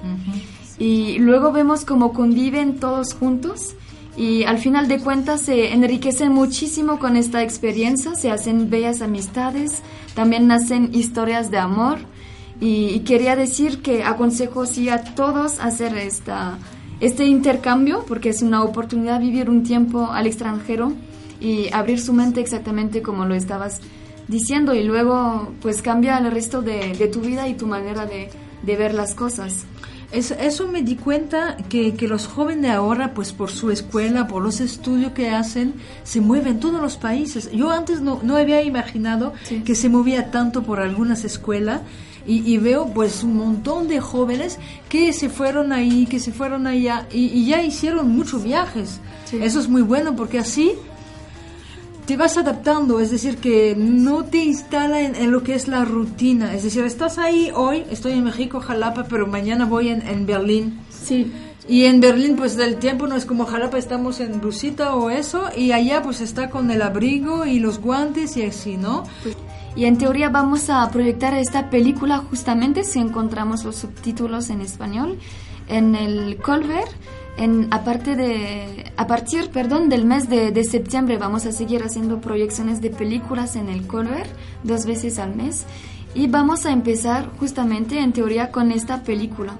Y 0.77 1.17
luego 1.17 1.51
vemos 1.51 1.85
cómo 1.85 2.13
conviven 2.13 2.79
todos 2.79 3.15
juntos 3.15 3.73
y 4.15 4.43
al 4.43 4.59
final 4.59 4.87
de 4.87 4.99
cuentas 4.99 5.41
se 5.41 5.73
enriquecen 5.73 6.31
muchísimo 6.31 6.99
con 6.99 7.17
esta 7.17 7.41
experiencia, 7.41 8.13
se 8.13 8.29
hacen 8.29 8.69
bellas 8.69 9.01
amistades, 9.01 9.81
también 10.13 10.45
nacen 10.45 10.91
historias 10.93 11.49
de 11.49 11.57
amor. 11.57 11.97
Y, 12.61 12.89
y 12.89 12.99
quería 12.99 13.35
decir 13.35 13.81
que 13.81 14.03
aconsejo 14.03 14.67
sí 14.67 14.89
a 14.89 15.03
todos 15.15 15.59
hacer 15.59 15.97
esta, 15.97 16.59
este 16.99 17.25
intercambio 17.25 18.05
porque 18.07 18.29
es 18.29 18.43
una 18.43 18.61
oportunidad 18.63 19.19
vivir 19.19 19.49
un 19.49 19.63
tiempo 19.63 20.11
al 20.11 20.27
extranjero 20.27 20.93
y 21.41 21.73
abrir 21.73 21.99
su 21.99 22.13
mente 22.13 22.39
exactamente 22.39 23.01
como 23.01 23.25
lo 23.25 23.33
estabas 23.33 23.81
diciendo 24.27 24.73
y 24.73 24.83
luego 24.83 25.53
pues 25.61 25.81
cambia 25.81 26.17
el 26.17 26.31
resto 26.31 26.61
de, 26.61 26.93
de 26.97 27.07
tu 27.07 27.21
vida 27.21 27.47
y 27.47 27.53
tu 27.55 27.67
manera 27.67 28.05
de, 28.05 28.29
de 28.63 28.75
ver 28.75 28.93
las 28.93 29.13
cosas. 29.13 29.65
Es- 30.11 30.31
eso 30.31 30.67
me 30.69 30.83
di 30.83 30.95
cuenta 30.95 31.57
que, 31.69 31.95
que 31.95 32.07
los 32.07 32.27
jóvenes 32.27 32.61
de 32.63 32.69
ahora, 32.69 33.13
pues 33.13 33.33
por 33.33 33.51
su 33.51 33.71
escuela, 33.71 34.27
por 34.27 34.41
los 34.41 34.61
estudios 34.61 35.11
que 35.11 35.29
hacen, 35.31 35.73
se 36.03 36.21
mueven 36.21 36.53
en 36.53 36.59
todos 36.61 36.81
los 36.81 36.95
países. 36.97 37.51
Yo 37.51 37.71
antes 37.71 37.99
no, 38.01 38.21
no 38.23 38.37
había 38.37 38.61
imaginado 38.63 39.33
que 39.65 39.75
se 39.75 39.89
movía 39.89 40.31
tanto 40.31 40.63
por 40.63 40.79
algunas 40.79 41.25
escuelas 41.25 41.81
y, 42.25 42.39
y 42.49 42.57
veo 42.57 42.87
pues 42.93 43.21
un 43.23 43.35
montón 43.35 43.87
de 43.89 43.99
jóvenes 43.99 44.59
que 44.89 45.11
se 45.11 45.27
fueron 45.29 45.73
ahí, 45.73 46.05
que 46.05 46.19
se 46.19 46.31
fueron 46.31 46.67
allá 46.67 47.05
y, 47.11 47.25
y 47.27 47.45
ya 47.45 47.61
hicieron 47.61 48.09
muchos 48.09 48.43
viajes. 48.45 48.99
Eso 49.33 49.59
es 49.59 49.67
muy 49.67 49.81
bueno 49.81 50.15
porque 50.15 50.39
así 50.39 50.71
te 52.07 52.15
vas 52.15 52.37
adaptando, 52.37 53.01
es 53.01 53.11
decir, 53.11 53.37
que 53.37 53.75
no 53.77 54.23
te 54.23 54.37
instala 54.37 55.01
en, 55.01 55.13
en 55.15 55.29
lo 55.29 55.43
que 55.43 55.55
es 55.55 55.67
la 55.67 55.83
rutina. 55.83 56.53
Es 56.55 56.63
decir, 56.63 56.85
estás 56.85 57.17
ahí 57.17 57.51
hoy, 57.53 57.83
estoy 57.91 58.13
en 58.13 58.23
México, 58.23 58.61
Jalapa, 58.61 59.03
pero 59.09 59.27
mañana 59.27 59.65
voy 59.65 59.89
en, 59.89 60.07
en 60.07 60.25
Berlín. 60.25 60.79
Sí. 60.89 61.31
Y 61.67 61.83
en 61.83 61.99
Berlín, 61.99 62.37
pues 62.37 62.55
del 62.55 62.77
tiempo 62.77 63.07
no 63.07 63.15
es 63.17 63.25
como 63.25 63.45
Jalapa, 63.45 63.77
estamos 63.77 64.21
en 64.21 64.39
blusita 64.39 64.95
o 64.95 65.09
eso, 65.09 65.49
y 65.55 65.73
allá 65.73 66.01
pues 66.01 66.21
está 66.21 66.49
con 66.49 66.71
el 66.71 66.81
abrigo 66.81 67.45
y 67.45 67.59
los 67.59 67.79
guantes 67.79 68.37
y 68.37 68.43
así, 68.43 68.77
¿no? 68.77 69.03
Y 69.75 69.83
en 69.83 69.97
teoría 69.97 70.29
vamos 70.29 70.69
a 70.69 70.89
proyectar 70.89 71.33
esta 71.33 71.69
película 71.69 72.19
justamente 72.19 72.85
si 72.85 72.99
encontramos 72.99 73.65
los 73.65 73.75
subtítulos 73.75 74.49
en 74.49 74.61
español 74.61 75.19
en 75.67 75.93
el 75.93 76.37
Colbert. 76.37 76.89
En, 77.37 77.67
aparte 77.71 78.91
a 78.97 79.07
partir 79.07 79.51
del 79.51 80.05
mes 80.05 80.27
de, 80.27 80.51
de 80.51 80.63
septiembre 80.63 81.17
vamos 81.17 81.45
a 81.45 81.51
seguir 81.51 81.83
haciendo 81.83 82.19
proyecciones 82.19 82.81
de 82.81 82.89
películas 82.89 83.55
en 83.55 83.69
el 83.69 83.85
Colbert 83.85 84.29
dos 84.63 84.85
veces 84.87 85.19
al 85.19 85.35
mes 85.35 85.65
y 86.15 86.27
vamos 86.27 86.65
a 86.65 86.71
empezar 86.71 87.29
justamente 87.39 87.99
en 87.99 88.11
teoría 88.11 88.51
con 88.51 88.71
esta 88.71 89.03
película 89.03 89.53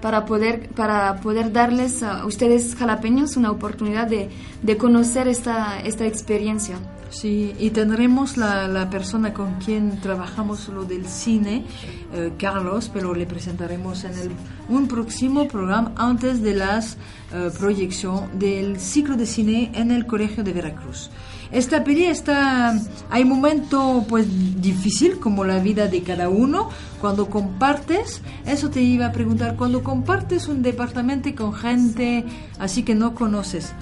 para 0.00 0.26
poder, 0.26 0.68
para 0.68 1.16
poder 1.20 1.50
darles 1.50 2.02
a 2.02 2.26
ustedes 2.26 2.76
jalapeños 2.76 3.36
una 3.36 3.50
oportunidad 3.50 4.06
de, 4.06 4.28
de 4.62 4.76
conocer 4.76 5.28
esta, 5.28 5.80
esta 5.80 6.06
experiencia. 6.06 6.76
Sí, 7.14 7.54
y 7.60 7.70
tendremos 7.70 8.36
la, 8.36 8.90
persona 8.90 9.32
con 9.32 9.54
quien 9.60 10.00
trabajamos 10.00 10.68
lo 10.68 10.84
del 10.84 11.06
cine, 11.06 11.64
eh, 12.12 12.32
Carlos, 12.36 12.90
pero 12.92 13.14
le 13.14 13.24
presentaremos 13.24 14.02
en 14.02 14.18
el, 14.18 14.30
un 14.68 14.88
próximo 14.88 15.46
programa 15.46 15.92
antes 15.96 16.42
de 16.42 16.54
la 16.54 16.80
eh, 16.80 17.50
proyección 17.56 18.36
del 18.36 18.80
ciclo 18.80 19.16
de 19.16 19.26
cine 19.26 19.70
en 19.74 19.92
el 19.92 20.06
Colegio 20.06 20.42
de 20.42 20.52
Veracruz. 20.52 21.08
Esta 21.52 21.84
peli 21.84 22.06
está, 22.06 22.74
hay 23.10 23.24
momento 23.24 24.04
pues 24.08 24.26
difícil 24.60 25.20
como 25.20 25.44
la 25.44 25.60
vida 25.60 25.86
de 25.86 26.02
cada 26.02 26.28
uno 26.28 26.68
cuando 27.00 27.30
compartes, 27.30 28.22
eso 28.44 28.70
te 28.70 28.82
iba 28.82 29.06
a 29.06 29.12
preguntar, 29.12 29.54
cuando 29.54 29.84
compartes 29.84 30.48
un 30.48 30.62
departamento 30.62 31.32
con 31.36 31.54
gente 31.54 32.24
así 32.58 32.82
que 32.82 32.96
no 32.96 33.14
conoces, 33.14 33.72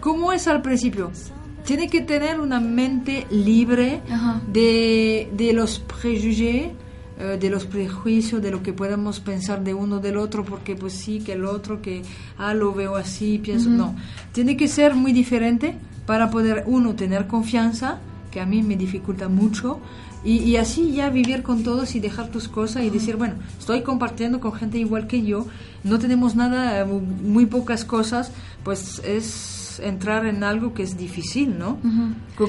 ¿cómo 0.00 0.32
es 0.32 0.48
al 0.48 0.60
principio? 0.60 1.12
Tiene 1.64 1.88
que 1.88 2.00
tener 2.00 2.40
una 2.40 2.60
mente 2.60 3.26
libre 3.30 4.02
de, 4.52 5.28
de 5.32 5.52
los 5.52 5.78
prejuicios 5.78 6.72
eh, 7.20 7.36
de 7.38 7.50
los 7.50 7.66
prejuicios, 7.66 8.40
de 8.40 8.50
lo 8.50 8.62
que 8.62 8.72
podamos 8.72 9.20
pensar 9.20 9.62
de 9.62 9.74
uno 9.74 9.98
del 9.98 10.16
otro, 10.16 10.42
porque 10.42 10.74
pues 10.74 10.94
sí, 10.94 11.20
que 11.20 11.34
el 11.34 11.44
otro, 11.44 11.82
que, 11.82 12.02
ah, 12.38 12.54
lo 12.54 12.72
veo 12.72 12.96
así, 12.96 13.36
pienso, 13.36 13.68
no. 13.68 13.94
Tiene 14.32 14.56
que 14.56 14.68
ser 14.68 14.94
muy 14.94 15.12
diferente 15.12 15.76
para 16.06 16.30
poder 16.30 16.64
uno 16.66 16.94
tener 16.94 17.26
confianza, 17.26 17.98
que 18.30 18.40
a 18.40 18.46
mí 18.46 18.62
me 18.62 18.74
dificulta 18.74 19.28
mucho, 19.28 19.80
y, 20.24 20.56
así 20.56 20.92
ya 20.92 21.10
vivir 21.10 21.42
con 21.42 21.62
todos 21.62 21.94
y 21.94 22.00
dejar 22.00 22.28
tus 22.28 22.48
cosas 22.48 22.84
y 22.84 22.90
decir, 22.90 23.16
bueno, 23.16 23.34
estoy 23.58 23.82
compartiendo 23.82 24.40
con 24.40 24.54
gente 24.54 24.78
igual 24.78 25.06
que 25.06 25.22
yo, 25.22 25.46
no 25.84 25.98
tenemos 25.98 26.36
nada, 26.36 26.86
muy 26.86 27.44
pocas 27.44 27.84
cosas, 27.84 28.32
pues 28.64 29.00
es 29.04 29.59
entrar 29.82 30.26
en 30.26 30.44
algo 30.44 30.74
que 30.74 30.82
es 30.82 30.96
difícil, 30.96 31.58
¿no? 31.58 31.78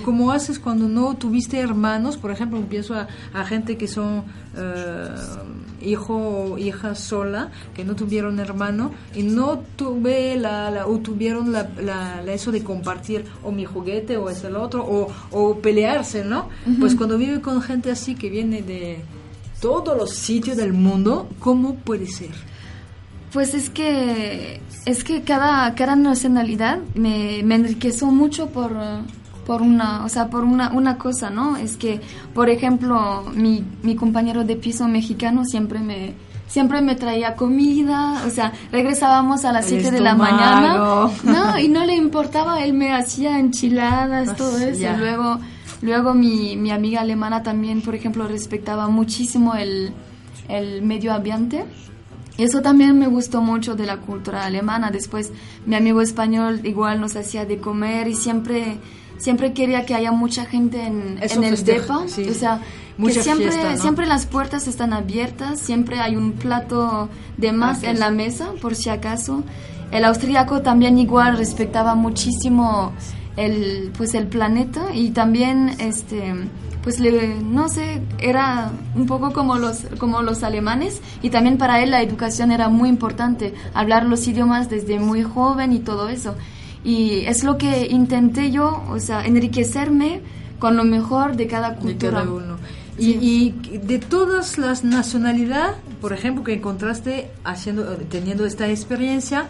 ¿Cómo 0.04 0.32
haces 0.32 0.60
cuando 0.60 0.88
no 0.88 1.16
tuviste 1.16 1.60
hermanos? 1.60 2.18
Por 2.18 2.32
ejemplo, 2.32 2.60
pienso 2.70 2.96
a, 2.96 3.46
gente 3.46 3.78
que 3.78 3.88
son 3.88 4.24
eh, 4.56 5.16
hijo 5.82 6.16
o 6.16 6.58
hija 6.58 6.96
sola, 6.96 7.52
que 7.74 7.84
no 7.84 7.96
tuvieron 7.96 8.40
hermano 8.40 8.92
y 9.16 9.24
no 9.24 9.64
tuve 9.76 10.38
la, 10.38 10.86
o 10.88 11.00
tuvieron 11.00 11.52
la, 11.52 12.24
eso 12.28 12.52
de 12.52 12.64
compartir 12.64 13.26
o 13.44 13.52
mi 13.52 13.66
juguete 13.66 14.18
o 14.18 14.30
es 14.30 14.44
el 14.44 14.56
otro 14.56 14.84
o, 14.84 15.08
o 15.32 15.60
pelearse, 15.60 16.24
¿no? 16.24 16.50
Pues 16.80 16.96
cuando 16.96 17.18
vive 17.18 17.42
con 17.42 17.62
gente 17.62 17.92
así 17.92 18.16
que 18.16 18.30
viene 18.30 18.62
de 18.62 19.00
todos 19.60 19.98
los 19.98 20.12
sitios 20.12 20.58
del 20.58 20.74
mundo, 20.74 21.30
¿cómo 21.40 21.76
puede 21.76 22.08
ser? 22.08 22.51
Pues 23.34 23.54
es 23.54 23.70
que 23.70 24.62
es 24.86 25.04
que 25.04 25.22
cada, 25.22 25.74
cada 25.76 25.96
nacionalidad 25.96 26.80
me, 26.96 27.42
me 27.44 27.56
enriqueció 27.56 28.08
mucho 28.08 28.50
por, 28.50 28.72
por 29.46 29.62
una, 29.62 30.04
o 30.06 30.10
sea, 30.10 30.30
por 30.30 30.44
una, 30.44 30.72
una 30.72 30.98
cosa, 30.98 31.30
¿no? 31.30 31.58
Es 31.58 31.78
que, 31.78 32.02
por 32.34 32.50
ejemplo, 32.50 33.24
mi, 33.34 33.64
mi 33.84 33.96
compañero 33.96 34.44
de 34.44 34.56
piso 34.56 34.88
mexicano 34.88 35.46
siempre 35.46 35.80
me, 35.80 36.14
siempre 36.48 36.82
me 36.82 36.96
traía 36.96 37.36
comida, 37.36 38.24
o 38.26 38.30
sea, 38.30 38.54
regresábamos 38.72 39.46
a 39.46 39.52
las 39.52 39.66
7 39.66 39.92
de 39.92 40.02
la 40.02 40.16
mañana, 40.16 40.78
no, 41.24 41.60
y 41.60 41.68
no 41.68 41.86
le 41.86 41.96
importaba, 41.96 42.64
él 42.64 42.74
me 42.74 42.94
hacía 42.94 43.40
enchiladas, 43.40 44.36
todo 44.36 44.58
eso, 44.58 44.82
y 44.82 44.98
luego, 44.98 45.40
luego 45.82 46.14
mi, 46.14 46.58
mi 46.58 46.72
amiga 46.72 47.02
alemana 47.02 47.44
también, 47.44 47.82
por 47.82 47.96
ejemplo, 47.96 48.28
respetaba 48.28 48.88
muchísimo 48.88 49.56
el, 49.56 49.94
el 50.50 50.82
medio 50.82 51.14
ambiente, 51.14 51.66
eso 52.44 52.62
también 52.62 52.98
me 52.98 53.08
gustó 53.08 53.42
mucho 53.42 53.76
de 53.76 53.86
la 53.86 53.98
cultura 53.98 54.46
alemana. 54.46 54.92
Después 54.92 55.32
mi 55.66 55.76
amigo 55.76 56.02
español 56.02 56.62
igual 56.64 57.02
nos 57.02 57.16
hacía 57.16 57.46
de 57.46 57.58
comer 57.58 58.08
y 58.08 58.16
siempre 58.16 58.78
siempre 59.18 59.54
quería 59.54 59.86
que 59.86 59.94
haya 59.94 60.12
mucha 60.12 60.46
gente 60.46 60.82
en, 60.82 61.20
en 61.22 61.44
el 61.44 61.64
depa. 61.64 62.00
O 62.00 62.08
sea, 62.08 62.60
que 62.98 63.12
siempre, 63.12 63.78
siempre 63.78 64.06
las 64.06 64.26
puertas 64.26 64.68
están 64.68 64.94
abiertas, 64.94 65.60
siempre 65.60 66.00
hay 66.00 66.16
un 66.16 66.34
plato 66.34 67.10
de 67.38 67.52
más 67.52 67.84
en 67.84 68.00
la 68.00 68.12
mesa, 68.12 68.52
por 68.62 68.76
si 68.76 68.90
acaso. 68.90 69.44
El 69.92 70.06
austríaco 70.06 70.62
también 70.62 70.98
igual 70.98 71.38
respetaba 71.38 71.96
muchísimo 71.96 72.94
el, 73.38 73.92
pues 73.98 74.14
el 74.16 74.28
planeta 74.28 74.94
y 74.94 75.12
también 75.12 75.76
este 75.80 76.34
pues 76.84 77.00
le, 77.00 77.36
no 77.36 77.70
sé, 77.70 78.02
era 78.20 78.72
un 78.96 79.06
poco 79.06 79.34
como 79.34 79.58
los, 79.58 79.86
como 79.98 80.22
los 80.22 80.44
alemanes 80.44 81.02
y 81.22 81.30
también 81.30 81.58
para 81.58 81.82
él 81.82 81.92
la 81.92 82.02
educación 82.02 82.52
era 82.52 82.70
muy 82.70 82.90
importante, 82.90 83.54
hablar 83.74 84.06
los 84.06 84.28
idiomas 84.28 84.70
desde 84.70 85.00
muy 85.00 85.24
joven 85.24 85.74
y 85.74 85.80
todo 85.80 86.10
eso. 86.10 86.36
Y 86.84 87.26
es 87.28 87.44
lo 87.44 87.58
que 87.58 87.88
intenté 87.88 88.52
yo, 88.52 88.84
o 88.90 89.00
sea, 89.00 89.26
enriquecerme 89.26 90.22
con 90.60 90.76
lo 90.76 90.84
mejor 90.84 91.36
de 91.36 91.48
cada 91.48 91.76
cultura. 91.76 92.24
uno. 92.24 92.58
Y, 92.98 93.12
y, 93.12 93.78
de 93.78 94.00
todas 94.00 94.58
las 94.58 94.84
nacionalidades, 94.84 95.76
por 96.02 96.14
ejemplo, 96.14 96.44
que 96.44 96.54
encontraste 96.54 97.32
haciendo, 97.44 97.84
teniendo 98.10 98.46
esta 98.46 98.68
experiencia, 98.68 99.48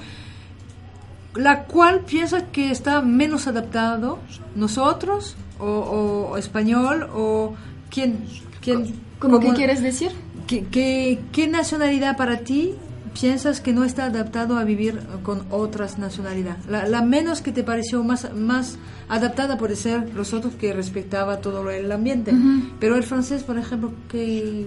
la 1.36 1.64
cual 1.64 2.02
piensas 2.02 2.44
que 2.52 2.72
está 2.72 3.02
menos 3.02 3.48
adaptado 3.48 4.20
nosotros 4.56 5.36
o, 5.62 6.38
español 6.38 7.08
o 7.14 7.54
quién, 7.90 8.26
quién 8.62 8.94
¿Cómo 9.20 9.40
qué 9.40 9.54
quieres 9.54 9.82
decir? 9.82 10.12
¿qué, 10.48 11.20
qué, 11.32 11.48
nacionalidad 11.48 12.18
para 12.18 12.40
ti 12.40 12.74
piensas 13.20 13.62
que 13.62 13.74
no 13.74 13.84
está 13.84 14.06
adaptado 14.06 14.58
a 14.58 14.64
vivir 14.64 15.00
con 15.24 15.44
otras 15.52 16.00
nacionalidades? 16.00 16.66
La, 16.68 17.02
menos 17.02 17.42
que 17.42 17.52
te 17.52 17.64
pareció 17.64 18.04
más, 18.04 18.34
más 18.34 18.78
adaptada 19.10 19.58
puede 19.58 19.76
ser 19.76 20.14
los 20.16 20.34
otros 20.34 20.56
que 20.56 20.74
respetaba 20.74 21.38
todo 21.38 21.70
el 21.70 21.92
ambiente. 21.92 22.34
Pero 22.80 22.96
el 22.96 23.04
francés, 23.04 23.44
por 23.44 23.58
ejemplo, 23.58 23.94
que 24.10 24.66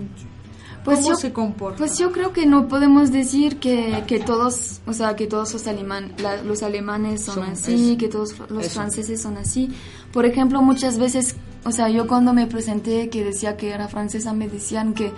pues 0.85 0.99
¿Cómo 0.99 1.11
yo, 1.11 1.17
se 1.17 1.33
comporta? 1.33 1.79
Pues 1.79 1.97
yo 1.97 2.13
creo 2.13 2.35
que 2.35 2.45
no 2.45 2.69
podemos 2.69 3.11
decir 3.11 3.57
que, 3.59 4.05
que 4.07 4.21
todos, 4.21 4.83
o 4.87 4.93
sea, 4.93 5.17
que 5.17 5.27
todos 5.27 5.55
los, 5.55 5.67
aleman, 5.67 6.13
los 6.45 6.63
alemanes 6.63 7.23
son, 7.25 7.43
así, 7.43 7.97
que 7.97 8.09
todos 8.09 8.35
los 8.51 8.69
franceses 8.69 9.23
son 9.23 9.39
así. 9.39 9.71
Por 10.13 10.27
ejemplo, 10.27 10.61
muchas 10.61 10.99
veces, 10.99 11.37
o 11.65 11.73
sea, 11.73 11.89
yo 11.89 12.07
cuando 12.07 12.35
me 12.35 12.47
presenté 12.47 13.09
que 13.09 13.25
decía 13.25 13.57
que 13.57 13.71
era 13.71 13.89
francesa, 13.89 14.35
me 14.35 14.47
decían 14.47 14.93
que, 14.93 15.11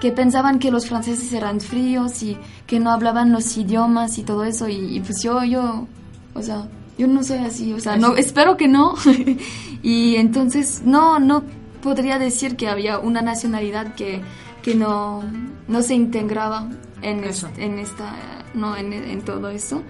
que 0.00 0.12
pensaban 0.12 0.60
que 0.60 0.70
los 0.70 0.86
franceses 0.86 1.32
eran 1.32 1.60
fríos 1.60 2.22
y 2.22 2.38
que 2.68 2.78
no 2.78 2.92
hablaban 2.92 3.32
los 3.32 3.56
idiomas 3.56 4.16
y 4.16 4.22
todo 4.22 4.44
eso. 4.44 4.68
Y, 4.68 5.00
pues 5.00 5.22
yo, 5.24 5.42
yo, 5.42 5.88
o 6.34 6.42
sea, 6.42 6.68
yo 6.96 7.08
no 7.08 7.24
soy 7.24 7.38
así, 7.38 7.72
o 7.72 7.80
sea, 7.80 7.96
no, 7.96 8.14
espero 8.16 8.56
que 8.56 8.68
no. 8.68 8.94
y 9.82 10.14
entonces, 10.14 10.82
no, 10.84 11.18
no 11.18 11.42
podría 11.82 12.20
decir 12.20 12.56
que 12.56 12.68
había 12.68 13.00
una 13.00 13.22
nacionalidad 13.22 13.94
que 13.94 14.22
que 14.62 14.74
no, 14.74 15.22
no 15.68 15.82
se 15.82 15.94
integraba 15.94 16.68
en, 17.02 17.24
en 17.24 17.78
esta, 17.78 18.14
no, 18.54 18.76
en, 18.76 18.92
en, 18.92 19.22
todo 19.22 19.48
eso. 19.48 19.82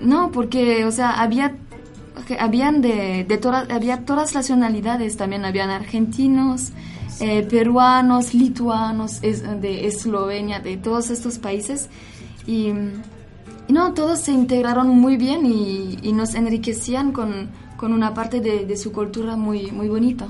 No, 0.00 0.30
porque, 0.30 0.84
o 0.84 0.90
sea, 0.90 1.10
había, 1.20 1.56
habían 2.38 2.80
de, 2.80 3.24
de 3.24 3.38
todas, 3.38 3.70
había 3.70 4.04
todas 4.04 4.34
las 4.34 4.34
nacionalidades, 4.34 5.16
también 5.16 5.44
habían 5.44 5.70
argentinos, 5.70 6.72
eh, 7.20 7.42
peruanos, 7.42 8.34
lituanos, 8.34 9.20
de 9.20 9.86
Eslovenia, 9.86 10.60
de 10.60 10.76
todos 10.76 11.10
estos 11.10 11.38
países. 11.38 11.88
Y, 12.46 12.72
no, 13.68 13.94
todos 13.94 14.20
se 14.20 14.32
integraron 14.32 14.88
muy 14.88 15.16
bien 15.16 15.46
y, 15.46 15.96
y 16.02 16.12
nos 16.12 16.34
enriquecían 16.34 17.12
con, 17.12 17.48
con 17.78 17.92
una 17.92 18.12
parte 18.12 18.40
de, 18.40 18.66
de, 18.66 18.76
su 18.76 18.92
cultura 18.92 19.36
muy, 19.36 19.70
muy 19.70 19.88
bonita. 19.88 20.28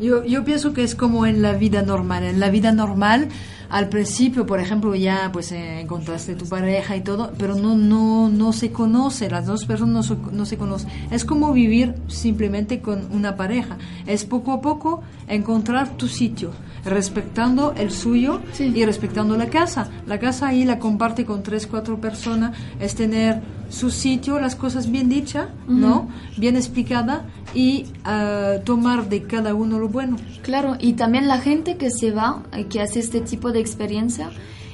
Yo, 0.00 0.24
yo 0.24 0.44
pienso 0.44 0.72
que 0.72 0.82
es 0.82 0.94
como 0.94 1.26
en 1.26 1.42
la 1.42 1.52
vida 1.52 1.82
normal. 1.82 2.24
En 2.24 2.40
la 2.40 2.50
vida 2.50 2.72
normal, 2.72 3.28
al 3.68 3.88
principio, 3.88 4.46
por 4.46 4.60
ejemplo, 4.60 4.94
ya 4.94 5.30
pues 5.32 5.52
eh, 5.52 5.80
encontraste 5.80 6.34
tu 6.34 6.46
pareja 6.46 6.96
y 6.96 7.02
todo, 7.02 7.32
pero 7.38 7.54
no, 7.54 7.76
no, 7.76 8.28
no 8.28 8.52
se 8.52 8.72
conoce, 8.72 9.28
las 9.28 9.46
dos 9.46 9.66
personas 9.66 10.10
no, 10.10 10.30
no 10.32 10.46
se 10.46 10.56
conocen. 10.56 10.90
Es 11.10 11.24
como 11.24 11.52
vivir 11.52 11.94
simplemente 12.06 12.80
con 12.80 13.08
una 13.12 13.36
pareja. 13.36 13.76
Es 14.06 14.24
poco 14.24 14.52
a 14.52 14.60
poco 14.60 15.02
encontrar 15.26 15.96
tu 15.96 16.08
sitio 16.08 16.52
respetando 16.84 17.74
el 17.76 17.90
suyo 17.90 18.40
y 18.58 18.84
respetando 18.84 19.36
la 19.36 19.46
casa. 19.46 19.90
La 20.06 20.18
casa 20.18 20.48
ahí 20.48 20.64
la 20.64 20.78
comparte 20.78 21.24
con 21.24 21.42
tres, 21.42 21.66
cuatro 21.66 22.00
personas, 22.00 22.56
es 22.80 22.94
tener 22.94 23.42
su 23.68 23.90
sitio, 23.90 24.40
las 24.40 24.56
cosas 24.56 24.90
bien 24.90 25.08
dichas, 25.08 25.48
¿no? 25.66 26.08
Bien 26.36 26.56
explicada 26.56 27.26
y 27.54 27.86
ah, 28.04 28.56
tomar 28.64 29.08
de 29.08 29.22
cada 29.22 29.54
uno 29.54 29.78
lo 29.78 29.88
bueno. 29.88 30.16
Claro, 30.42 30.76
y 30.78 30.94
también 30.94 31.28
la 31.28 31.38
gente 31.38 31.76
que 31.76 31.90
se 31.90 32.10
va, 32.10 32.42
eh, 32.52 32.64
que 32.64 32.80
hace 32.80 33.00
este 33.00 33.20
tipo 33.20 33.52
de 33.52 33.60
experiencia, 33.60 34.30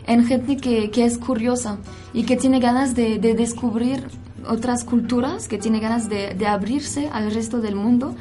en 0.07 0.26
gente 0.26 0.57
que, 0.57 0.90
que 0.90 1.05
es 1.05 1.18
curiosa 1.18 1.78
y 2.12 2.24
que 2.24 2.36
tiene 2.36 2.61
ganas 2.61 2.95
de, 2.95 3.18
de 3.18 3.34
descubrir 3.34 4.05
otras 4.47 4.84
culturas, 4.84 5.49
que 5.49 5.59
tiene 5.59 5.80
ganas 5.80 6.09
de, 6.09 6.34
de 6.34 6.47
abrirse 6.47 7.09
al 7.09 7.32
resto 7.32 7.61
del 7.61 7.76
mundo 7.76 8.14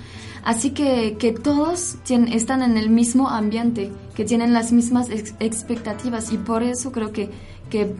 Así 0.43 0.71
que, 0.71 1.15
que 1.17 1.32
todos 1.32 1.95
están 2.09 2.63
en 2.63 2.78
el 2.78 2.89
mismo 2.89 3.30
ambiente, 3.30 3.91
que 4.13 4.26
tienen 4.26 4.53
las 4.53 4.74
mismas 4.74 5.09
expectativas 5.09 6.34
y 6.34 6.38
por 6.38 6.63
eso 6.63 6.91
creo 6.91 7.13
que, 7.13 7.30
que 7.69 7.95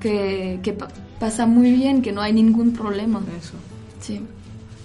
que, 0.00 0.60
que 0.62 0.72
pa- 0.72 0.88
pasa 1.18 1.46
muy 1.46 1.72
bien, 1.72 2.02
que 2.02 2.12
no 2.12 2.20
hay 2.20 2.32
ningún 2.32 2.72
problema. 2.72 3.20
Eso. 3.38 3.54
Sí. 4.00 4.20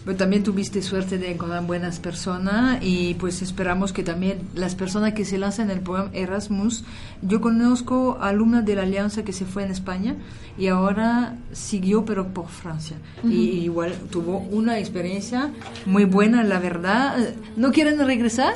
Pero 0.05 0.17
también 0.17 0.43
tuviste 0.43 0.81
suerte 0.81 1.17
de 1.17 1.31
encontrar 1.31 1.65
buenas 1.65 1.99
personas 1.99 2.79
y 2.83 3.13
pues 3.13 3.41
esperamos 3.41 3.93
que 3.93 4.03
también 4.03 4.39
las 4.53 4.75
personas 4.75 5.13
que 5.13 5.23
se 5.23 5.37
lanzan 5.37 5.71
en 5.71 5.77
el 5.77 5.81
programa 5.83 6.09
Erasmus, 6.13 6.83
yo 7.21 7.39
conozco 7.39 8.17
alumnas 8.19 8.65
de 8.65 8.75
la 8.75 8.81
Alianza 8.81 9.23
que 9.23 9.31
se 9.31 9.45
fue 9.45 9.63
en 9.63 9.71
España 9.71 10.17
y 10.57 10.67
ahora 10.67 11.37
siguió 11.53 12.03
pero 12.03 12.27
por 12.33 12.49
Francia. 12.49 12.97
Ujú. 13.19 13.31
Y 13.31 13.35
igual 13.63 13.93
tuvo 14.11 14.39
una 14.39 14.77
experiencia 14.77 15.51
muy 15.85 16.03
buena, 16.03 16.43
la 16.43 16.59
verdad. 16.59 17.29
¿No 17.55 17.71
quieren 17.71 17.97
regresar? 18.05 18.55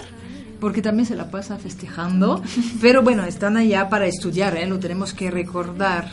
Porque 0.59 0.81
también 0.81 1.05
se 1.05 1.15
la 1.15 1.31
pasa 1.31 1.55
festejando. 1.57 2.41
Pero 2.81 3.03
bueno, 3.03 3.23
están 3.23 3.55
allá 3.55 3.87
para 3.89 4.07
estudiar, 4.07 4.57
¿eh? 4.57 4.65
lo 4.67 4.79
tenemos 4.79 5.13
que 5.13 5.31
recordar. 5.31 6.09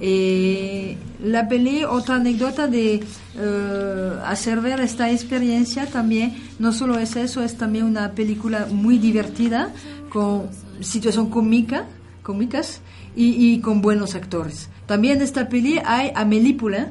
Eh, 0.00 0.96
la 1.22 1.48
peli, 1.48 1.84
otra 1.84 2.16
anécdota 2.16 2.66
de 2.66 3.02
eh, 3.36 4.12
hacer 4.26 4.60
ver 4.60 4.80
esta 4.80 5.10
experiencia 5.10 5.86
también, 5.86 6.36
no 6.58 6.72
solo 6.72 6.98
es 6.98 7.16
eso, 7.16 7.42
es 7.42 7.56
también 7.56 7.84
una 7.84 8.12
película 8.12 8.66
muy 8.70 8.98
divertida, 8.98 9.72
con 10.10 10.48
situación 10.80 11.30
cómica, 11.30 11.86
cómicas 12.22 12.80
y, 13.16 13.52
y 13.54 13.60
con 13.60 13.80
buenos 13.80 14.14
actores. 14.14 14.68
También 14.86 15.16
en 15.16 15.22
esta 15.22 15.48
peli 15.48 15.80
hay 15.84 16.10
Amélie 16.14 16.54
Poulain, 16.54 16.88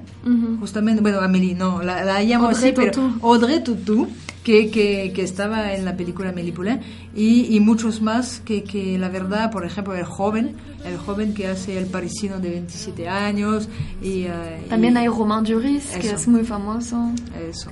justamente, 0.60 1.02
bueno, 1.02 1.20
Amélie, 1.20 1.54
no, 1.54 1.84
la, 1.84 2.04
la 2.04 2.24
llamo 2.24 2.48
Audrey 2.48 2.72
así, 2.72 2.74
pero. 2.76 3.14
Audrey 3.22 3.64
Tautou, 3.64 4.08
que, 4.44 4.70
que, 4.70 5.12
que 5.16 5.22
estaba 5.24 5.74
en 5.74 5.86
la 5.86 5.96
película 5.96 6.34
Poulain, 6.56 6.82
y, 7.16 7.56
y 7.56 7.60
muchos 7.60 8.02
más 8.02 8.42
que, 8.44 8.64
que 8.64 8.98
la 8.98 9.10
verdad, 9.10 9.52
por 9.52 9.66
ejemplo, 9.66 9.96
el 9.96 10.04
joven, 10.04 10.56
el 10.86 10.98
joven 10.98 11.34
que 11.34 11.48
hace 11.48 11.78
el 11.78 11.86
parisino 11.86 12.40
de 12.40 12.50
27 12.50 13.08
años. 13.08 13.70
Y, 14.02 14.24
eh, 14.24 14.66
También 14.70 14.96
y- 14.96 14.98
hay 14.98 15.08
Romain 15.08 15.44
Duris, 15.44 15.86
que 15.92 16.08
Eso. 16.08 16.16
es 16.16 16.28
muy 16.28 16.44
famoso. 16.44 17.12
Eso. 17.50 17.70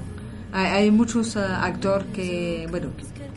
Hay, 0.53 0.65
hay 0.83 0.91
muchos 0.91 1.35
ah, 1.37 1.63
actores 1.65 2.07
que, 2.13 2.67
bueno, 2.69 2.89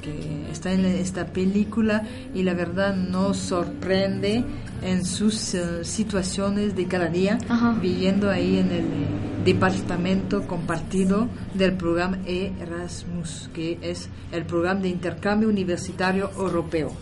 que, 0.05 0.53
están 0.53 0.85
en 0.85 0.87
esta 0.87 1.27
película 1.27 2.07
y 2.35 2.43
la 2.43 2.55
verdad 2.55 2.95
nos 2.95 3.39
sorprende 3.39 4.45
en 4.83 5.05
sus 5.05 5.55
eh, 5.55 5.85
situaciones 5.85 6.77
de 6.77 6.87
cada 6.87 7.09
día, 7.09 7.39
viviendo 7.81 8.31
ahí 8.31 8.59
en 8.59 8.71
el 8.71 8.85
eh, 8.85 9.07
departamento 9.45 10.47
compartido 10.47 11.29
del 11.55 11.73
programa 11.73 12.19
Erasmus, 12.27 13.51
que 13.53 13.79
es 13.83 14.09
el 14.31 14.45
programa 14.45 14.81
de 14.81 14.89
intercambio 14.91 15.49
universitario 15.49 16.31
europeo. 16.37 16.93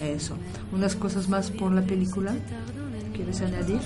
Eso. 0.00 0.36
Unas 0.72 0.96
cosas 0.96 1.28
más 1.28 1.50
por 1.50 1.72
la 1.72 1.82
película. 1.82 2.34
¿Quieres 3.12 3.40
añadir? 3.42 3.80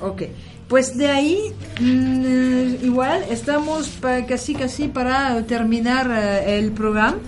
Ok, 0.00 0.22
pues 0.68 0.96
de 0.96 1.10
ahí 1.10 1.38
mm, 1.80 2.84
igual 2.84 3.22
estamos 3.30 3.98
casi 4.26 4.54
casi 4.54 4.88
para 4.88 5.42
terminar 5.42 6.10
eh, 6.10 6.58
el 6.58 6.72
programa. 6.72 7.18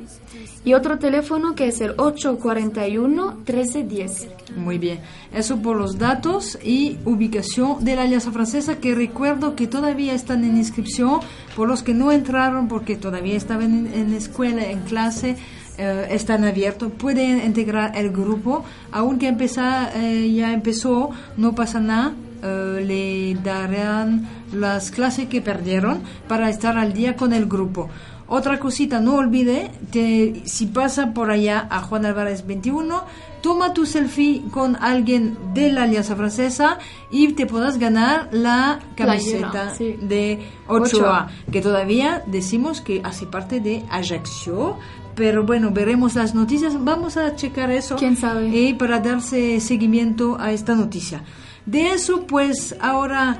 y 0.65 0.73
otro 0.73 0.99
teléfono 0.99 1.55
que 1.55 1.67
es 1.67 1.79
el 1.81 1.91
841 1.97 3.35
1310. 3.45 4.27
Muy 4.57 4.77
bien. 4.77 4.99
Eso 5.33 5.61
por 5.61 5.77
los 5.77 5.97
datos 5.97 6.57
y 6.63 6.97
ubicación 7.05 7.83
de 7.83 7.95
la 7.95 8.03
Alianza 8.03 8.31
Francesa, 8.31 8.77
que 8.79 8.93
recuerdo 8.95 9.55
que 9.55 9.67
todavía 9.67 10.13
están 10.13 10.43
en 10.43 10.57
inscripción, 10.57 11.21
por 11.55 11.67
los 11.67 11.83
que 11.83 11.93
no 11.93 12.11
entraron 12.11 12.67
porque 12.67 12.95
todavía 12.95 13.37
estaban 13.37 13.87
en, 13.87 13.93
en 13.93 14.13
escuela, 14.13 14.65
en 14.65 14.81
clase, 14.81 15.37
eh, 15.77 16.07
están 16.11 16.43
abiertos, 16.43 16.91
pueden 16.91 17.45
integrar 17.45 17.95
el 17.95 18.09
grupo, 18.11 18.65
aunque 18.91 19.27
empezar, 19.27 19.91
eh, 19.95 20.29
ya 20.35 20.51
empezó, 20.51 21.11
no 21.37 21.55
pasa 21.55 21.79
nada. 21.79 22.13
eh, 22.41 22.81
le 22.85 23.35
darán 23.43 24.27
las 24.53 24.91
clases 24.91 25.27
que 25.27 25.41
perdieron 25.41 26.01
para 26.27 26.49
estar 26.49 26.77
al 26.77 26.93
día 26.93 27.15
con 27.15 27.33
el 27.33 27.45
grupo. 27.45 27.89
Otra 28.29 28.59
cosita, 28.59 28.99
no 28.99 29.15
olvide, 29.15 29.71
te- 29.91 30.43
si 30.45 30.67
pasa 30.67 31.13
por 31.13 31.31
allá 31.31 31.67
a 31.69 31.81
Juan 31.81 32.05
Álvarez 32.05 32.45
21, 32.45 33.03
toma 33.41 33.73
tu 33.73 33.85
selfie 33.87 34.43
con 34.51 34.75
alguien 34.75 35.35
de 35.55 35.71
la 35.71 35.83
Alianza 35.83 36.15
Francesa 36.15 36.77
y 37.09 37.33
te 37.33 37.47
podrás 37.47 37.79
ganar 37.79 38.29
la 38.31 38.79
camiseta 38.95 39.49
Playera, 39.49 39.75
sí. 39.75 39.95
de 40.01 40.39
8A, 40.67 41.27
que 41.51 41.61
todavía 41.61 42.21
decimos 42.27 42.81
que 42.81 43.01
hace 43.03 43.25
parte 43.25 43.59
de 43.61 43.83
Ajaccio. 43.89 44.77
Pero 45.15 45.43
bueno, 45.43 45.71
veremos 45.71 46.15
las 46.15 46.33
noticias. 46.35 46.81
Vamos 46.81 47.17
a 47.17 47.35
checar 47.35 47.71
eso. 47.71 47.95
¿Quién 47.97 48.15
sabe? 48.15 48.47
Y 48.47 48.73
para 48.75 48.99
darse 48.99 49.59
seguimiento 49.59 50.37
a 50.39 50.51
esta 50.53 50.75
noticia. 50.75 51.23
De 51.65 51.91
eso, 51.91 52.25
pues 52.25 52.75
ahora, 52.79 53.37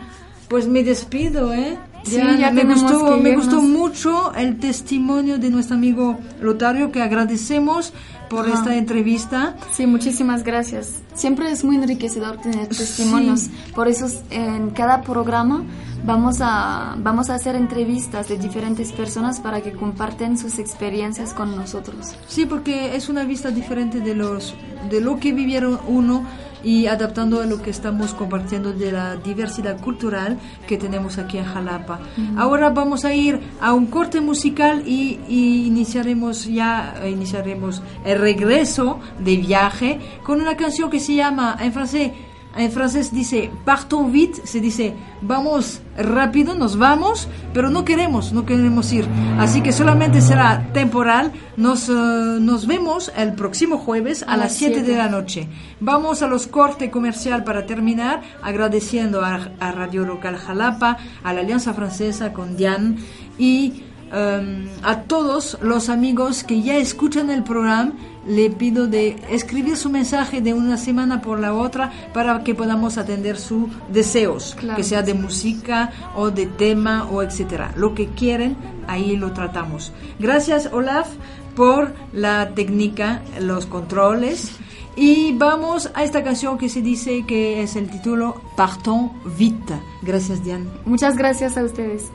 pues 0.50 0.68
me 0.68 0.84
despido, 0.84 1.54
¿eh? 1.54 1.78
Sí, 2.04 2.18
ya 2.40 2.52
me 2.52 2.64
gustó, 2.64 3.18
me 3.18 3.36
gustó 3.36 3.62
mucho 3.62 4.34
el 4.34 4.58
testimonio 4.58 5.38
de 5.38 5.50
nuestro 5.50 5.76
amigo 5.76 6.18
Lotario, 6.42 6.92
que 6.92 7.02
agradecemos 7.02 7.94
por 8.30 8.46
Ajá. 8.46 8.60
esta 8.60 8.76
entrevista. 8.76 9.56
Sí, 9.72 9.88
muchísimas 9.88 10.44
gracias. 10.44 11.02
Siempre 11.16 11.52
es 11.52 11.64
muy 11.64 11.76
enriquecedor 11.76 12.38
tener 12.38 12.68
testimonios. 12.68 13.50
Por 13.76 13.88
eso 13.88 14.08
en 14.30 14.70
cada 14.70 15.02
programa 15.02 15.64
vamos 16.06 16.38
a, 16.42 16.96
vamos 17.00 17.30
a 17.30 17.36
hacer 17.36 17.56
entrevistas 17.56 18.30
de 18.30 18.38
diferentes 18.38 18.92
personas 18.92 19.40
para 19.40 19.62
que 19.62 19.74
comparten 19.74 20.38
sus 20.38 20.60
experiencias 20.60 21.34
con 21.34 21.56
nosotros. 21.56 22.14
Sí, 22.28 22.46
porque 22.46 22.96
es 22.96 23.10
una 23.10 23.24
vista 23.24 23.52
diferente 23.52 24.00
de 24.00 24.16
los 24.16 24.56
de 24.90 25.02
lo 25.02 25.20
que 25.20 25.34
vivieron 25.34 25.80
uno 25.88 26.24
y 26.64 26.88
adaptando 26.88 27.42
a 27.42 27.46
lo 27.46 27.62
que 27.62 27.70
estamos 27.70 28.14
compartiendo 28.14 28.74
de 28.74 28.92
la 28.92 29.16
diversidad 29.16 29.80
cultural 29.82 30.38
que 30.68 30.78
tenemos 30.78 31.18
aquí 31.18 31.38
en 31.38 31.46
Jalapa. 31.46 32.00
Ahora 32.38 32.70
vamos 32.70 33.06
a 33.06 33.14
ir 33.14 33.40
a 33.62 33.74
un 33.74 33.88
corte 33.88 34.22
musical 34.22 34.84
y, 34.86 35.20
y 35.28 35.68
iniciaremos 35.68 36.46
ya 36.46 36.96
eh, 37.02 37.10
iniciaremos 37.10 37.82
el 38.06 38.20
regreso 38.20 39.00
de 39.20 39.38
viaje 39.38 40.00
con 40.24 40.42
una 40.42 40.56
canción 40.56 40.90
que 40.90 41.00
se 41.00 41.16
llama 41.16 41.58
en 41.60 41.74
francés 41.74 42.12
en 42.60 42.72
francés 42.72 43.14
dice 43.14 43.50
partons 43.66 44.12
vite, 44.12 44.42
se 44.46 44.60
dice 44.60 44.94
vamos 45.22 45.82
rápido, 45.98 46.56
nos 46.56 46.78
vamos, 46.78 47.28
pero 47.54 47.70
no 47.70 47.86
queremos, 47.86 48.34
no 48.34 48.46
queremos 48.46 48.92
ir. 48.94 49.08
Así 49.38 49.62
que 49.62 49.72
solamente 49.72 50.22
será 50.22 50.72
temporal. 50.74 51.32
Nos, 51.58 51.90
eh, 51.90 51.94
nos 51.94 52.68
vemos 52.68 53.12
el 53.18 53.34
próximo 53.34 53.78
jueves 53.78 54.24
a, 54.24 54.34
A 54.34 54.38
las 54.38 54.52
las 54.52 54.54
7 54.58 54.84
de 54.84 54.98
la 54.98 55.10
noche. 55.10 55.48
Vamos 55.80 56.22
a 56.22 56.28
los 56.28 56.48
cortes 56.48 56.90
comercial 56.90 57.44
para 57.44 57.66
terminar, 57.66 58.22
agradeciendo 58.42 59.22
a, 59.22 59.52
a 59.60 59.72
Radio 59.72 60.06
Local 60.06 60.38
Jalapa, 60.38 60.98
a 61.24 61.34
la 61.34 61.42
Alianza 61.42 61.74
Francesa 61.74 62.34
con 62.34 62.56
Diane 62.56 62.98
y 63.38 63.84
em, 64.12 64.68
a 64.84 65.02
todos 65.02 65.58
los 65.62 65.90
amigos 65.90 66.44
que 66.44 66.62
ya 66.62 66.78
escuchan 66.78 67.30
el 67.30 67.44
programa. 67.44 67.94
Le 68.28 68.50
pido 68.50 68.86
de 68.88 69.16
escribir 69.30 69.78
su 69.78 69.90
mensaje 69.90 70.42
de 70.42 70.54
una 70.54 70.78
semana 70.78 71.22
por 71.22 71.40
la 71.40 71.54
otra 71.54 71.92
para 72.14 72.44
que 72.44 72.54
podamos 72.54 72.98
atender 72.98 73.38
sus 73.38 73.70
deseos, 73.92 74.56
Claro 74.60 74.76
que 74.76 74.84
sea 74.84 75.02
de 75.02 75.14
música 75.14 75.92
o 76.16 76.30
de 76.30 76.46
tema 76.46 77.08
o 77.10 77.24
etcétera. 77.24 77.72
Lo 77.76 77.96
que 77.96 78.08
quieren, 78.10 78.56
ahí 78.88 79.16
lo 79.16 79.32
tratamos. 79.32 79.94
Gracias, 80.20 80.70
Olaf, 80.72 81.10
por 81.56 81.94
la 82.14 82.50
técnica, 82.54 83.22
los 83.40 83.66
controles. 83.66 84.52
Y 84.96 85.34
vamos 85.38 85.90
a 85.94 86.04
esta 86.04 86.24
canción 86.24 86.58
que 86.58 86.68
se 86.68 86.82
dice 86.82 87.24
que 87.26 87.64
es 87.64 87.76
el 87.76 87.90
título 87.90 88.42
Partons 88.58 89.12
vite. 89.38 89.80
Gracias, 90.02 90.44
Diane. 90.44 90.66
Muchas 90.86 91.16
gracias 91.16 91.58
a 91.58 91.64
ustedes. 91.64 92.12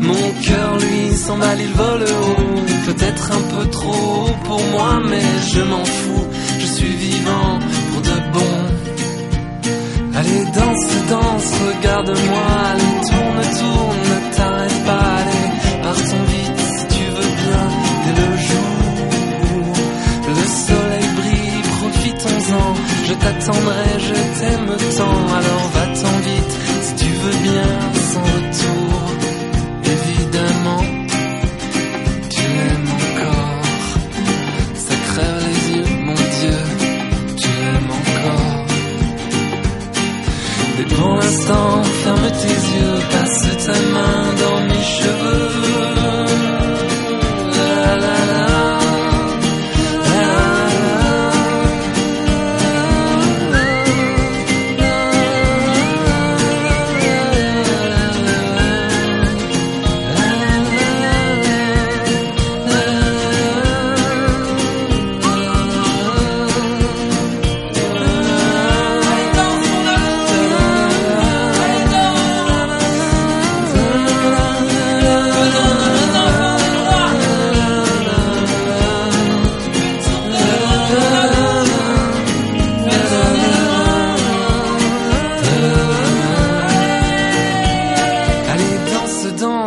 Mon 0.00 0.30
cœur, 0.46 0.78
lui, 0.78 1.16
s'emballe, 1.16 1.60
il 1.60 1.72
vole 1.72 2.02
haut, 2.02 2.60
peut-être 2.86 3.32
un 3.32 3.42
peu 3.54 3.64
trop 3.70 4.28
pour 4.44 4.62
moi, 4.72 5.00
mais 5.08 5.26
je 5.52 5.60
m'en 5.62 5.84
fous, 5.84 6.26
je 6.60 6.66
suis 6.66 6.94
vivant 7.06 7.58
pour 7.92 8.02
de 8.02 8.16
bon. 8.32 8.56
Allez, 10.18 10.44
danse, 10.58 10.86
danse, 11.10 11.50
regarde-moi, 11.68 12.44
allez, 12.70 12.96
tourne, 13.08 13.42
tourne, 13.58 14.02
ne 14.10 14.18
t'arrête 14.36 14.84
pas, 14.84 15.08
allez, 15.20 15.48
partons 15.82 16.24
vite 16.32 16.60
si 16.78 16.84
tu 16.94 17.04
veux 17.14 17.32
bien, 17.42 17.64
dès 18.04 18.14
le 18.22 18.30
jour. 18.48 18.76
Le 20.28 20.44
soleil 20.66 21.08
brille, 21.18 21.62
profitons-en, 21.78 22.68
je 23.08 23.14
t'attendrai, 23.14 23.85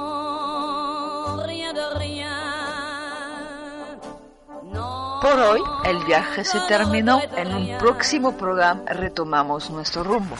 Por 5.31 5.39
hoy, 5.39 5.61
el 5.85 6.03
viaje 6.03 6.43
se 6.43 6.59
terminó. 6.67 7.21
En 7.37 7.55
un 7.55 7.77
próximo 7.77 8.33
programa 8.33 8.81
retomamos 8.85 9.71
nuestro 9.71 10.03
rumbo. 10.03 10.35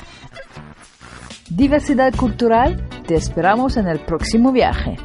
Diversidad 1.49 2.13
cultural, 2.13 2.89
te 3.07 3.15
esperamos 3.15 3.77
en 3.77 3.87
el 3.87 4.01
próximo 4.01 4.51
viaje. 4.51 4.97